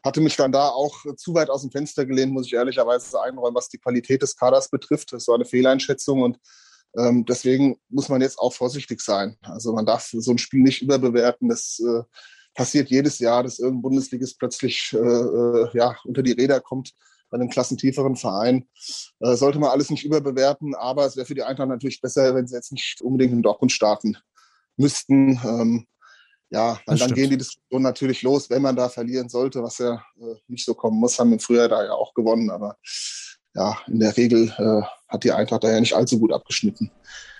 [0.04, 3.56] hatte mich dann da auch zu weit aus dem Fenster gelehnt, muss ich ehrlicherweise einräumen,
[3.56, 5.14] was die Qualität des Kaders betrifft.
[5.14, 6.40] Das war eine Fehleinschätzung und
[6.98, 9.38] ähm, deswegen muss man jetzt auch vorsichtig sein.
[9.42, 11.48] Also man darf so ein Spiel nicht überbewerten.
[11.48, 12.04] Das äh,
[12.54, 16.94] passiert jedes Jahr, dass irgendein Bundesligist plötzlich äh, ja, unter die Räder kommt
[17.34, 18.68] bei einem klassentieferen Verein.
[19.20, 22.46] Äh, sollte man alles nicht überbewerten, aber es wäre für die Eintracht natürlich besser, wenn
[22.46, 24.16] sie jetzt nicht unbedingt in Dortmund starten
[24.78, 25.42] müssten.
[25.44, 25.88] Ähm,
[26.52, 29.96] ja, dann, dann gehen die Diskussionen natürlich los, wenn man da verlieren sollte, was ja
[30.22, 32.78] äh, nicht so kommen muss, haben wir früher da ja auch gewonnen, aber
[33.56, 36.92] ja, in der Regel äh, hat die Eintracht da ja nicht allzu gut abgeschnitten.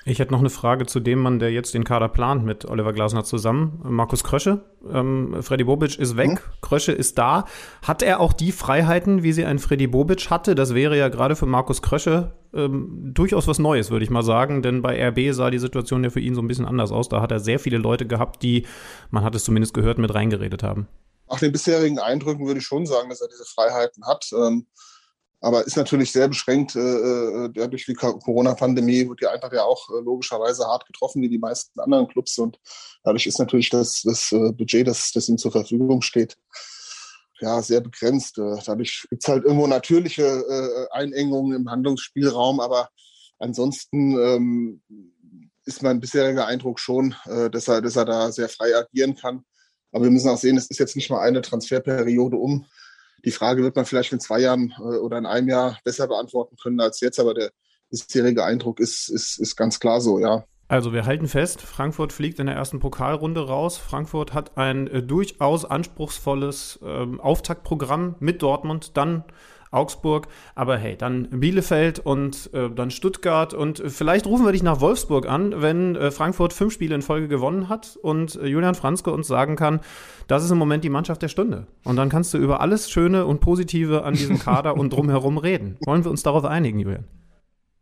[0.06, 2.92] Ich hätte noch eine Frage zu dem Mann, der jetzt den Kader plant mit Oliver
[2.92, 3.80] Glasner zusammen.
[3.84, 4.66] Markus Krösche.
[4.92, 6.40] Ähm, Freddy Bobic ist weg, mhm.
[6.62, 7.46] Krösche ist da.
[7.82, 10.56] Hat er auch die Freiheiten, wie sie ein Freddy Bobic hatte?
[10.56, 14.62] Das wäre ja gerade für Markus Krösche ähm, durchaus was Neues, würde ich mal sagen.
[14.62, 17.08] Denn bei RB sah die Situation ja für ihn so ein bisschen anders aus.
[17.08, 18.66] Da hat er sehr viele Leute gehabt, die,
[19.10, 20.88] man hat es zumindest gehört, mit reingeredet haben.
[21.30, 24.30] Nach den bisherigen Eindrücken würde ich schon sagen, dass er diese Freiheiten hat.
[24.34, 24.68] Ähm
[25.44, 26.76] aber ist natürlich sehr beschränkt.
[26.76, 31.28] Äh, äh durch die Corona-Pandemie wird die Eintracht ja auch äh, logischerweise hart getroffen, wie
[31.28, 32.38] die meisten anderen Clubs.
[32.38, 32.60] Und
[33.04, 36.38] dadurch ist natürlich das, das äh, Budget, das, das ihm zur Verfügung steht,
[37.42, 38.38] ja, sehr begrenzt.
[38.38, 42.88] Äh, dadurch gibt es halt irgendwo natürliche äh, Einengungen im Handlungsspielraum, aber
[43.38, 44.82] ansonsten ähm,
[45.66, 49.44] ist mein bisheriger Eindruck schon, äh, dass, er, dass er da sehr frei agieren kann.
[49.92, 52.66] Aber wir müssen auch sehen, es ist jetzt nicht mal eine Transferperiode um.
[53.26, 56.56] Die Frage wird man vielleicht in zwei Jahren äh, oder in einem Jahr besser beantworten
[56.62, 57.52] können als jetzt, aber der
[57.90, 60.46] bisherige Eindruck ist, ist, ist ganz klar so, ja.
[60.68, 63.78] Also wir halten fest, Frankfurt fliegt in der ersten Pokalrunde raus.
[63.78, 69.24] Frankfurt hat ein äh, durchaus anspruchsvolles äh, Auftaktprogramm mit Dortmund, dann
[69.74, 74.82] Augsburg, aber hey, dann Bielefeld und äh, dann Stuttgart und vielleicht rufen wir dich nach
[74.82, 79.12] Wolfsburg an, wenn äh, Frankfurt fünf Spiele in Folge gewonnen hat und äh, Julian Franzke
[79.12, 79.82] uns sagen kann,
[80.28, 81.68] das ist im Moment die Mannschaft der Stunde.
[81.84, 85.78] Und dann kannst du über alles Schöne und Positive an diesem Kader und drumherum reden.
[85.86, 87.06] Wollen wir uns darauf einigen, Julian?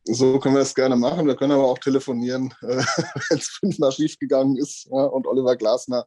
[0.04, 1.28] So können wir das gerne machen.
[1.28, 2.84] Wir können aber auch telefonieren, äh,
[3.30, 6.06] wenn es fünfmal schiefgegangen ist ja, und Oliver Glasner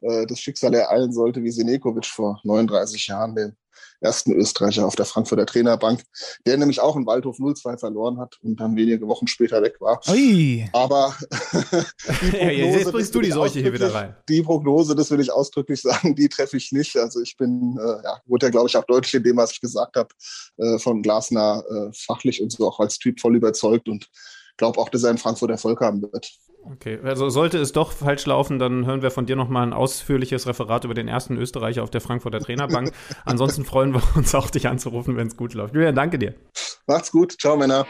[0.00, 3.56] äh, das Schicksal ereilen sollte, wie Sinekovic vor 39 Jahren, den
[4.00, 6.02] ersten Österreicher auf der Frankfurter Trainerbank,
[6.46, 10.00] der nämlich auch in Waldhof 0-2 verloren hat und dann wenige Wochen später weg war.
[10.08, 10.68] Ui.
[10.72, 11.16] Aber
[11.52, 14.16] die Prognose, jetzt bringst du die Seuche hier wieder rein.
[14.28, 16.96] Die Prognose, das will ich ausdrücklich sagen, die treffe ich nicht.
[16.96, 19.60] Also ich bin, äh, ja, wurde ja, glaube ich, auch deutlich in dem, was ich
[19.60, 20.08] gesagt habe,
[20.58, 24.08] äh, von Glasner äh, fachlich und so auch als Typ voll überzeugt und
[24.58, 26.30] glaube auch, dass er in Frankfurt Erfolg haben wird.
[26.64, 30.46] Okay, also sollte es doch falsch laufen, dann hören wir von dir nochmal ein ausführliches
[30.46, 32.92] Referat über den ersten Österreicher auf der Frankfurter Trainerbank.
[33.24, 35.74] Ansonsten freuen wir uns auch, dich anzurufen, wenn es gut läuft.
[35.74, 36.34] Julian, danke dir.
[36.86, 37.40] Macht's gut.
[37.40, 37.86] Ciao, Männer.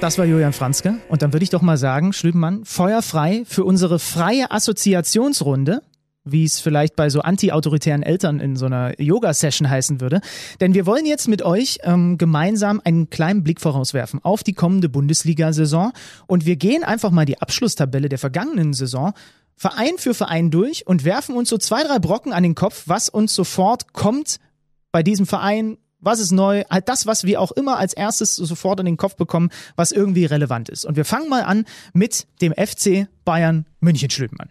[0.00, 0.98] Das war Julian Franzke.
[1.08, 5.80] Und dann würde ich doch mal sagen, Schlübenmann, feuerfrei für unsere freie Assoziationsrunde
[6.24, 10.20] wie es vielleicht bei so anti-autoritären Eltern in so einer Yoga-Session heißen würde.
[10.60, 14.88] Denn wir wollen jetzt mit euch ähm, gemeinsam einen kleinen Blick vorauswerfen auf die kommende
[14.88, 15.92] Bundesliga-Saison.
[16.26, 19.12] Und wir gehen einfach mal die Abschlusstabelle der vergangenen Saison
[19.56, 23.08] Verein für Verein durch und werfen uns so zwei, drei Brocken an den Kopf, was
[23.08, 24.40] uns sofort kommt
[24.90, 28.80] bei diesem Verein, was ist neu, halt das, was wir auch immer als erstes sofort
[28.80, 30.84] in den Kopf bekommen, was irgendwie relevant ist.
[30.84, 34.50] Und wir fangen mal an mit dem FC Bayern München Schlüppmann.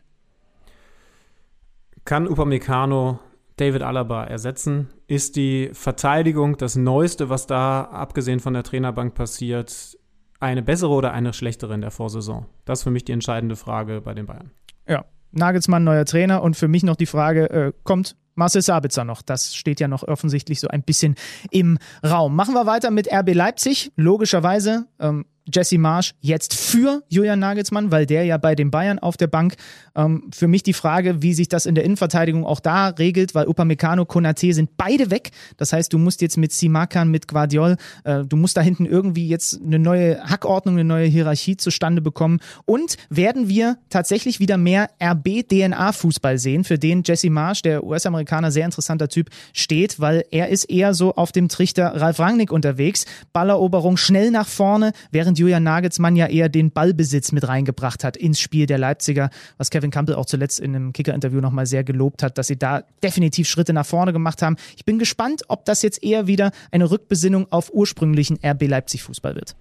[2.05, 3.19] Kann Upamecano
[3.57, 4.89] David Alaba ersetzen?
[5.07, 9.97] Ist die Verteidigung das Neueste, was da abgesehen von der Trainerbank passiert?
[10.43, 12.45] eine bessere oder eine schlechtere in der Vorsaison?
[12.65, 14.51] Das ist für mich die entscheidende Frage bei den Bayern.
[14.87, 19.21] Ja, Nagelsmann neuer Trainer und für mich noch die Frage, äh, kommt Marcel Sabitzer noch.
[19.21, 21.15] Das steht ja noch offensichtlich so ein bisschen
[21.49, 22.35] im Raum.
[22.35, 23.91] Machen wir weiter mit RB Leipzig.
[23.95, 29.17] Logischerweise ähm, Jesse Marsch jetzt für Julian Nagelsmann, weil der ja bei den Bayern auf
[29.17, 29.55] der Bank.
[29.95, 33.47] Ähm, für mich die Frage, wie sich das in der Innenverteidigung auch da regelt, weil
[33.47, 35.31] Upamecano, Konate sind beide weg.
[35.57, 39.27] Das heißt, du musst jetzt mit Simakan, mit Guardiol, äh, du musst da hinten irgendwie
[39.27, 42.39] jetzt eine neue Hackordnung, eine neue Hierarchie zustande bekommen.
[42.65, 48.65] Und werden wir tatsächlich wieder mehr RB-DNA-Fußball sehen, für den Jesse Marsch, der US-Amerikaner, sehr
[48.65, 53.05] interessanter Typ, steht, weil er ist eher so auf dem Trichter Ralf Rangnick unterwegs.
[53.33, 58.17] Balleroberung schnell nach vorne, während während Julian Nagelsmann ja eher den Ballbesitz mit reingebracht hat
[58.17, 62.21] ins Spiel der Leipziger, was Kevin Campbell auch zuletzt in einem Kicker-Interview nochmal sehr gelobt
[62.21, 64.57] hat, dass sie da definitiv Schritte nach vorne gemacht haben.
[64.77, 69.55] Ich bin gespannt, ob das jetzt eher wieder eine Rückbesinnung auf ursprünglichen RB Leipzig-Fußball wird.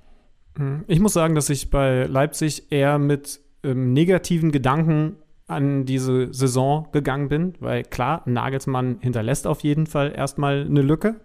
[0.59, 0.85] Hm.
[0.89, 5.16] Ich muss sagen, dass ich bei Leipzig eher mit ähm, negativen Gedanken
[5.47, 11.16] an diese Saison gegangen bin, weil klar, Nagelsmann hinterlässt auf jeden Fall erstmal eine Lücke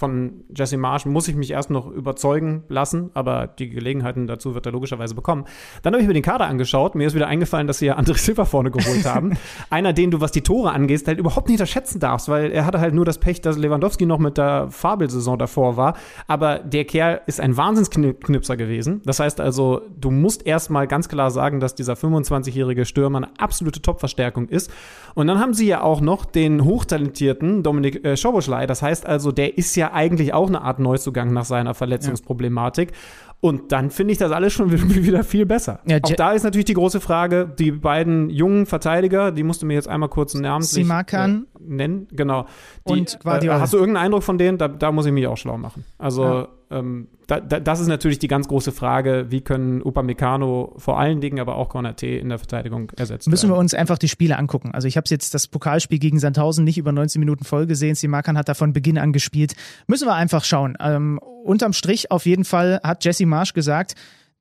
[0.00, 4.66] von Jesse Marsh muss ich mich erst noch überzeugen lassen, aber die Gelegenheiten dazu wird
[4.66, 5.44] er logischerweise bekommen.
[5.82, 6.94] Dann habe ich mir den Kader angeschaut.
[6.94, 9.36] Mir ist wieder eingefallen, dass sie ja André Silva vorne geholt haben.
[9.70, 12.80] Einer, den du, was die Tore angeht, halt überhaupt nicht unterschätzen darfst, weil er hatte
[12.80, 15.94] halt nur das Pech, dass Lewandowski noch mit der Fabelsaison davor war.
[16.26, 19.02] Aber der Kerl ist ein Wahnsinnsknipser gewesen.
[19.04, 23.82] Das heißt also, du musst erstmal ganz klar sagen, dass dieser 25-jährige Stürmer eine absolute
[23.82, 24.70] Top-Verstärkung ist.
[25.14, 28.66] Und dann haben sie ja auch noch den hochtalentierten Dominik äh, Schoboschlei.
[28.66, 32.90] Das heißt also, der ist ja eigentlich auch eine Art Neuzugang nach seiner Verletzungsproblematik.
[32.90, 33.29] Ja.
[33.42, 35.80] Und dann finde ich das alles schon wieder viel besser.
[35.86, 39.66] Ja, auch da ist natürlich die große Frage, die beiden jungen Verteidiger, die musst du
[39.66, 41.46] mir jetzt einmal kurz namentlich Simakan.
[41.54, 42.08] Äh, nennen.
[42.12, 42.46] Genau.
[42.86, 43.56] Die, und Guardiola.
[43.56, 44.58] Äh, hast du irgendeinen Eindruck von denen?
[44.58, 45.84] Da, da muss ich mich auch schlau machen.
[45.96, 46.48] Also ja.
[46.70, 51.20] ähm, da, da, das ist natürlich die ganz große Frage, wie können Upamecano vor allen
[51.20, 53.30] Dingen, aber auch Konate in der Verteidigung ersetzen.
[53.30, 53.56] Müssen werden.
[53.56, 54.72] wir uns einfach die Spiele angucken.
[54.72, 57.94] Also ich habe jetzt das Pokalspiel gegen Sandhausen nicht über 19 Minuten voll gesehen.
[57.94, 59.54] Simakan hat da von Beginn an gespielt.
[59.86, 60.76] Müssen wir einfach schauen.
[60.80, 63.94] Ähm, unterm Strich auf jeden Fall hat Jesse Marsch gesagt,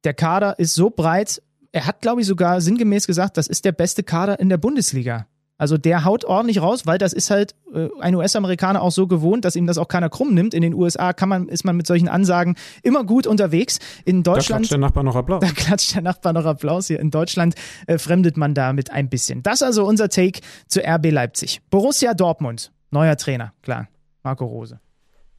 [0.04, 1.42] der Kader ist so breit.
[1.72, 5.28] Er hat, glaube ich, sogar sinngemäß gesagt, das ist der beste Kader in der Bundesliga.
[5.60, 9.44] Also der haut ordentlich raus, weil das ist halt äh, ein US-Amerikaner auch so gewohnt,
[9.44, 10.54] dass ihm das auch keiner krumm nimmt.
[10.54, 13.80] In den USA kann man, ist man mit solchen Ansagen immer gut unterwegs.
[14.06, 14.50] In Deutschland.
[14.50, 15.42] Da klatscht der Nachbar noch Applaus.
[15.46, 16.88] Da klatscht der Nachbar noch Applaus.
[16.88, 17.56] Hier in Deutschland
[17.88, 19.44] äh, fremdet man damit ein bisschen.
[19.44, 21.60] Das also unser Take zu RB Leipzig.
[21.70, 22.72] Borussia Dortmund.
[22.90, 23.90] Neuer Trainer, klar.
[24.24, 24.80] Marco Rose.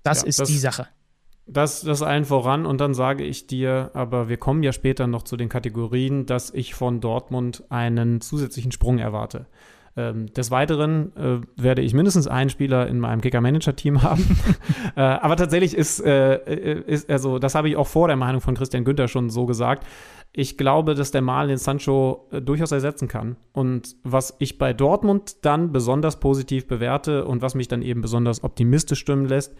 [0.02, 0.86] Das ja, ist das, die Sache.
[1.52, 5.22] Das, das allen voran und dann sage ich dir, aber wir kommen ja später noch
[5.24, 9.46] zu den Kategorien, dass ich von Dortmund einen zusätzlichen Sprung erwarte.
[9.96, 14.38] Ähm, des Weiteren äh, werde ich mindestens einen Spieler in meinem Kicker-Manager-Team haben.
[14.96, 18.40] äh, aber tatsächlich ist, äh, äh, ist, also das habe ich auch vor der Meinung
[18.40, 19.84] von Christian Günther schon so gesagt.
[20.32, 23.34] Ich glaube, dass der Mal den Sancho äh, durchaus ersetzen kann.
[23.52, 28.44] Und was ich bei Dortmund dann besonders positiv bewerte und was mich dann eben besonders
[28.44, 29.56] optimistisch stimmen lässt,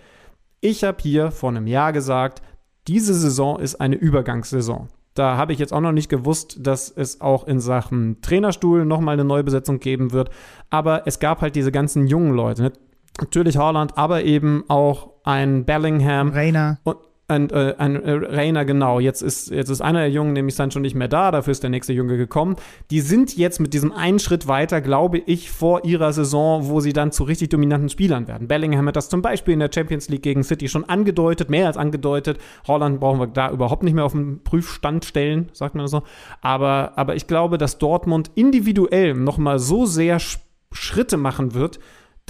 [0.60, 2.42] ich habe hier vor einem Jahr gesagt,
[2.88, 4.88] diese Saison ist eine Übergangssaison.
[5.14, 9.14] Da habe ich jetzt auch noch nicht gewusst, dass es auch in Sachen Trainerstuhl nochmal
[9.14, 10.30] eine Neubesetzung geben wird.
[10.70, 12.62] Aber es gab halt diese ganzen jungen Leute.
[12.62, 12.72] Ne?
[13.20, 16.30] Natürlich Holland, aber eben auch ein Bellingham.
[16.30, 16.78] Rainer.
[16.84, 16.96] Und,
[17.30, 19.00] ein, äh, ein äh, Rainer, genau.
[19.00, 21.62] Jetzt ist, jetzt ist einer der Jungen nämlich dann schon nicht mehr da, dafür ist
[21.62, 22.56] der nächste Junge gekommen.
[22.90, 26.92] Die sind jetzt mit diesem einen Schritt weiter, glaube ich, vor ihrer Saison, wo sie
[26.92, 28.48] dann zu richtig dominanten Spielern werden.
[28.48, 31.76] Bellingham hat das zum Beispiel in der Champions League gegen City schon angedeutet, mehr als
[31.76, 32.38] angedeutet.
[32.66, 36.02] Holland brauchen wir da überhaupt nicht mehr auf den Prüfstand stellen, sagt man so.
[36.42, 40.18] Aber, aber ich glaube, dass Dortmund individuell nochmal so sehr
[40.72, 41.80] Schritte machen wird,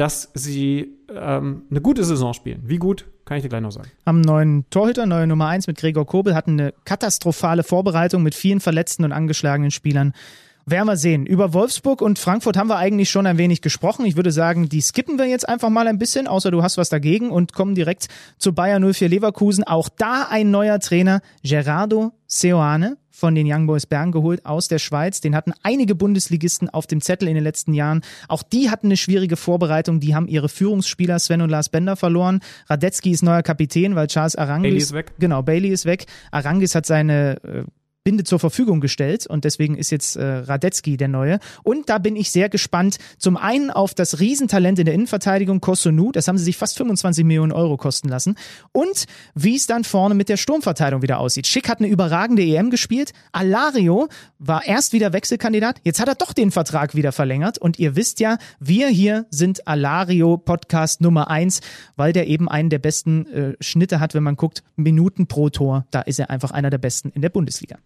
[0.00, 2.62] dass sie ähm, eine gute Saison spielen.
[2.64, 3.90] Wie gut, kann ich dir gleich noch sagen.
[4.06, 8.60] Am neuen Torhüter, neue Nummer 1 mit Gregor Kobel, hatten eine katastrophale Vorbereitung mit vielen
[8.60, 10.14] verletzten und angeschlagenen Spielern.
[10.66, 11.26] Werden wir sehen.
[11.26, 14.04] Über Wolfsburg und Frankfurt haben wir eigentlich schon ein wenig gesprochen.
[14.06, 16.88] Ich würde sagen, die skippen wir jetzt einfach mal ein bisschen, außer du hast was
[16.88, 18.08] dagegen und kommen direkt
[18.38, 19.64] zu Bayer 04 Leverkusen.
[19.64, 24.78] Auch da ein neuer Trainer, Gerardo Seoane von den Young Boys Bern geholt aus der
[24.78, 25.20] Schweiz.
[25.20, 28.00] Den hatten einige Bundesligisten auf dem Zettel in den letzten Jahren.
[28.28, 30.00] Auch die hatten eine schwierige Vorbereitung.
[30.00, 32.40] Die haben ihre Führungsspieler Sven und Lars Bender verloren.
[32.68, 34.62] Radetzky ist neuer Kapitän, weil Charles Arangis.
[34.70, 35.12] Bailey ist weg.
[35.18, 36.06] Genau, Bailey ist weg.
[36.30, 37.64] Arangis hat seine äh,
[38.02, 41.38] Binde zur Verfügung gestellt und deswegen ist jetzt äh, Radetzky der Neue.
[41.62, 42.96] Und da bin ich sehr gespannt.
[43.18, 47.24] Zum einen auf das Riesentalent in der Innenverteidigung Kosunu, das haben sie sich fast 25
[47.24, 48.36] Millionen Euro kosten lassen.
[48.72, 49.04] Und
[49.34, 51.46] wie es dann vorne mit der Sturmverteidigung wieder aussieht.
[51.46, 53.12] Schick hat eine überragende EM gespielt.
[53.32, 54.08] Alario
[54.38, 57.58] war erst wieder Wechselkandidat, jetzt hat er doch den Vertrag wieder verlängert.
[57.58, 61.60] Und ihr wisst ja, wir hier sind Alario Podcast Nummer eins,
[61.96, 65.86] weil der eben einen der besten äh, Schnitte hat, wenn man guckt, Minuten pro Tor.
[65.90, 67.76] Da ist er einfach einer der besten in der Bundesliga.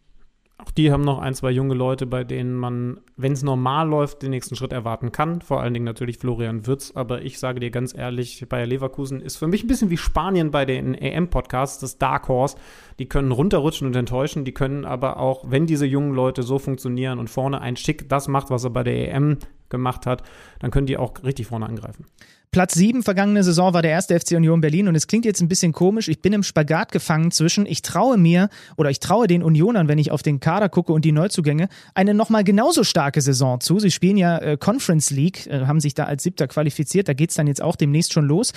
[0.64, 4.22] Auch die haben noch ein, zwei junge Leute, bei denen man, wenn es normal läuft,
[4.22, 5.42] den nächsten Schritt erwarten kann.
[5.42, 6.92] Vor allen Dingen natürlich Florian Würz.
[6.94, 10.50] Aber ich sage dir ganz ehrlich, Bayer Leverkusen ist für mich ein bisschen wie Spanien
[10.50, 12.56] bei den EM-Podcasts, das Dark Horse.
[12.98, 14.46] Die können runterrutschen und enttäuschen.
[14.46, 18.26] Die können aber auch, wenn diese jungen Leute so funktionieren und vorne ein Schick das
[18.26, 19.36] macht, was er bei der EM
[19.68, 20.22] gemacht hat,
[20.60, 22.06] dann können die auch richtig vorne angreifen.
[22.54, 25.48] Platz 7 vergangene Saison war der erste FC Union Berlin und es klingt jetzt ein
[25.48, 26.06] bisschen komisch.
[26.06, 29.98] Ich bin im Spagat gefangen zwischen, ich traue mir oder ich traue den Unionern, wenn
[29.98, 33.80] ich auf den Kader gucke und die Neuzugänge, eine nochmal genauso starke Saison zu.
[33.80, 37.08] Sie spielen ja äh, Conference League, äh, haben sich da als Siebter qualifiziert.
[37.08, 38.52] Da geht's dann jetzt auch demnächst schon los.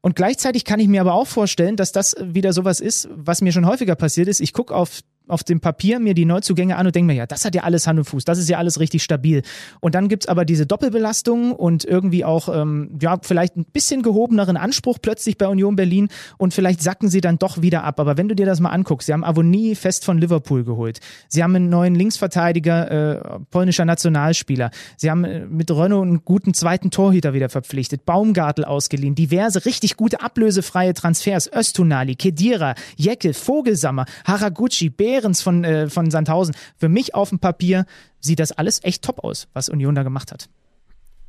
[0.00, 3.52] Und gleichzeitig kann ich mir aber auch vorstellen, dass das wieder sowas ist, was mir
[3.52, 4.40] schon häufiger passiert ist.
[4.40, 7.44] Ich gucke auf auf dem Papier mir die Neuzugänge an und denke mir, ja, das
[7.44, 9.42] hat ja alles Hand und Fuß, das ist ja alles richtig stabil.
[9.80, 14.56] Und dann gibt's aber diese Doppelbelastung und irgendwie auch, ähm, ja, vielleicht ein bisschen gehobeneren
[14.56, 18.00] Anspruch plötzlich bei Union Berlin und vielleicht sacken sie dann doch wieder ab.
[18.00, 21.00] Aber wenn du dir das mal anguckst, sie haben Avonie fest von Liverpool geholt.
[21.28, 24.70] Sie haben einen neuen Linksverteidiger, äh, polnischer Nationalspieler.
[24.98, 29.96] Sie haben äh, mit Renault einen guten zweiten Torhüter wieder verpflichtet, Baumgartel ausgeliehen, diverse richtig
[29.96, 36.56] gute ablösefreie Transfers, Östunali, Kedira, Jeckel, Vogelsammer, Haraguchi, Bär Behrens von, äh, von Sandhausen.
[36.76, 37.86] Für mich auf dem Papier
[38.18, 40.48] sieht das alles echt top aus, was Union da gemacht hat.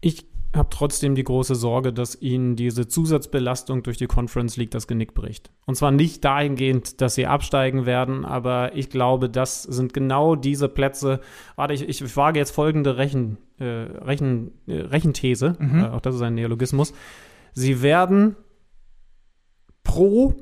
[0.01, 0.25] Ich
[0.55, 5.13] habe trotzdem die große Sorge, dass ihnen diese Zusatzbelastung durch die Conference League das Genick
[5.13, 5.51] bricht.
[5.65, 10.69] Und zwar nicht dahingehend, dass sie absteigen werden, aber ich glaube, das sind genau diese
[10.69, 11.19] Plätze.
[11.55, 15.79] Warte, ich, ich wage jetzt folgende Rechen, äh, Rechen, äh, Rechenthese, mhm.
[15.79, 16.93] äh, auch das ist ein Neologismus.
[17.53, 18.35] Sie werden
[19.83, 20.33] pro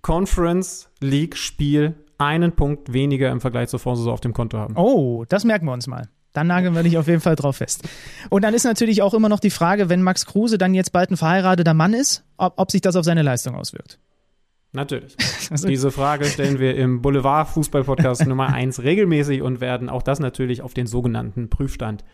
[0.00, 4.74] Conference League Spiel einen Punkt weniger im Vergleich zur Vorsaison auf dem Konto haben.
[4.76, 6.08] Oh, das merken wir uns mal.
[6.32, 7.88] Dann nageln wir dich auf jeden Fall drauf fest.
[8.28, 11.10] Und dann ist natürlich auch immer noch die Frage, wenn Max Kruse dann jetzt bald
[11.10, 13.98] ein verheirateter Mann ist, ob, ob sich das auf seine Leistung auswirkt.
[14.72, 15.16] Natürlich.
[15.66, 20.20] Diese Frage stellen wir im Boulevard Fußball Podcast Nummer 1 regelmäßig und werden auch das
[20.20, 22.04] natürlich auf den sogenannten Prüfstand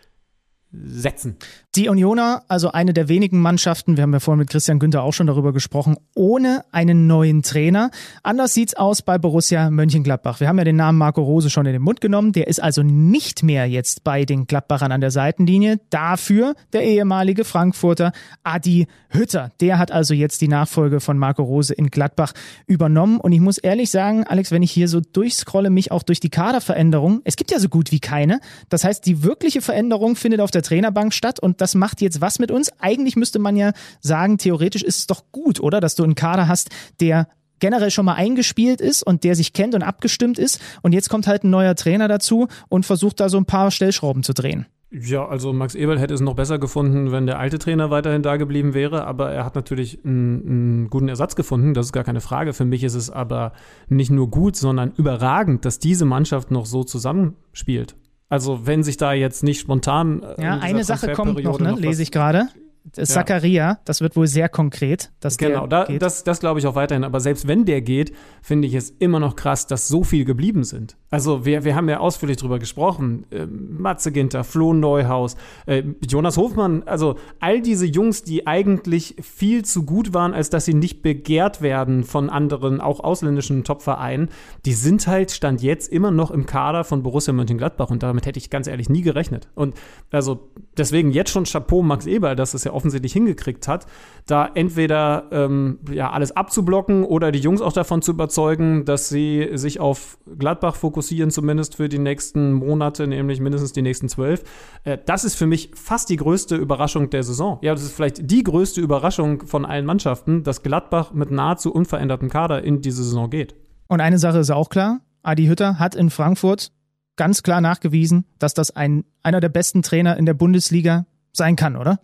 [0.73, 1.37] setzen.
[1.75, 5.13] Die Unioner, also eine der wenigen Mannschaften, wir haben ja vorhin mit Christian Günther auch
[5.13, 7.91] schon darüber gesprochen, ohne einen neuen Trainer.
[8.23, 10.41] Anders sieht's aus bei Borussia Mönchengladbach.
[10.41, 12.33] Wir haben ja den Namen Marco Rose schon in den Mund genommen.
[12.33, 15.79] Der ist also nicht mehr jetzt bei den Gladbachern an der Seitenlinie.
[15.91, 18.13] Dafür der ehemalige Frankfurter
[18.43, 19.51] Adi Hütter.
[19.61, 22.33] Der hat also jetzt die Nachfolge von Marco Rose in Gladbach
[22.67, 23.21] übernommen.
[23.21, 26.31] Und ich muss ehrlich sagen, Alex, wenn ich hier so durchscrolle, mich auch durch die
[26.31, 28.41] Kaderveränderung, es gibt ja so gut wie keine.
[28.69, 32.21] Das heißt, die wirkliche Veränderung findet auf der der Trainerbank statt und das macht jetzt
[32.21, 32.71] was mit uns.
[32.79, 35.81] Eigentlich müsste man ja sagen, theoretisch ist es doch gut, oder?
[35.81, 36.71] Dass du einen Kader hast,
[37.01, 37.29] der
[37.59, 40.61] generell schon mal eingespielt ist und der sich kennt und abgestimmt ist.
[40.83, 44.23] Und jetzt kommt halt ein neuer Trainer dazu und versucht da so ein paar Stellschrauben
[44.23, 44.67] zu drehen.
[44.95, 48.37] Ja, also Max Eberl hätte es noch besser gefunden, wenn der alte Trainer weiterhin da
[48.37, 52.21] geblieben wäre, aber er hat natürlich einen, einen, guten Ersatz gefunden, das ist gar keine
[52.21, 52.53] Frage.
[52.53, 53.53] Für mich ist es aber
[53.89, 57.95] nicht nur gut, sondern überragend, dass diese Mannschaft noch so zusammenspielt.
[58.33, 60.23] Also wenn sich da jetzt nicht spontan.
[60.23, 61.73] Äh, ja, eine Sache kommt noch, ne?
[61.73, 62.49] Noch lese ich gerade.
[62.91, 65.13] Zakaria, das wird wohl sehr konkret.
[65.21, 67.05] Dass genau, da, das, das glaube ich auch weiterhin.
[67.05, 70.65] Aber selbst wenn der geht, finde ich es immer noch krass, dass so viel geblieben
[70.65, 70.97] sind.
[71.11, 73.25] Also wir, wir haben ja ausführlich drüber gesprochen.
[73.31, 75.37] Äh, Matze Ginter, Flo Neuhaus,
[75.67, 80.65] äh, Jonas Hofmann, also all diese Jungs, die eigentlich viel zu gut waren, als dass
[80.65, 84.29] sie nicht begehrt werden von anderen, auch ausländischen Topvereinen,
[84.65, 87.91] die sind halt, stand jetzt immer noch im Kader von Borussia Mönchengladbach.
[87.91, 89.49] Und damit hätte ich ganz ehrlich nie gerechnet.
[89.55, 89.75] Und
[90.11, 93.87] also deswegen jetzt schon Chapeau Max Eber, dass es ja offensichtlich hingekriegt hat,
[94.27, 99.51] da entweder ähm, ja, alles abzublocken oder die Jungs auch davon zu überzeugen, dass sie
[99.55, 104.45] sich auf Gladbach fokussieren, zumindest für die nächsten Monate, nämlich mindestens die nächsten zwölf.
[104.85, 107.59] Äh, das ist für mich fast die größte Überraschung der Saison.
[107.63, 112.29] Ja, das ist vielleicht die größte Überraschung von allen Mannschaften, dass Gladbach mit nahezu unverändertem
[112.29, 113.55] Kader in diese Saison geht.
[113.89, 116.73] Und eine Sache ist auch klar, Adi Hütter hat in Frankfurt
[117.17, 121.77] ganz klar nachgewiesen, dass das ein, einer der besten Trainer in der Bundesliga sein kann,
[121.77, 122.01] oder?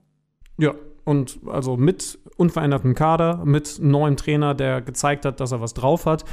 [0.58, 0.74] Ja,
[1.04, 6.06] und also mit unverändertem Kader, mit neuem Trainer, der gezeigt hat, dass er was drauf
[6.06, 6.24] hat,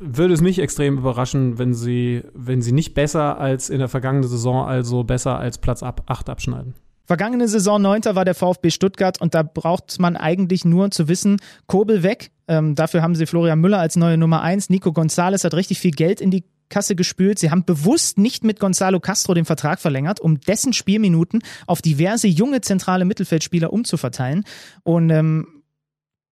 [0.00, 4.28] würde es mich extrem überraschen, wenn sie, wenn sie nicht besser als in der vergangenen
[4.28, 6.74] Saison, also besser als Platz ab 8 abschneiden.
[7.04, 8.02] Vergangene Saison 9.
[8.14, 12.74] war der VfB Stuttgart und da braucht man eigentlich nur zu wissen, Kobel weg, Ähm,
[12.74, 14.70] dafür haben sie Florian Müller als neue Nummer eins.
[14.70, 17.38] Nico Gonzalez hat richtig viel Geld in die Kasse gespült.
[17.38, 22.28] Sie haben bewusst nicht mit Gonzalo Castro den Vertrag verlängert, um dessen Spielminuten auf diverse
[22.28, 24.44] junge zentrale Mittelfeldspieler umzuverteilen.
[24.82, 25.60] Und ähm,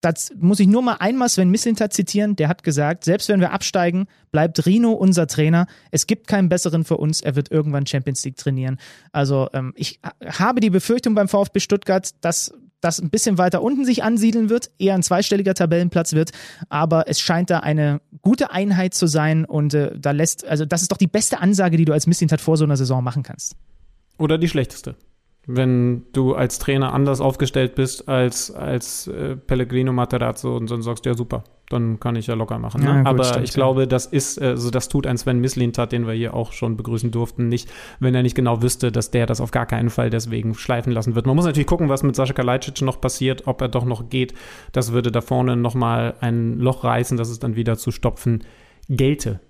[0.00, 3.52] das muss ich nur mal einmal Sven Mislintat zitieren, der hat gesagt, selbst wenn wir
[3.52, 5.66] absteigen, bleibt Rino unser Trainer.
[5.90, 8.78] Es gibt keinen besseren für uns, er wird irgendwann Champions League trainieren.
[9.10, 13.84] Also ähm, ich habe die Befürchtung beim VfB Stuttgart, dass das ein bisschen weiter unten
[13.84, 16.30] sich ansiedeln wird, eher ein zweistelliger Tabellenplatz wird,
[16.68, 20.82] aber es scheint da eine gute Einheit zu sein und äh, da lässt, also das
[20.82, 23.56] ist doch die beste Ansage, die du als Mislintat vor so einer Saison machen kannst.
[24.18, 24.96] Oder die schlechteste
[25.48, 31.06] wenn du als Trainer anders aufgestellt bist als, als äh, Pellegrino Materazzo und dann sagst,
[31.06, 32.82] ja super, dann kann ich ja locker machen.
[32.82, 32.88] Ne?
[32.88, 36.06] Ja, gut, Aber stimmt, ich glaube, das ist, also das tut ein Sven Mislintat, den
[36.06, 37.70] wir hier auch schon begrüßen durften, nicht,
[38.00, 41.14] wenn er nicht genau wüsste, dass der das auf gar keinen Fall deswegen schleifen lassen
[41.14, 41.26] wird.
[41.26, 44.34] Man muss natürlich gucken, was mit Sascha Kalajdzic noch passiert, ob er doch noch geht.
[44.72, 48.44] Das würde da vorne nochmal ein Loch reißen, dass es dann wieder zu stopfen
[48.88, 49.40] gelte.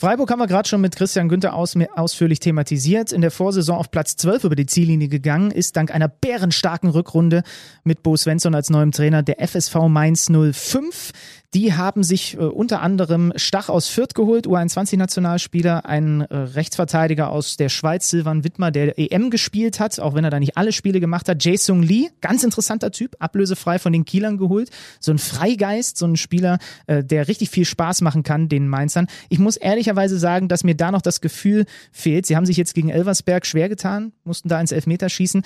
[0.00, 3.12] Freiburg haben wir gerade schon mit Christian Günther aus, ausführlich thematisiert.
[3.12, 7.42] In der Vorsaison auf Platz 12 über die Ziellinie gegangen, ist dank einer bärenstarken Rückrunde
[7.84, 11.12] mit Bo Svensson als neuem Trainer der FSV Mainz 05.
[11.52, 17.56] Die haben sich äh, unter anderem Stach aus Fürth geholt, U21-Nationalspieler, einen äh, Rechtsverteidiger aus
[17.56, 21.00] der Schweiz, Silvan Wittmer, der EM gespielt hat, auch wenn er da nicht alle Spiele
[21.00, 21.44] gemacht hat.
[21.44, 24.70] Jae-Sung Lee, ganz interessanter Typ, ablösefrei von den Kielern geholt.
[25.00, 29.08] So ein Freigeist, so ein Spieler, äh, der richtig viel Spaß machen kann, den Mainzern.
[29.28, 32.26] Ich muss ehrlicherweise sagen, dass mir da noch das Gefühl fehlt.
[32.26, 35.42] Sie haben sich jetzt gegen Elversberg schwer getan, mussten da ins Elfmeterschießen.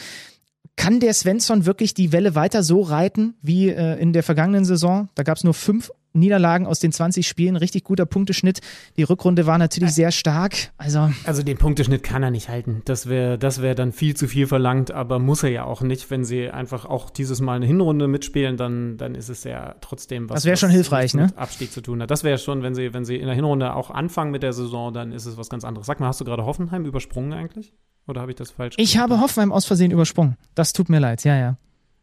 [0.76, 5.08] Kann der Svensson wirklich die Welle weiter so reiten wie äh, in der vergangenen Saison?
[5.14, 8.60] Da gab es nur fünf Niederlagen aus den 20 Spielen, richtig guter Punkteschnitt.
[8.96, 10.70] Die Rückrunde war natürlich sehr stark.
[10.78, 12.82] Also, also den Punkteschnitt kann er nicht halten.
[12.84, 16.10] Das wäre das wär dann viel zu viel verlangt, aber muss er ja auch nicht.
[16.10, 20.30] Wenn sie einfach auch dieses Mal eine Hinrunde mitspielen, dann, dann ist es ja trotzdem
[20.30, 20.36] was.
[20.36, 21.32] Das wäre schon hilfreich, ne?
[21.34, 22.10] Abstieg zu tun hat.
[22.10, 24.94] Das wäre schon, wenn sie, wenn sie in der Hinrunde auch anfangen mit der Saison,
[24.94, 25.86] dann ist es was ganz anderes.
[25.86, 27.72] Sag mal, hast du gerade Hoffenheim übersprungen eigentlich?
[28.06, 30.36] Oder habe ich das falsch Ich habe Hoffenheim aus Versehen übersprungen.
[30.54, 31.56] Das tut mir leid, ja, ja.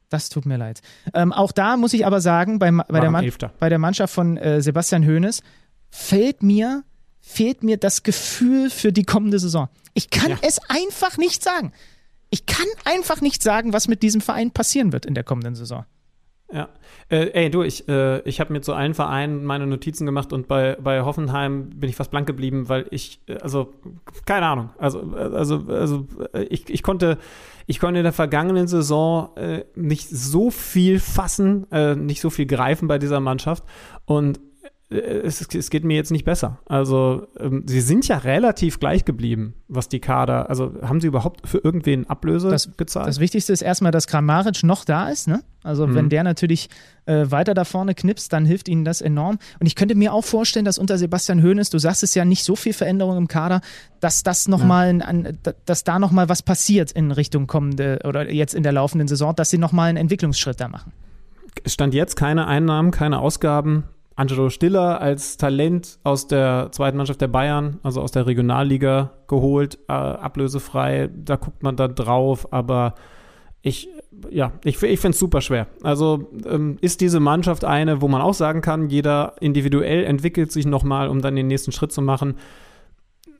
[0.09, 0.81] Das tut mir leid.
[1.13, 4.35] Ähm, auch da muss ich aber sagen, bei, bei, der, Man bei der, Mannschaft von
[4.37, 5.41] äh, Sebastian Hoeneß
[5.89, 6.83] fällt mir,
[7.21, 9.69] fehlt mir das Gefühl für die kommende Saison.
[9.93, 10.37] Ich kann ja.
[10.41, 11.71] es einfach nicht sagen.
[12.29, 15.85] Ich kann einfach nicht sagen, was mit diesem Verein passieren wird in der kommenden Saison.
[16.53, 16.69] Ja.
[17.09, 20.47] Äh, ey, du, ich, äh, ich habe mir zu allen Vereinen meine Notizen gemacht und
[20.47, 23.73] bei, bei Hoffenheim bin ich fast blank geblieben, weil ich, äh, also,
[24.25, 24.69] keine Ahnung.
[24.77, 27.17] Also, äh, also, also äh, ich, ich konnte,
[27.67, 31.67] ich konnte in der vergangenen Saison äh, nicht so viel fassen,
[32.05, 33.63] nicht so viel greifen bei dieser Mannschaft.
[34.05, 34.39] Und
[34.91, 36.59] es, es, geht mir jetzt nicht besser.
[36.65, 40.49] Also, ähm, sie sind ja relativ gleich geblieben, was die Kader.
[40.49, 43.07] Also, haben sie überhaupt für irgendwen Ablöse das, gezahlt?
[43.07, 45.29] Das Wichtigste ist erstmal, dass Kramaric noch da ist.
[45.29, 45.43] Ne?
[45.63, 45.95] Also, mhm.
[45.95, 46.69] wenn der natürlich
[47.05, 49.39] äh, weiter da vorne knipst, dann hilft ihnen das enorm.
[49.59, 52.43] Und ich könnte mir auch vorstellen, dass unter Sebastian Hoeneß, du sagst es ja nicht
[52.43, 53.61] so viel Veränderung im Kader,
[54.01, 54.65] dass das noch ja.
[54.65, 55.33] mal,
[55.65, 59.49] dass da nochmal was passiert in Richtung kommende oder jetzt in der laufenden Saison, dass
[59.49, 60.91] sie nochmal einen Entwicklungsschritt da machen.
[61.65, 63.83] Stand jetzt keine Einnahmen, keine Ausgaben
[64.15, 69.79] Angelo Stiller als Talent aus der zweiten Mannschaft der Bayern, also aus der Regionalliga geholt,
[69.87, 71.09] äh, ablösefrei.
[71.15, 72.95] Da guckt man da drauf, aber
[73.61, 73.89] ich,
[74.29, 75.67] ja, ich, ich finde es super schwer.
[75.83, 80.65] Also ähm, ist diese Mannschaft eine, wo man auch sagen kann, jeder individuell entwickelt sich
[80.65, 82.35] nochmal, um dann den nächsten Schritt zu machen?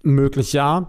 [0.03, 0.87] Möglich ja,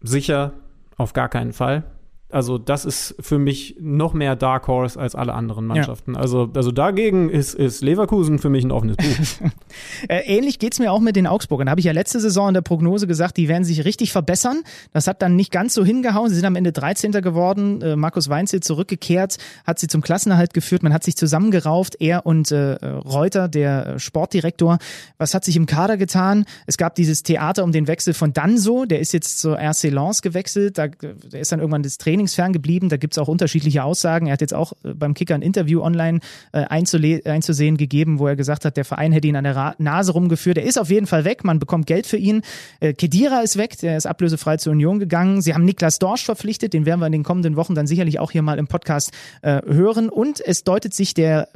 [0.00, 0.52] sicher
[0.96, 1.84] auf gar keinen Fall.
[2.32, 6.14] Also das ist für mich noch mehr Dark Horse als alle anderen Mannschaften.
[6.14, 6.20] Ja.
[6.20, 9.50] Also, also dagegen ist, ist Leverkusen für mich ein offenes Buch.
[10.08, 11.66] Äh, ähnlich geht es mir auch mit den Augsburgern.
[11.66, 14.62] Da habe ich ja letzte Saison in der Prognose gesagt, die werden sich richtig verbessern.
[14.92, 16.28] Das hat dann nicht ganz so hingehauen.
[16.28, 17.12] Sie sind am Ende 13.
[17.12, 17.80] geworden.
[17.80, 20.82] Äh, Markus Weinzel zurückgekehrt, hat sie zum Klassenerhalt geführt.
[20.82, 24.78] Man hat sich zusammengerauft, er und äh, Reuter, der Sportdirektor.
[25.18, 26.44] Was hat sich im Kader getan?
[26.66, 30.20] Es gab dieses Theater um den Wechsel von Danso, der ist jetzt zur RC Lens
[30.20, 30.78] gewechselt.
[30.78, 32.88] Da, der ist dann irgendwann das Training trainingsfern geblieben.
[32.88, 34.26] Da gibt es auch unterschiedliche Aussagen.
[34.26, 36.20] Er hat jetzt auch äh, beim Kicker ein Interview online
[36.52, 40.12] äh, einzusehen gegeben, wo er gesagt hat, der Verein hätte ihn an der Ra Nase
[40.12, 40.58] rumgeführt.
[40.58, 41.44] Er ist auf jeden Fall weg.
[41.44, 42.42] Man bekommt Geld für ihn.
[42.80, 43.78] Äh, Kedira ist weg.
[43.78, 45.42] Der ist ablösefrei zur Union gegangen.
[45.42, 46.72] Sie haben Niklas Dorsch verpflichtet.
[46.72, 49.12] Den werden wir in den kommenden Wochen dann sicherlich auch hier mal im Podcast
[49.42, 50.08] äh, hören.
[50.08, 51.48] Und es deutet sich der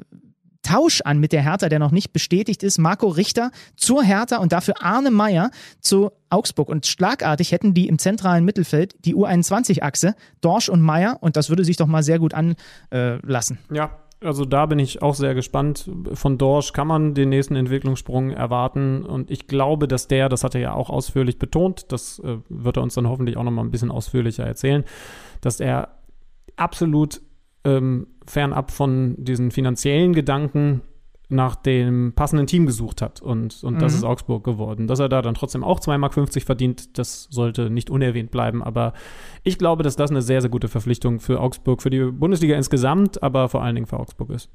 [0.66, 2.78] Tausch an mit der Hertha, der noch nicht bestätigt ist.
[2.78, 6.68] Marco Richter zur Hertha und dafür Arne Meyer zu Augsburg.
[6.68, 11.18] Und schlagartig hätten die im zentralen Mittelfeld die U21-Achse, Dorsch und Meyer.
[11.20, 13.58] Und das würde sich doch mal sehr gut anlassen.
[13.70, 13.90] ja,
[14.20, 15.88] also da bin ich auch sehr gespannt.
[16.14, 19.04] Von Dorsch kann man den nächsten Entwicklungssprung erwarten.
[19.04, 22.76] Und ich glaube, dass der, das hat er ja auch ausführlich betont, das äh, wird
[22.76, 24.84] er uns dann hoffentlich auch nochmal ein bisschen ausführlicher erzählen,
[25.42, 25.98] dass er
[26.56, 27.20] absolut
[27.66, 30.82] ähm, fernab von diesen finanziellen Gedanken
[31.28, 33.20] nach dem passenden Team gesucht hat.
[33.20, 33.78] Und, und mhm.
[33.80, 34.86] das ist Augsburg geworden.
[34.86, 36.14] Dass er da dann trotzdem auch 2,50 Mark
[36.44, 38.62] verdient, das sollte nicht unerwähnt bleiben.
[38.62, 38.92] Aber
[39.42, 43.22] ich glaube, dass das eine sehr, sehr gute Verpflichtung für Augsburg, für die Bundesliga insgesamt,
[43.24, 44.48] aber vor allen Dingen für Augsburg ist.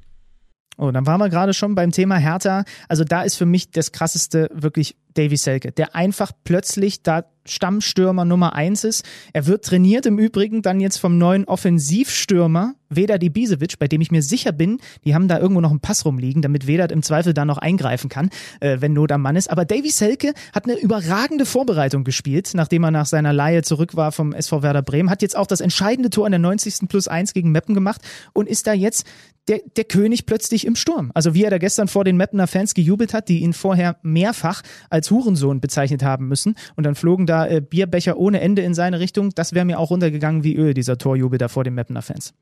[0.78, 2.64] Oh, dann waren wir gerade schon beim Thema Hertha.
[2.88, 8.24] Also da ist für mich das krasseste wirklich Davy Selke, der einfach plötzlich da Stammstürmer
[8.24, 9.04] Nummer eins ist.
[9.32, 14.10] Er wird trainiert im Übrigen dann jetzt vom neuen Offensivstürmer Vedat Ibisevic, bei dem ich
[14.10, 17.32] mir sicher bin, die haben da irgendwo noch einen Pass rumliegen, damit Vedat im Zweifel
[17.32, 18.28] da noch eingreifen kann,
[18.60, 19.50] äh, wenn Not am Mann ist.
[19.50, 24.12] Aber Davy Selke hat eine überragende Vorbereitung gespielt, nachdem er nach seiner Laie zurück war
[24.12, 26.88] vom SV Werder Bremen, hat jetzt auch das entscheidende Tor in der 90.
[26.88, 28.02] plus 1 gegen Meppen gemacht
[28.34, 29.06] und ist da jetzt
[29.48, 31.10] der, der König plötzlich im Sturm.
[31.14, 34.62] Also wie er da gestern vor den Meppener Fans gejubelt hat, die ihn vorher mehrfach
[34.88, 39.00] als Hurensohn bezeichnet haben müssen und dann flogen da äh, Bierbecher ohne Ende in seine
[39.00, 39.30] Richtung.
[39.34, 42.34] Das wäre mir auch runtergegangen wie Öl, dieser Torjubel da vor den Mappener Fans.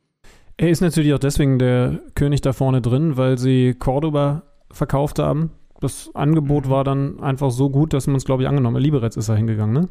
[0.56, 5.52] Er ist natürlich auch deswegen der König da vorne drin, weil sie Cordoba verkauft haben.
[5.80, 6.70] Das Angebot mhm.
[6.70, 8.82] war dann einfach so gut, dass man es, glaube ich, angenommen hat.
[8.82, 9.88] Liberec ist da hingegangen, ne?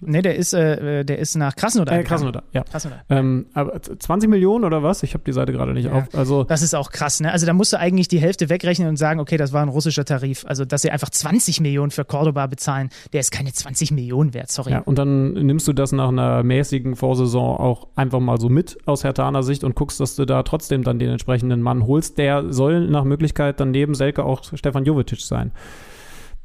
[0.00, 1.98] Nee, der ist, äh, der ist nach Krasnodar.
[1.98, 2.62] Äh, Krasnodar, ja.
[2.64, 3.04] Krasnodar.
[3.08, 5.02] Ähm, aber 20 Millionen oder was?
[5.02, 5.92] Ich habe die Seite gerade nicht ja.
[5.92, 6.14] auf.
[6.14, 7.32] Also das ist auch krass, ne?
[7.32, 10.04] Also da musst du eigentlich die Hälfte wegrechnen und sagen, okay, das war ein russischer
[10.04, 10.44] Tarif.
[10.46, 14.50] Also dass sie einfach 20 Millionen für Cordoba bezahlen, der ist keine 20 Millionen wert,
[14.50, 14.72] sorry.
[14.72, 18.78] Ja, und dann nimmst du das nach einer mäßigen Vorsaison auch einfach mal so mit
[18.86, 22.18] aus Hertaner Sicht und guckst, dass du da trotzdem dann den entsprechenden Mann holst.
[22.18, 25.52] Der soll nach Möglichkeit dann neben Selke auch Stefan Jovetic sein.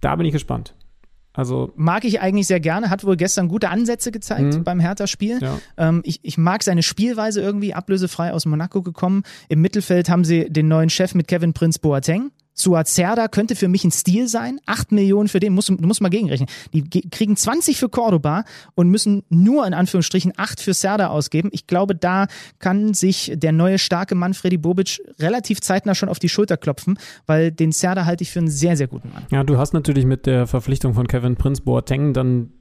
[0.02, 0.74] Da bin ich gespannt.
[1.34, 4.64] Also mag ich eigentlich sehr gerne, hat wohl gestern gute Ansätze gezeigt mhm.
[4.64, 5.40] beim Hertha-Spiel.
[5.42, 5.60] Ja.
[5.78, 9.24] Ähm, ich, ich mag seine Spielweise irgendwie, ablösefrei aus Monaco gekommen.
[9.48, 12.32] Im Mittelfeld haben sie den neuen Chef mit Kevin Prince Boateng.
[12.60, 14.60] Suazerda könnte für mich ein Stil sein.
[14.66, 16.50] Acht Millionen für den, muss, du musst mal gegenrechnen.
[16.74, 18.44] Die kriegen 20 für Cordoba
[18.76, 21.50] und müssen nur in Anführungsstrichen acht für Serda ausgeben.
[21.52, 22.28] Ich glaube, da
[22.60, 27.00] kann sich der neue starke Mann Freddy Bobic relativ zeitnah schon auf die Schulter klopfen,
[27.26, 29.26] weil den Serda halte ich für einen sehr, sehr guten Mann.
[29.32, 32.52] Ja, du hast natürlich mit der Verpflichtung von Kevin Prince Boateng dann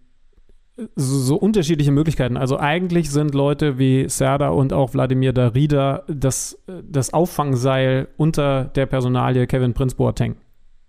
[0.96, 2.36] so, so, unterschiedliche Möglichkeiten.
[2.36, 8.86] Also eigentlich sind Leute wie Serda und auch Wladimir Darida das, das Auffangseil unter der
[8.86, 10.36] Personalie Kevin Prince Boateng.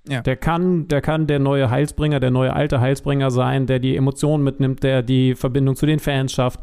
[0.08, 0.22] Ja.
[0.22, 4.44] Der kann, der kann der neue Heilsbringer, der neue alte Heilsbringer sein, der die Emotionen
[4.44, 6.60] mitnimmt, der die Verbindung zu den Fans schafft.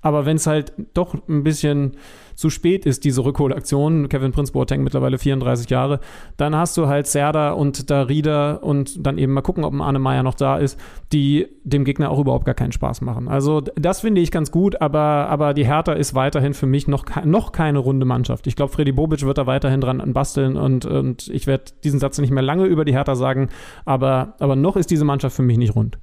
[0.00, 1.96] Aber wenn es halt doch ein bisschen
[2.38, 5.98] zu spät ist, diese Rückholaktion, Kevin Prince Boateng mittlerweile 34 Jahre,
[6.36, 9.98] dann hast du halt Serda und Darida und dann eben mal gucken, ob ein Arne
[9.98, 10.78] Meyer noch da ist,
[11.12, 13.26] die dem Gegner auch überhaupt gar keinen Spaß machen.
[13.26, 17.06] Also das finde ich ganz gut, aber, aber die Hertha ist weiterhin für mich noch,
[17.24, 18.46] noch keine runde Mannschaft.
[18.46, 22.18] Ich glaube, Freddy Bobic wird da weiterhin dran basteln und, und ich werde diesen Satz
[22.18, 23.48] nicht mehr lange über die Hertha sagen,
[23.84, 25.98] aber, aber noch ist diese Mannschaft für mich nicht rund.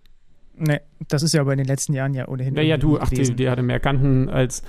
[0.58, 2.56] Nee, das ist ja aber in den letzten Jahren ja ohnehin.
[2.56, 4.64] Ja, ja, du, ach, die, die hatte mehr Kanten als,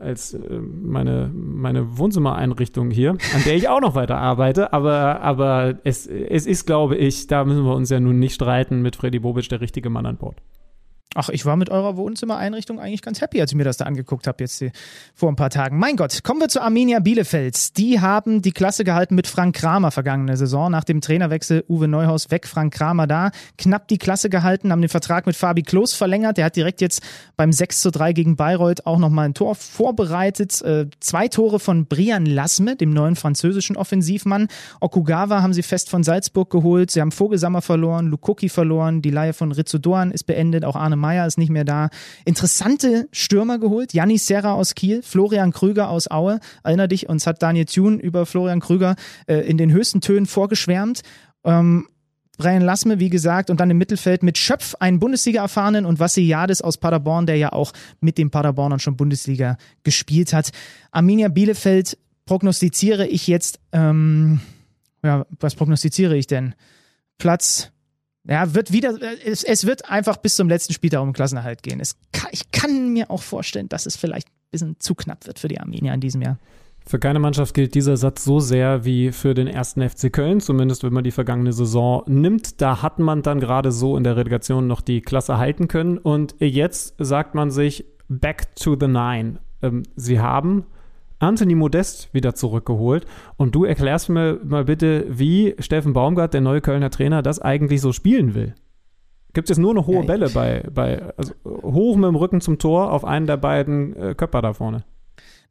[0.00, 4.72] als äh, meine, meine Wohnzimmereinrichtung hier, an der ich auch noch weiter arbeite.
[4.72, 8.82] Aber, aber es, es ist, glaube ich, da müssen wir uns ja nun nicht streiten
[8.82, 10.42] mit Freddy Bobic, der richtige Mann an Bord.
[11.16, 14.28] Ach, ich war mit eurer Wohnzimmereinrichtung eigentlich ganz happy, als ich mir das da angeguckt
[14.28, 14.64] habe, jetzt
[15.12, 15.76] vor ein paar Tagen.
[15.76, 17.76] Mein Gott, kommen wir zu Arminia Bielefeld.
[17.78, 20.70] Die haben die Klasse gehalten mit Frank Kramer vergangene Saison.
[20.70, 23.32] Nach dem Trainerwechsel Uwe Neuhaus weg, Frank Kramer da.
[23.58, 26.36] Knapp die Klasse gehalten, haben den Vertrag mit Fabi Klos verlängert.
[26.36, 27.02] Der hat direkt jetzt
[27.36, 30.62] beim 6 zu 3 gegen Bayreuth auch nochmal ein Tor vorbereitet.
[30.62, 34.46] Äh, zwei Tore von Brian Lasme, dem neuen französischen Offensivmann.
[34.78, 36.92] Okugawa haben sie fest von Salzburg geholt.
[36.92, 39.02] Sie haben Vogelsammer verloren, Lukoki verloren.
[39.02, 40.64] Die Leihe von Rizzudoan ist beendet.
[40.64, 41.88] Auch Arne Meyer ist nicht mehr da.
[42.24, 43.92] Interessante Stürmer geholt.
[43.94, 46.40] Janni Serra aus Kiel, Florian Krüger aus Aue.
[46.62, 48.96] Erinner dich, uns hat Daniel Thune über Florian Krüger
[49.26, 51.02] äh, in den höchsten Tönen vorgeschwärmt.
[51.44, 51.88] Ähm,
[52.40, 56.78] Brian Lassme, wie gesagt, und dann im Mittelfeld mit Schöpf, einen Bundesliga-Erfahrenen und Vassiliades aus
[56.78, 60.50] Paderborn, der ja auch mit den Paderbornern schon Bundesliga gespielt hat.
[60.90, 64.40] Arminia Bielefeld prognostiziere ich jetzt, ähm,
[65.04, 66.54] ja, was prognostiziere ich denn?
[67.18, 67.72] Platz
[68.28, 68.94] ja, wird wieder,
[69.24, 71.80] es, es wird einfach bis zum letzten Spieltag um Klassenerhalt gehen.
[71.80, 71.96] Es
[72.30, 75.60] ich kann mir auch vorstellen, dass es vielleicht ein bisschen zu knapp wird für die
[75.60, 76.38] Armenier in diesem Jahr.
[76.86, 80.82] Für keine Mannschaft gilt dieser Satz so sehr wie für den ersten FC Köln, zumindest
[80.82, 82.60] wenn man die vergangene Saison nimmt.
[82.60, 85.98] Da hat man dann gerade so in der Relegation noch die Klasse halten können.
[85.98, 89.38] Und jetzt sagt man sich, back to the nine.
[89.62, 90.66] Ähm, sie haben
[91.20, 93.06] Anthony Modest wieder zurückgeholt.
[93.36, 97.80] Und du erklärst mir mal bitte, wie Steffen Baumgart, der neue Kölner Trainer, das eigentlich
[97.80, 98.54] so spielen will.
[99.32, 102.58] Gibt es nur noch hohe ja, Bälle bei, bei also hoch mit dem Rücken zum
[102.58, 104.82] Tor auf einen der beiden äh, Köpfer da vorne?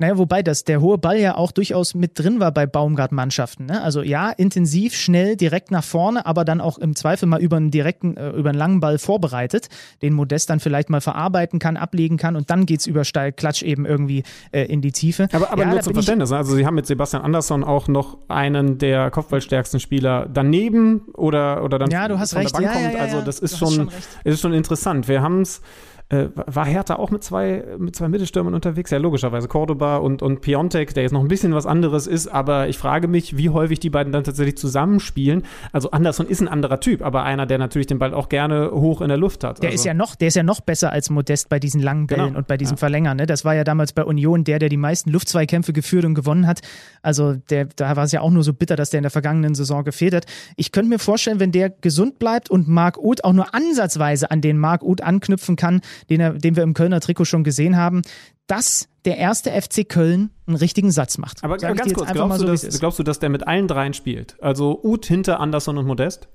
[0.02, 3.66] Naja, wobei das der hohe Ball ja auch durchaus mit drin war bei Baumgart-Mannschaften.
[3.66, 3.82] Ne?
[3.82, 7.70] Also ja, intensiv, schnell, direkt nach vorne, aber dann auch im Zweifel mal über einen
[7.70, 9.68] direkten, äh, über einen langen Ball vorbereitet,
[10.02, 13.62] den Modest dann vielleicht mal verarbeiten kann, ablegen kann und dann geht's über steil Klatsch
[13.62, 14.24] eben irgendwie
[14.54, 15.28] äh, in die Tiefe.
[15.34, 18.78] Aber, aber ja, nur zum Verständnis, also Sie haben mit Sebastian Andersson auch noch einen
[18.78, 22.58] der kopfballstärksten Spieler daneben oder, oder dann ja, du hast von recht.
[22.58, 22.94] der Bank ja, kommt.
[22.94, 23.90] Ja, also das ist schon, schon,
[24.24, 25.10] ist schon interessant.
[25.10, 25.62] Wir haben es
[26.10, 28.90] äh, war Hertha auch mit zwei, mit zwei Mittelstürmern unterwegs?
[28.92, 29.48] Ja, logischerweise.
[29.48, 33.08] Cordoba und, und Piontek, der jetzt noch ein bisschen was anderes ist, aber ich frage
[33.08, 35.44] mich, wie häufig die beiden dann tatsächlich zusammenspielen.
[35.72, 39.02] Also Anderson ist ein anderer Typ, aber einer, der natürlich den Ball auch gerne hoch
[39.02, 39.62] in der Luft hat.
[39.62, 39.76] Der also.
[39.76, 42.38] ist ja noch, der ist ja noch besser als Modest bei diesen langen Bällen Genau.
[42.40, 42.80] und bei diesem Ja.
[42.80, 43.18] Verlängern.
[43.18, 43.26] Ne?
[43.28, 46.62] Das war ja damals bei Union der, der die meisten Luftzweikämpfe geführt und gewonnen hat.
[47.02, 49.54] Also der, da war es ja auch nur so bitter, dass der in der vergangenen
[49.56, 50.26] Saison gefehlt hat.
[50.56, 54.42] Ich könnte mir vorstellen, wenn der gesund bleibt und Marc Uth auch nur ansatzweise an
[54.42, 58.02] den Marc Uth anknüpfen kann, den, er, den wir im Kölner Trikot schon gesehen haben,
[58.48, 61.44] dass der erste FC Köln einen richtigen Satz macht.
[61.44, 63.68] Aber Sag ganz kurz, glaubst, du, so, wie dass, glaubst du, dass der mit allen
[63.68, 64.42] dreien spielt?
[64.42, 66.28] Also Uth hinter Anderson und Modest?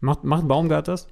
[0.00, 1.06] Macht, macht Baumgart das?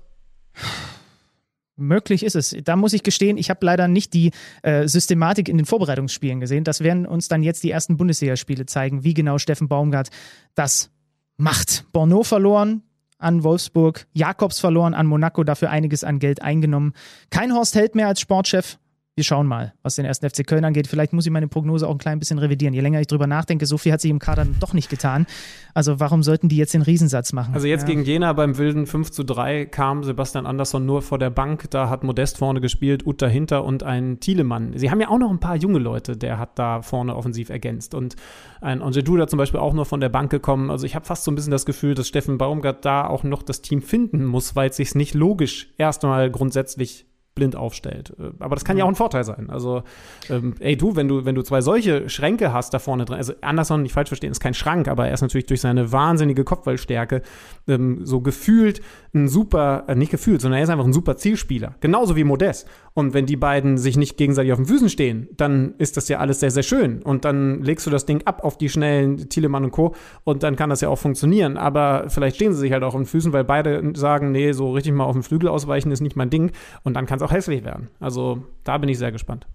[1.77, 2.55] Möglich ist es.
[2.65, 4.33] Da muss ich gestehen, ich habe leider nicht die
[4.63, 6.65] äh, Systematik in den Vorbereitungsspielen gesehen.
[6.65, 10.11] Das werden uns dann jetzt die ersten Bundesligaspiele zeigen, wie genau Steffen Baumgart
[10.55, 10.91] das
[11.39, 11.87] macht.
[11.93, 12.83] Borneau verloren
[13.21, 16.95] an Wolfsburg, Jakobs verloren an Monaco, dafür einiges an Geld eingenommen.
[17.31, 18.79] Kein Horst Held mehr als Sportchef.
[19.21, 20.87] Wir schauen mal, was den ersten FC Köln angeht.
[20.87, 22.73] Vielleicht muss ich meine Prognose auch ein klein bisschen revidieren.
[22.73, 25.27] Je länger ich drüber nachdenke, so viel hat sich im Kader dann doch nicht getan.
[25.75, 27.53] Also warum sollten die jetzt den Riesensatz machen?
[27.53, 27.89] Also jetzt ja.
[27.89, 31.71] gegen Jena beim wilden 5 zu 3 kam Sebastian Andersson nur vor der Bank.
[31.71, 34.73] Da hat Modest vorne gespielt, Uth dahinter und ein Thielemann.
[34.79, 37.95] Sie haben ja auch noch ein paar junge Leute, der hat da vorne offensiv ergänzt.
[37.95, 38.17] Und
[38.63, 40.71] ein Onje Duda zum Beispiel auch nur von der Bank gekommen.
[40.71, 43.43] Also ich habe fast so ein bisschen das Gefühl, dass Steffen Baumgart da auch noch
[43.43, 47.05] das Team finden muss, weil es sich nicht logisch erstmal grundsätzlich
[47.41, 48.13] blind aufstellt.
[48.21, 49.49] Äh, Aber das kann ja auch ein Vorteil sein.
[49.49, 49.83] Also,
[50.29, 53.33] ähm, ey, du, wenn du, wenn du zwei solche Schränke hast da vorne drin, also
[53.41, 57.23] Anderson, nicht falsch verstehen, ist kein Schrank, aber er ist natürlich durch seine wahnsinnige Kopfballstärke
[57.67, 58.83] ähm, so gefühlt
[59.15, 61.75] ein super, äh, nicht gefühlt, sondern er ist einfach ein super Zielspieler.
[61.81, 62.69] Genauso wie Modest.
[62.95, 66.19] Und wenn die beiden sich nicht gegenseitig auf den Füßen stehen, dann ist das ja
[66.19, 67.03] alles sehr, sehr schön.
[67.03, 69.95] Und dann legst du das Ding ab auf die schnellen Thielemann und Co.
[70.25, 71.57] Und dann kann das ja auch funktionieren.
[71.57, 74.73] Aber vielleicht stehen sie sich halt auch auf den Füßen, weil beide sagen, nee, so
[74.73, 76.53] richtig mal auf den Flügel ausweichen ist nicht mein Ding.
[76.83, 77.89] Und dann kann es auch hässlich werden.
[78.01, 79.47] Also da bin ich sehr gespannt.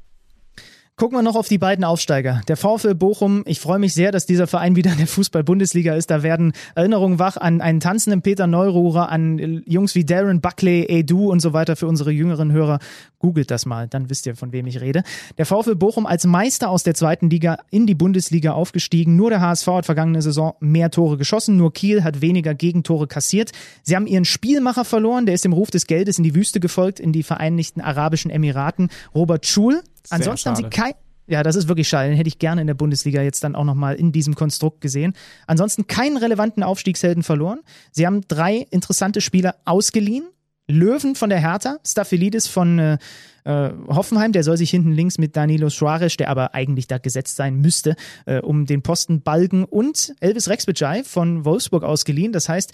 [0.98, 2.40] Gucken wir noch auf die beiden Aufsteiger.
[2.48, 6.10] Der VfL Bochum, ich freue mich sehr, dass dieser Verein wieder in der Fußball-Bundesliga ist.
[6.10, 11.30] Da werden Erinnerungen wach an einen tanzenden Peter Neururer, an Jungs wie Darren Buckley, Edu
[11.30, 12.80] und so weiter für unsere jüngeren Hörer.
[13.20, 15.04] Googelt das mal, dann wisst ihr, von wem ich rede.
[15.38, 19.18] Der VfL Bochum als Meister aus der zweiten Liga in die Bundesliga aufgestiegen.
[19.18, 23.52] Nur der HSV hat vergangene Saison mehr Tore geschossen, nur Kiel hat weniger Gegentore kassiert.
[23.84, 27.02] Sie haben ihren Spielmacher verloren, der ist dem Ruf des Geldes in die Wüste gefolgt,
[27.02, 28.88] in die Vereinigten Arabischen Emiraten.
[29.14, 29.82] Robert Schul.
[30.10, 30.94] Ansonsten haben sie kein
[31.28, 32.10] ja, das ist wirklich schade.
[32.10, 35.14] Den hätte ich gerne in der Bundesliga jetzt dann auch nochmal in diesem Konstrukt gesehen.
[35.48, 37.62] Ansonsten keinen relevanten Aufstiegshelden verloren.
[37.92, 40.26] Sie haben drei interessante Spieler ausgeliehen.
[40.68, 42.98] Löwen von der Hertha, Staphylidis von äh,
[43.44, 47.36] äh, Hoffenheim, der soll sich hinten links mit Danilo Suarez, der aber eigentlich da gesetzt
[47.36, 47.96] sein müsste,
[48.26, 52.32] äh, um den Posten balgen und Elvis Rexbejai von Wolfsburg ausgeliehen.
[52.32, 52.72] Das heißt,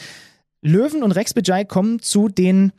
[0.61, 2.71] Löwen und Rexbejai kommen zu den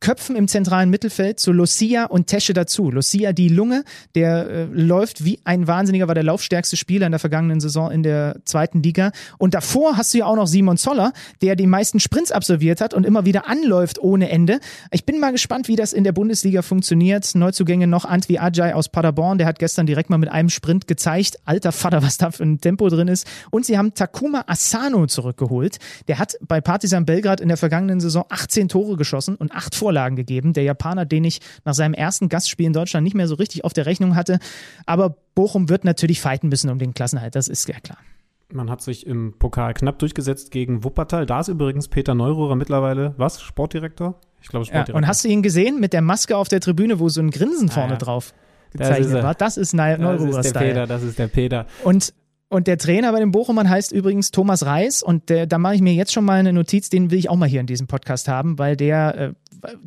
[0.00, 2.90] Köpfen im zentralen Mittelfeld zu Lucia und Tesche dazu.
[2.90, 7.18] Lucia die Lunge, der äh, läuft wie ein Wahnsinniger, war der laufstärkste Spieler in der
[7.18, 9.12] vergangenen Saison in der zweiten Liga.
[9.38, 11.12] Und davor hast du ja auch noch Simon Zoller,
[11.42, 14.60] der die meisten Sprints absolviert hat und immer wieder anläuft ohne Ende.
[14.90, 17.34] Ich bin mal gespannt, wie das in der Bundesliga funktioniert.
[17.34, 21.38] Neuzugänge noch Antwi Ajay aus Paderborn, der hat gestern direkt mal mit einem Sprint gezeigt.
[21.44, 23.26] Alter Vater, was da für ein Tempo drin ist.
[23.50, 25.78] Und sie haben Takuma Asano zurückgeholt.
[26.08, 30.16] Der hat bei Partizan Belgrad in der vergangenen Saison 18 Tore geschossen und 8 Vorlagen
[30.16, 30.52] gegeben.
[30.52, 33.72] Der Japaner, den ich nach seinem ersten Gastspiel in Deutschland nicht mehr so richtig auf
[33.72, 34.40] der Rechnung hatte.
[34.84, 37.98] Aber Bochum wird natürlich fighten müssen um den Klassenhalt, das ist ja klar.
[38.52, 41.24] Man hat sich im Pokal knapp durchgesetzt gegen Wuppertal.
[41.26, 43.40] Da ist übrigens Peter Neururer mittlerweile, was?
[43.42, 44.20] Sportdirektor?
[44.42, 44.96] Ich glaube, Ja, Sportdirektor.
[44.96, 47.68] und hast du ihn gesehen mit der Maske auf der Tribüne, wo so ein Grinsen
[47.68, 47.98] vorne ja.
[47.98, 48.34] drauf
[48.72, 49.22] Das gezeichnet er.
[49.24, 49.34] war?
[49.34, 50.64] Das ist Neu- das ist der Neururer-Style.
[50.68, 51.66] Peter, das ist der Peter.
[51.82, 52.12] Und,
[52.48, 55.80] und der Trainer bei den Bochumern heißt übrigens Thomas Reis und der, da mache ich
[55.80, 58.28] mir jetzt schon mal eine Notiz, den will ich auch mal hier in diesem Podcast
[58.28, 59.32] haben, weil der, äh,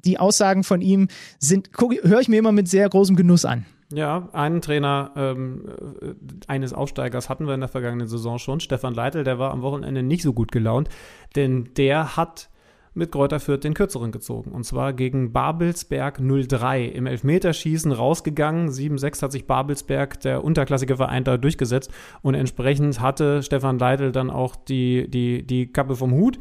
[0.04, 1.08] die Aussagen von ihm
[1.40, 3.66] sind, höre ich mir immer mit sehr großem Genuss an.
[3.92, 5.66] Ja, einen Trainer ähm,
[6.02, 6.14] äh,
[6.48, 10.04] eines Aufsteigers hatten wir in der vergangenen Saison schon, Stefan Leitl, der war am Wochenende
[10.04, 10.90] nicht so gut gelaunt,
[11.36, 12.50] denn der hat
[12.94, 14.52] mit Kräuter Fürth den kürzeren gezogen.
[14.52, 16.86] Und zwar gegen Babelsberg 03.
[16.86, 18.70] Im Elfmeterschießen rausgegangen.
[18.70, 21.92] 7-6 hat sich Babelsberg, der unterklassige Verein, da durchgesetzt.
[22.22, 26.40] Und entsprechend hatte Stefan Leitl dann auch die, die, die Kappe vom Hut.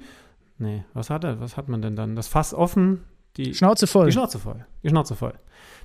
[0.58, 1.40] Nee, was hat er?
[1.40, 2.16] Was hat man denn dann?
[2.16, 3.04] Das Fass offen,
[3.38, 4.06] die Schnauze voll.
[4.06, 4.66] Die Schnauze voll.
[4.82, 5.34] Die Schnauze voll.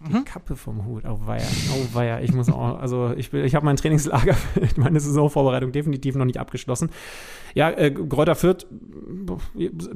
[0.05, 0.25] Die mhm.
[0.25, 1.03] Kappe vom Hut.
[1.07, 1.45] Oh weia.
[1.71, 2.19] Oh weia.
[2.19, 4.35] Ich muss auch, also ich, ich habe mein Trainingslager,
[4.75, 6.89] meine Saisonvorbereitung definitiv noch nicht abgeschlossen.
[7.53, 8.65] Ja, äh, Gräuter Fürth,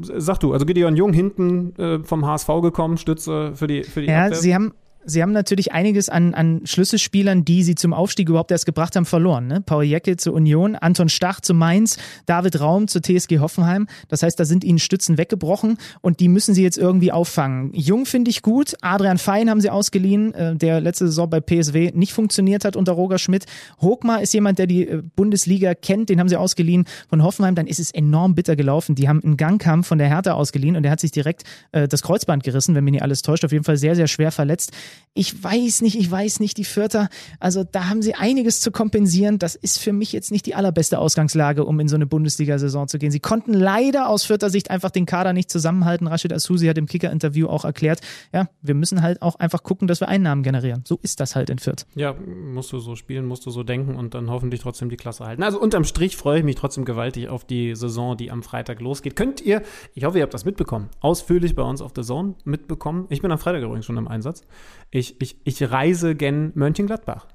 [0.01, 4.07] sag du, also Gideon Jung hinten äh, vom HSV gekommen, Stütze für die, für die
[4.07, 4.37] Ja, Abwehr.
[4.37, 4.73] sie haben
[5.07, 9.05] sie haben natürlich einiges an, an Schlüsselspielern, die sie zum Aufstieg überhaupt erst gebracht haben,
[9.05, 9.47] verloren.
[9.47, 9.61] Ne?
[9.61, 13.87] Paul Jecke zur Union, Anton Stach zu Mainz, David Raum zur TSG Hoffenheim.
[14.09, 17.71] Das heißt, da sind ihnen Stützen weggebrochen und die müssen sie jetzt irgendwie auffangen.
[17.73, 18.75] Jung finde ich gut.
[18.81, 22.91] Adrian Fein haben sie ausgeliehen, äh, der letzte Saison bei PSW nicht funktioniert hat unter
[22.91, 23.45] Roger Schmidt.
[23.81, 27.55] Hogmar ist jemand, der die äh, Bundesliga kennt, den haben sie ausgeliehen von Hoffenheim.
[27.55, 28.95] Dann ist es enorm bitter gelaufen.
[28.95, 32.01] Die haben einen Gangkampf von der Hertha ausgeliehen und der hat sich direkt äh, das
[32.03, 33.45] Kreuzband gerissen, wenn mich nicht alles täuscht.
[33.45, 34.73] Auf jeden Fall sehr, sehr schwer verletzt.
[35.13, 37.09] Ich weiß nicht, ich weiß nicht, die Vierter,
[37.39, 39.39] also da haben sie einiges zu kompensieren.
[39.39, 42.99] Das ist für mich jetzt nicht die allerbeste Ausgangslage, um in so eine Bundesliga-Saison zu
[42.99, 43.09] gehen.
[43.09, 46.05] Sie konnten leider aus Vierter Sicht einfach den Kader nicht zusammenhalten.
[46.05, 48.01] Rashid Asusi hat im Kicker-Interview auch erklärt,
[48.31, 50.83] ja, wir müssen halt auch einfach gucken, dass wir Einnahmen generieren.
[50.85, 51.87] So ist das halt in Fürth.
[51.95, 55.25] Ja, musst du so spielen, musst du so denken und dann hoffentlich trotzdem die Klasse
[55.25, 55.41] halten.
[55.41, 59.15] Also unterm Strich freue ich mich trotzdem gewaltig auf die Saison, die am Freitag losgeht.
[59.15, 59.63] Könnt ihr,
[59.95, 63.07] ich hoffe, ihr habt das mitbekommen, ausführlich bei uns auf der Zone mitbekommen.
[63.09, 64.43] Ich bin am Freitag übrigens schon im Einsatz.
[64.91, 67.27] Ich, ich, ich reise gen Mönchengladbach.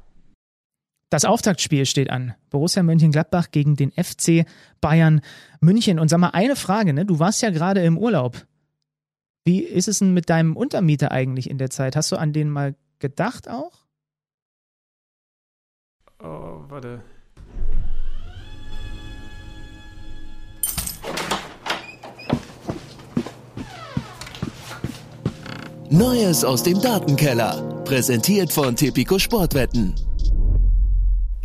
[1.11, 2.35] Das Auftaktspiel steht an.
[2.49, 4.47] Borussia Mönchengladbach gegen den FC
[4.81, 5.21] Bayern
[5.61, 5.99] München.
[5.99, 7.05] Und sag mal eine Frage, ne?
[7.05, 8.47] Du warst ja gerade im Urlaub.
[9.45, 11.97] Wie ist es denn mit deinem Untermieter eigentlich in der Zeit?
[11.97, 13.85] Hast du an den mal gedacht auch?
[16.19, 17.03] Oh, warte.
[25.93, 27.83] Neues aus dem Datenkeller.
[27.85, 29.93] Präsentiert von Tipico Sportwetten.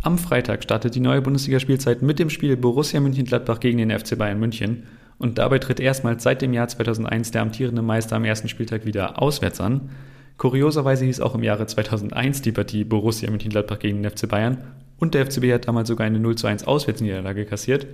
[0.00, 4.40] Am Freitag startet die neue Bundesligaspielzeit mit dem Spiel Borussia München-Gladbach gegen den FC Bayern
[4.40, 4.84] München.
[5.18, 9.20] Und dabei tritt erstmals seit dem Jahr 2001 der amtierende Meister am ersten Spieltag wieder
[9.20, 9.90] auswärts an.
[10.38, 14.64] Kurioserweise hieß auch im Jahre 2001 die Partie Borussia München-Gladbach gegen den FC Bayern
[14.98, 17.86] und der FCB hat damals sogar eine 0 zu 1 Auswärtsniederlage kassiert.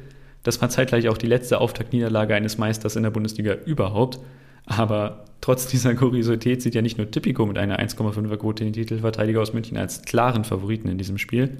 [0.45, 4.21] Das war zeitgleich auch die letzte Auftaktniederlage eines Meisters in der Bundesliga überhaupt.
[4.67, 9.41] Aber trotz dieser Kuriosität sieht ja nicht nur Tipico mit einer 1,5er Quote den Titelverteidiger
[9.41, 11.59] aus München als klaren Favoriten in diesem Spiel.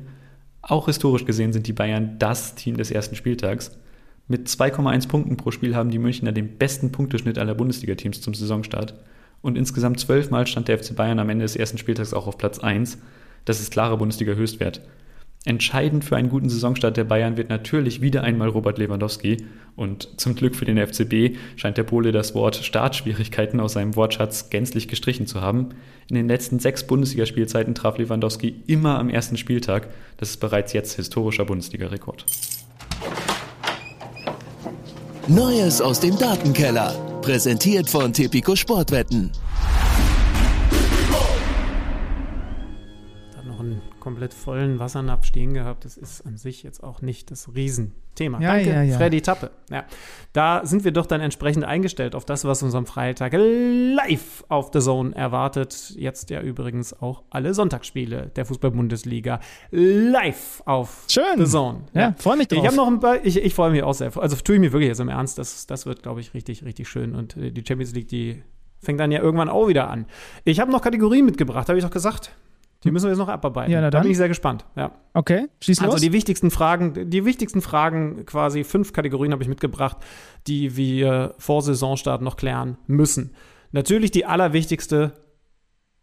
[0.63, 3.77] Auch historisch gesehen sind die Bayern das Team des ersten Spieltags.
[4.27, 8.95] Mit 2,1 Punkten pro Spiel haben die Münchner den besten Punkteschnitt aller Bundesliga-Teams zum Saisonstart.
[9.43, 12.59] Und insgesamt zwölfmal stand der FC Bayern am Ende des ersten Spieltags auch auf Platz
[12.59, 12.97] 1.
[13.45, 14.81] Das ist klarer Bundesliga-Höchstwert.
[15.47, 19.45] Entscheidend für einen guten Saisonstart der Bayern wird natürlich wieder einmal Robert Lewandowski.
[19.77, 24.49] Und zum Glück für den FCB scheint der Pole das Wort Startschwierigkeiten aus seinem Wortschatz
[24.49, 25.71] gänzlich gestrichen zu haben.
[26.09, 29.89] In den letzten sechs Bundesligaspielzeiten traf Lewandowski immer am ersten Spieltag.
[30.17, 32.25] Das ist bereits jetzt historischer Bundesliga-Rekord.
[35.29, 37.21] Neues aus dem Datenkeller.
[37.21, 39.31] Präsentiert von Tipico Sportwetten.
[44.05, 45.87] Komplett vollen Wassernapf stehen gehabt.
[45.87, 48.39] Das ist an sich jetzt auch nicht das Riesenthema.
[48.39, 48.97] Ja, Danke, ja, ja.
[48.99, 49.51] Freddy Tappe.
[49.71, 49.87] Ja.
[50.35, 54.69] Da sind wir doch dann entsprechend eingestellt auf das, was uns am Freitag live auf
[54.75, 55.95] The Zone erwartet.
[55.97, 59.41] Jetzt ja übrigens auch alle Sonntagsspiele der Fußball-Bundesliga
[59.71, 61.39] live auf Schön.
[61.39, 61.85] The Zone.
[61.95, 62.59] Ja, ja freue mich drauf.
[62.59, 64.15] Ich habe noch ein paar, ich, ich freue mich auch sehr.
[64.19, 65.39] Also tue ich mir wirklich jetzt im Ernst.
[65.39, 67.15] Das, das wird, glaube ich, richtig, richtig schön.
[67.15, 68.43] Und äh, die Champions League, die
[68.81, 70.05] fängt dann ja irgendwann auch wieder an.
[70.45, 72.37] Ich habe noch Kategorien mitgebracht, habe ich doch gesagt.
[72.85, 73.73] Die müssen wir jetzt noch abarbeiten.
[73.73, 74.01] Ja, na dann.
[74.01, 74.67] Da bin ich sehr gespannt.
[74.77, 74.93] Ja.
[75.15, 75.95] Okay, schieß los.
[75.95, 79.97] Also die wichtigsten Fragen, die wichtigsten Fragen, quasi fünf Kategorien habe ich mitgebracht,
[80.47, 83.35] die wir vor Saisonstart noch klären müssen.
[83.73, 85.15] Natürlich die allerwichtigste.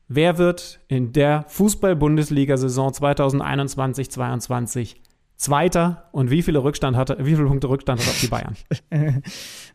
[0.08, 4.96] Wer wird in der Fußball-Bundesliga-Saison 2021-22
[5.38, 8.56] Zweiter und wie viele Rückstand hatte, wie viele Punkte Rückstand hat auf die Bayern?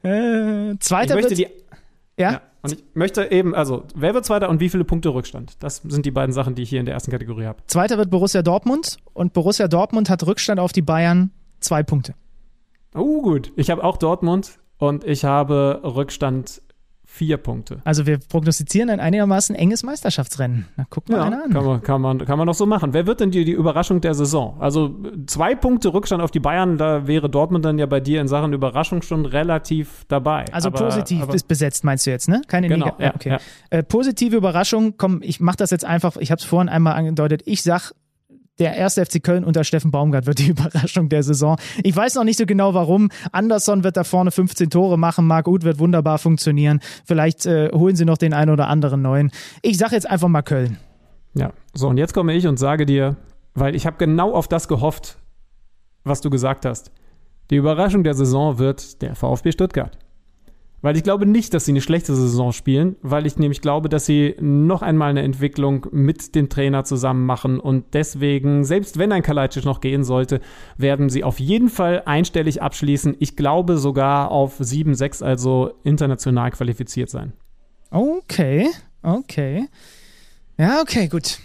[0.03, 2.33] äh, zweiter ich möchte wird, die ja?
[2.33, 2.43] ja?
[2.73, 5.55] Und ich möchte eben, also, wer wird Zweiter und wie viele Punkte Rückstand?
[5.63, 7.59] Das sind die beiden Sachen, die ich hier in der ersten Kategorie habe.
[7.67, 11.31] Zweiter wird Borussia Dortmund und Borussia Dortmund hat Rückstand auf die Bayern
[11.61, 12.15] zwei Punkte.
[12.95, 13.53] Oh, gut.
[13.57, 16.63] Ich habe auch Dortmund und ich habe Rückstand
[17.17, 17.79] vier Punkte.
[17.85, 20.67] Also wir prognostizieren ein einigermaßen enges Meisterschaftsrennen.
[20.77, 21.51] Na, guck mal ja, einer an.
[21.51, 22.93] Kann man, kann, man, kann man noch so machen.
[22.93, 24.57] Wer wird denn die, die Überraschung der Saison?
[24.61, 24.95] Also
[25.27, 28.53] zwei Punkte Rückstand auf die Bayern, da wäre Dortmund dann ja bei dir in Sachen
[28.53, 30.45] Überraschung schon relativ dabei.
[30.53, 32.43] Also aber, positiv aber, ist besetzt, meinst du jetzt, ne?
[32.49, 33.31] Keine genau, Neg ja, okay.
[33.31, 33.39] Ja.
[33.71, 37.43] Äh, positive Überraschung, komm, ich mache das jetzt einfach, ich habe es vorhin einmal angedeutet,
[37.47, 37.93] ich sag
[38.59, 41.57] der erste FC Köln unter Steffen Baumgart wird die Überraschung der Saison.
[41.83, 43.11] Ich weiß noch nicht so genau warum.
[43.33, 45.27] Anderson wird da vorne 15 Tore machen.
[45.27, 46.81] Marc Uth wird wunderbar funktionieren.
[47.05, 49.31] Vielleicht äh, holen sie noch den einen oder anderen neuen.
[49.63, 50.79] Ich sage jetzt einfach mal Köln.
[51.35, 53.17] Ja, so und jetzt komme ich und sage dir,
[53.55, 55.19] weil ich habe genau auf das gehofft,
[56.05, 56.91] was du gesagt hast.
[57.51, 59.99] Die Überraschung der Saison wird der VfB Stuttgart.
[60.83, 64.05] Weil ich glaube nicht, dass sie eine schlechte Saison spielen, weil ich nämlich glaube, dass
[64.07, 69.23] sie noch einmal eine Entwicklung mit dem Trainer zusammen machen und deswegen, selbst wenn ein
[69.23, 70.41] Kalajdzic noch gehen sollte,
[70.77, 73.17] werden sie auf jeden Fall einstellig abschließen.
[73.21, 77.33] Ich glaube sogar auf 7-6, also international qualifiziert sein.
[77.91, 78.69] Okay,
[79.03, 79.69] okay.
[80.59, 81.39] Ja, okay, gut.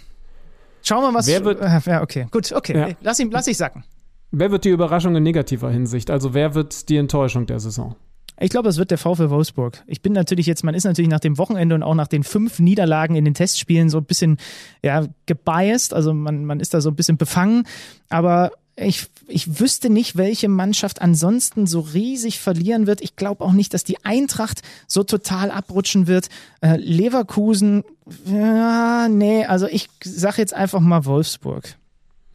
[0.83, 1.27] Schauen wir mal, was.
[1.27, 2.77] Wer wird- äh, ja, okay, gut, okay.
[2.77, 2.89] Ja.
[3.01, 3.83] Lass ihn, lass ich sacken.
[4.31, 6.09] Wer wird die Überraschung in negativer Hinsicht?
[6.09, 7.95] Also wer wird die Enttäuschung der Saison?
[8.41, 9.84] Ich glaube, es wird der VfL Wolfsburg.
[9.85, 12.57] Ich bin natürlich jetzt, man ist natürlich nach dem Wochenende und auch nach den fünf
[12.57, 14.38] Niederlagen in den Testspielen so ein bisschen,
[14.81, 15.93] ja, gebiased.
[15.93, 17.68] Also man, man ist da so ein bisschen befangen.
[18.09, 23.01] Aber ich, ich wüsste nicht, welche Mannschaft ansonsten so riesig verlieren wird.
[23.01, 26.30] Ich glaube auch nicht, dass die Eintracht so total abrutschen wird.
[26.61, 27.84] Äh, Leverkusen,
[28.26, 31.76] ja, nee, also ich sag jetzt einfach mal Wolfsburg.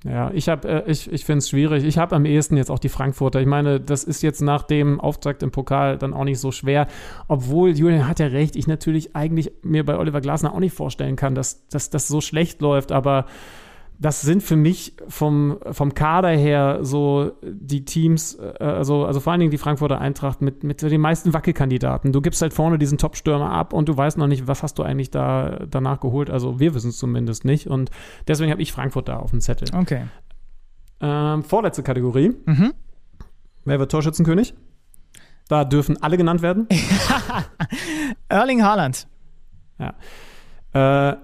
[0.09, 1.85] Ja, ich habe, äh, ich, ich finde es schwierig.
[1.85, 3.41] Ich habe am ehesten jetzt auch die Frankfurter.
[3.41, 6.87] Ich meine, das ist jetzt nach dem Auftakt im Pokal dann auch nicht so schwer.
[7.27, 11.16] Obwohl, Julian hat ja recht, ich natürlich eigentlich mir bei Oliver Glasner auch nicht vorstellen
[11.16, 13.27] kann, dass, dass das so schlecht läuft, aber
[13.98, 19.32] das sind für mich vom, vom Kader her so die Teams, äh, also, also vor
[19.32, 22.12] allen Dingen die Frankfurter Eintracht mit, mit den meisten Wackelkandidaten.
[22.12, 24.82] Du gibst halt vorne diesen Top-Stürmer ab und du weißt noch nicht, was hast du
[24.82, 26.31] eigentlich da danach geholt.
[26.31, 27.68] Also wir wissen es zumindest nicht.
[27.68, 27.90] Und
[28.28, 29.68] deswegen habe ich Frankfurt da auf dem Zettel.
[29.74, 30.05] Okay.
[31.01, 32.35] Ähm, vorletzte Kategorie.
[32.44, 32.74] Mhm.
[33.64, 34.55] Wer wird Torschützenkönig?
[35.48, 36.66] Da dürfen alle genannt werden.
[38.28, 39.06] Erling Haaland.
[40.73, 41.16] äh,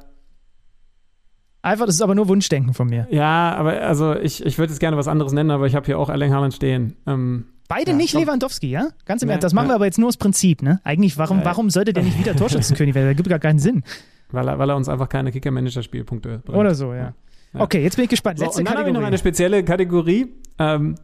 [1.63, 3.07] Einfach, das ist aber nur Wunschdenken von mir.
[3.11, 5.99] ja, aber also ich, ich würde jetzt gerne was anderes nennen, aber ich habe hier
[5.99, 6.97] auch Erling Haaland stehen.
[7.07, 8.23] Ähm, Beide Ja, nicht komm.
[8.25, 8.89] Lewandowski, ja?
[9.07, 9.45] Ganz im Ernst.
[9.45, 10.81] Das machen wir aber jetzt nur aus Prinzip, ne?
[10.85, 11.45] Eigentlich, warum, Ja.
[11.47, 13.07] warum sollte der nicht wieder Torschützenkönig werden?
[13.09, 13.83] Das gibt gar keinen Sinn.
[14.31, 16.59] weil, er, weil er uns einfach keine Kicker-Manager-Spielpunkte bringt.
[16.59, 17.15] Oder so, ja.
[17.55, 17.61] Ja.
[17.61, 18.39] Okay, jetzt bin ich gespannt.
[18.41, 19.07] So, Letzte und dann habe ich noch Kategorie.
[19.07, 20.35] eine spezielle Kategorie.
[20.59, 20.97] Ähm,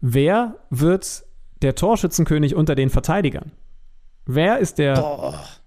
[0.00, 1.24] wer wird
[1.62, 3.52] der Torschützenkönig unter den Verteidigern?
[4.26, 4.94] Wer ist der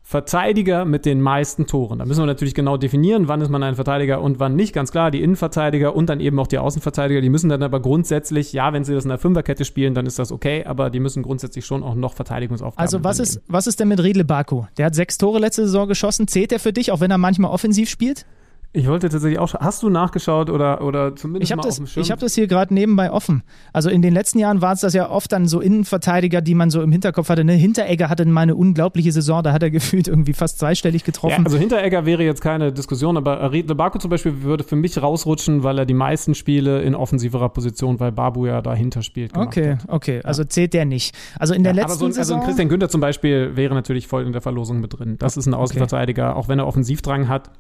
[0.08, 1.98] Verteidiger mit den meisten Toren?
[1.98, 4.72] Da müssen wir natürlich genau definieren, wann ist man ein Verteidiger und wann nicht.
[4.72, 8.54] Ganz klar, die Innenverteidiger und dann eben auch die Außenverteidiger, die müssen dann aber grundsätzlich,
[8.54, 11.24] ja, wenn sie das in der Fünferkette spielen, dann ist das okay, aber die müssen
[11.24, 13.38] grundsätzlich schon auch noch Verteidigungsaufgaben Also, was übernehmen.
[13.38, 14.66] ist, was ist denn mit Riedle Baku?
[14.78, 16.28] Der hat sechs Tore letzte Saison geschossen.
[16.28, 18.28] Zählt der für dich, auch wenn er manchmal offensiv spielt?
[18.76, 21.86] Ich wollte tatsächlich auch, hast du nachgeschaut oder, oder zumindest Ich habe mal das, auf
[21.86, 22.04] dem Schirm?
[22.04, 23.44] ich hab das hier gerade nebenbei offen.
[23.72, 26.70] Also in den letzten Jahren war es das ja oft dann so Innenverteidiger, die man
[26.70, 27.46] so im Hinterkopf hatte.
[27.46, 27.54] Ne?
[27.54, 31.46] Hinteregger hatte mal eine unglaubliche Saison, da hat er gefühlt irgendwie fast zweistellig Ja, getroffen.
[31.46, 35.80] also Hinteregger wäre jetzt keine Diskussion, aber Baku zum Beispiel würde für mich rausrutschen, weil
[35.80, 39.38] er die meisten Spiele in offensiverer Position, weil Babu ja dahinter spielt.
[39.38, 39.86] okay, hat.
[39.88, 40.22] okay.
[40.24, 41.16] Also zählt der nicht.
[41.40, 42.40] Also in der Ja, letzten aber so ein, also Saison.
[42.42, 45.16] ein Christian Günther zum Beispiel wäre natürlich voll in der Verlosung mit drin.
[45.18, 47.52] Das ist ein Außenverteidiger, auch wenn er Offensivdrang hat,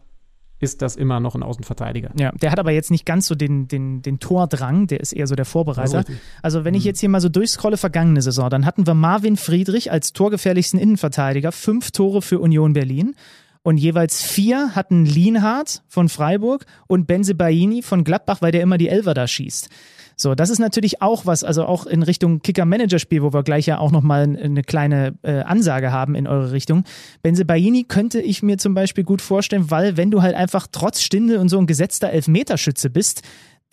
[0.60, 2.12] ist das immer noch ein Außenverteidiger.
[2.18, 5.28] Ja, der hat aber jetzt nicht ganz so den, den, den Tordrang, der ist eher
[5.28, 6.00] so der Vorbereiter.
[6.00, 6.18] richtig.
[6.42, 9.92] Also wenn ich jetzt hier mal so durchscrolle, vergangene Saison, dann hatten wir Marvin Friedrich
[9.92, 13.16] als torgefährlichsten Innenverteidiger, fünf Tore für Union Berlin.
[13.64, 18.78] Und jeweils vier hatten Lienhardt von Freiburg und Benze Baini von Gladbach, weil der immer
[18.78, 19.70] die Elfer da schießt.
[20.18, 23.80] So, das ist natürlich auch was, also auch in Richtung Kicker-Manager-Spiel, wo wir gleich ja
[23.80, 26.86] auch nochmal eine kleine äh, Ansage haben in eure Richtung.
[27.22, 31.02] Benze Baini könnte ich mir zum Beispiel gut vorstellen, weil wenn du halt einfach trotz
[31.02, 33.24] Stinde und so ein gesetzter Elfmeterschütze bist,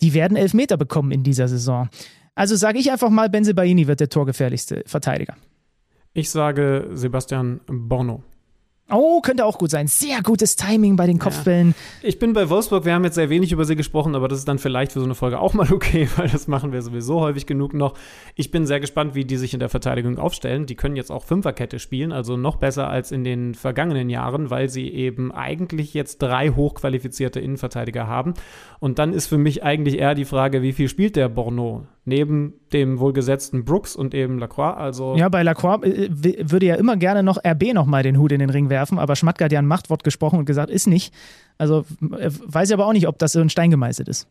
[0.01, 1.89] die werden Elfmeter bekommen in dieser Saison.
[2.35, 5.35] Also sage ich einfach mal, Benze Baini wird der torgefährlichste Verteidiger.
[6.13, 8.23] Ich sage Sebastian Borno.
[8.95, 9.87] Oh, könnte auch gut sein.
[9.87, 11.73] Sehr gutes Timing bei den Kopfbällen.
[12.03, 14.47] Ich bin bei Wolfsburg, wir haben jetzt sehr wenig über sie gesprochen, aber das ist
[14.47, 17.47] dann vielleicht für so eine Folge auch mal okay, weil das machen wir sowieso häufig
[17.47, 17.95] genug noch.
[18.35, 20.67] Ich bin sehr gespannt, wie die sich in der Verteidigung aufstellen.
[20.67, 24.69] Die können jetzt auch Fünferkette spielen, also noch besser als in den vergangenen Jahren, weil
[24.69, 28.35] sie eben eigentlich jetzt drei hochqualifizierte Innenverteidiger haben.
[28.79, 31.87] Und dann ist für mich eigentlich eher die Frage, wie viel spielt der Borno?
[32.05, 36.97] Neben dem wohlgesetzten Brooks und eben Lacroix, also Ja, bei Lacroix äh, würde ja immer
[36.97, 39.65] gerne noch RB nochmal den Hut in den Ring werfen, aber Schmatke hat ja ein
[39.67, 41.13] Machtwort gesprochen und gesagt, ist nicht.
[41.57, 41.85] Also
[42.17, 44.27] äh, weiß ich aber auch nicht, ob das so ein Stein gemeißelt ist.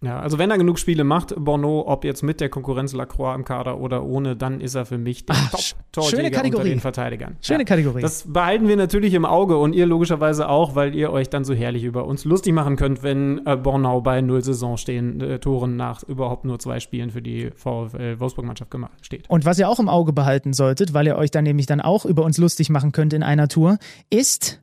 [0.00, 3.44] Ja, also wenn er genug Spiele macht, Bono, ob jetzt mit der Konkurrenz Lacroix im
[3.44, 6.68] Kader oder ohne, dann ist er für mich der Ah, sch- schöne Top-Torjäger unter Kategorie.
[6.68, 7.36] den Verteidigern.
[7.40, 7.64] Schöne ja.
[7.64, 8.00] Kategorie.
[8.02, 11.52] Das behalten wir natürlich im Auge und ihr logischerweise auch, weil ihr euch dann so
[11.52, 15.74] herrlich über uns lustig machen könnt, wenn äh, Bornau bei null Saison stehen, äh, Toren
[15.74, 19.28] nach überhaupt nur zwei Spielen für die VfL Wolfsburg-Mannschaft gemacht steht.
[19.28, 22.04] Und was ihr auch im Auge behalten solltet, weil ihr euch dann nämlich dann auch
[22.04, 23.78] über uns lustig machen könnt in einer Tour,
[24.10, 24.62] ist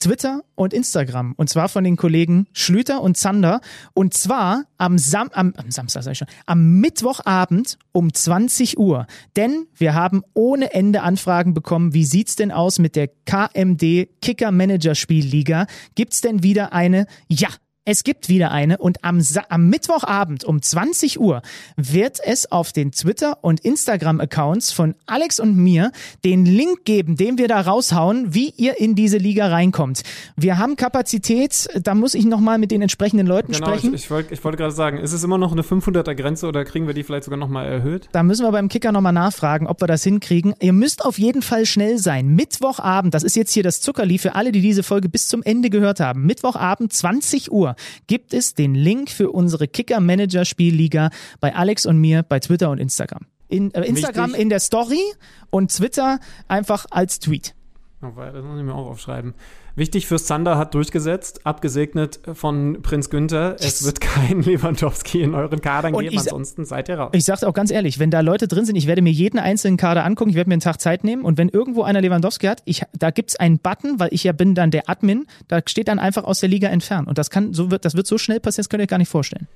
[0.00, 1.34] Twitter und Instagram.
[1.36, 3.60] Und zwar von den Kollegen Schlüter und Zander.
[3.94, 9.06] Und zwar am, Sam am, am Samstag, sag ich schon, am Mittwochabend um 20 Uhr.
[9.36, 14.52] Denn wir haben ohne Ende Anfragen bekommen, wie sieht's denn aus mit der KMD Kicker
[14.52, 15.66] Manager Spielliga?
[15.94, 17.06] Gibt's denn wieder eine?
[17.28, 17.48] Ja,
[17.90, 21.40] Es gibt wieder eine und am, Sa am Mittwochabend um 20 Uhr
[21.78, 25.90] wird es auf den Twitter- und Instagram-Accounts von Alex und mir
[26.22, 30.02] den Link geben, den wir da raushauen, wie ihr in diese Liga reinkommt.
[30.36, 33.94] Wir haben Kapazität, da muss ich nochmal mit den entsprechenden Leuten Genau, sprechen.
[33.94, 36.66] ich, ich wollte ich wollte gerade sagen, ist es immer noch eine 500er Grenze oder
[36.66, 38.10] kriegen wir die vielleicht sogar nochmal erhöht?
[38.12, 40.52] Da müssen wir beim Kicker nochmal nachfragen, ob wir das hinkriegen.
[40.60, 42.28] Ihr müsst auf jeden Fall schnell sein.
[42.28, 45.70] Mittwochabend, das ist jetzt hier das Zuckerli für alle, die diese Folge bis zum Ende
[45.70, 46.26] gehört haben.
[46.26, 51.10] Mittwochabend, 20 Uhr, gibt es den Link für unsere Kicker-Manager-Spielliga
[51.40, 53.26] bei Alex und mir bei Twitter und Instagram.
[53.48, 54.42] In, äh, Instagram Wichtig.
[54.42, 55.00] in der Story
[55.50, 57.54] und Twitter einfach als Tweet.
[58.02, 59.34] Oh, das muss ich mir auch aufschreiben.
[59.78, 63.54] Wichtig fürs Zander hat durchgesetzt, abgesegnet von Prinz Günther.
[63.60, 67.10] Es wird kein Lewandowski in euren Kadern Und geben, ansonsten seid ihr raus.
[67.12, 69.76] Ich sag's auch ganz ehrlich, wenn da Leute drin sind, ich werde mir jeden einzelnen
[69.76, 72.60] Kader angucken, ich werde mir einen Tag Zeit nehmen und wenn irgendwo einer Lewandowski hat,
[72.64, 76.00] ich, da gibt's einen Button, weil ich ja bin dann der Admin, da steht dann
[76.00, 78.64] einfach aus der Liga entfernen und das kann so wird das wird so schnell passieren,
[78.64, 79.46] das könnt ihr euch gar nicht vorstellen.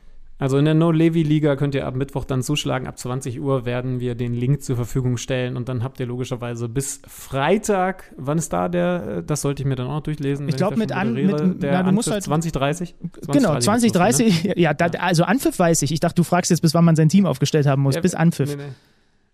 [0.42, 2.86] Also in der No-Levi-Liga könnt ihr ab Mittwoch dann zuschlagen.
[2.88, 6.68] Ab 20 Uhr werden wir den Link zur Verfügung stellen und dann habt ihr logischerweise
[6.68, 10.46] bis Freitag, wann ist da der, äh, das sollte ich mir dann auch noch durchlesen.
[10.48, 12.94] Ich wenn glaub, da mit an- mit- der na, du musst halt- 2030?
[13.32, 15.92] genau, 2030, ja, da, also Anpfiff weiß ich.
[15.92, 18.14] Ich dachte, du fragst jetzt, bis wann man sein Team aufgestellt haben muss, Ja, bis
[18.14, 18.56] Anpfiff.
[18.56, 18.72] Nee, nee.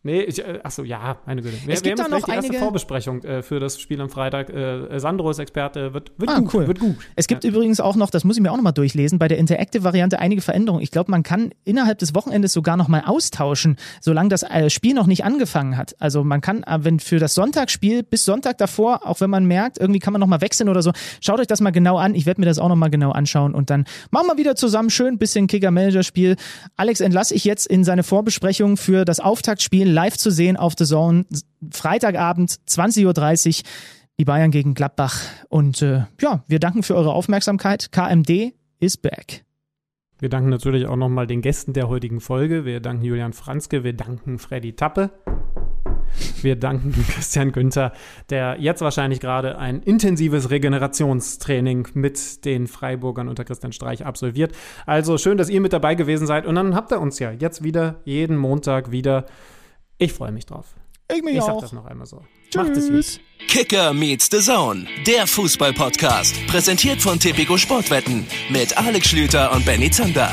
[0.05, 1.57] Nee, ich, äh, achso, ja, meine Güte.
[1.66, 4.01] Wir, Es wir gibt haben da noch die erste einige- Vorbesprechung äh, für das Spiel
[4.01, 4.49] am Freitag.
[4.49, 6.66] Äh, Sandro ist Experte, wird, wird Ah, gut, cool.
[6.69, 6.97] wird gut.
[7.16, 10.20] Es gibt übrigens auch noch, das muss ich mir auch nochmal durchlesen, bei der Interactive-Variante
[10.20, 10.83] einige Veränderungen.
[10.85, 15.07] Ich glaube, man kann innerhalb des Wochenendes sogar nochmal austauschen, solange das äh, Spiel noch
[15.09, 15.97] nicht angefangen hat.
[15.99, 19.79] Also man kann, äh, wenn für das Sonntagsspiel bis Sonntag davor, auch wenn man merkt,
[19.79, 22.15] irgendwie kann man nochmal wechseln oder so, schaut euch das mal genau an.
[22.15, 25.15] Ich werde mir das auch nochmal genau anschauen und dann machen wir wieder zusammen schön
[25.15, 26.37] ein bisschen Kicker-Manager-Spiel.
[26.77, 30.85] Alex entlasse ich jetzt in seine Vorbesprechung für das Auftaktspiel live zu sehen auf The
[30.85, 31.27] Zone.
[31.70, 33.06] Freitagabend, 20.30
[33.60, 33.65] Uhr.
[34.20, 35.20] Die Bayern gegen Gladbach.
[35.48, 37.93] Und äh, ja, wir danken für eure Aufmerksamkeit.
[37.93, 39.44] KMD is back.
[40.20, 42.65] Wir danken natürlich auch nochmal den Gästen der heutigen Folge.
[42.65, 45.10] Wir danken Julian Franzke, wir danken Freddy Tappe.
[46.43, 47.93] Wir danken Christian Günther,
[48.31, 54.52] der jetzt wahrscheinlich gerade ein intensives Regenerationstraining mit den Freiburgern unter Christian Streich absolviert.
[54.86, 56.47] Also schön, dass ihr mit dabei gewesen seid.
[56.47, 59.27] Und dann habt ihr uns ja jetzt wieder jeden Montag wieder.
[59.99, 60.66] Ich freue mich drauf.
[61.12, 61.61] Ich mich Ich sag auch.
[61.61, 62.23] das noch einmal so.
[62.55, 62.95] Macht es gut.
[62.97, 63.20] Tschüss.
[63.49, 66.35] Kicker meets the Zone, der Fußball-Podcast.
[66.49, 70.31] Präsentiert von Tipico Sportwetten mit Alex Schlüter und Benny Zander.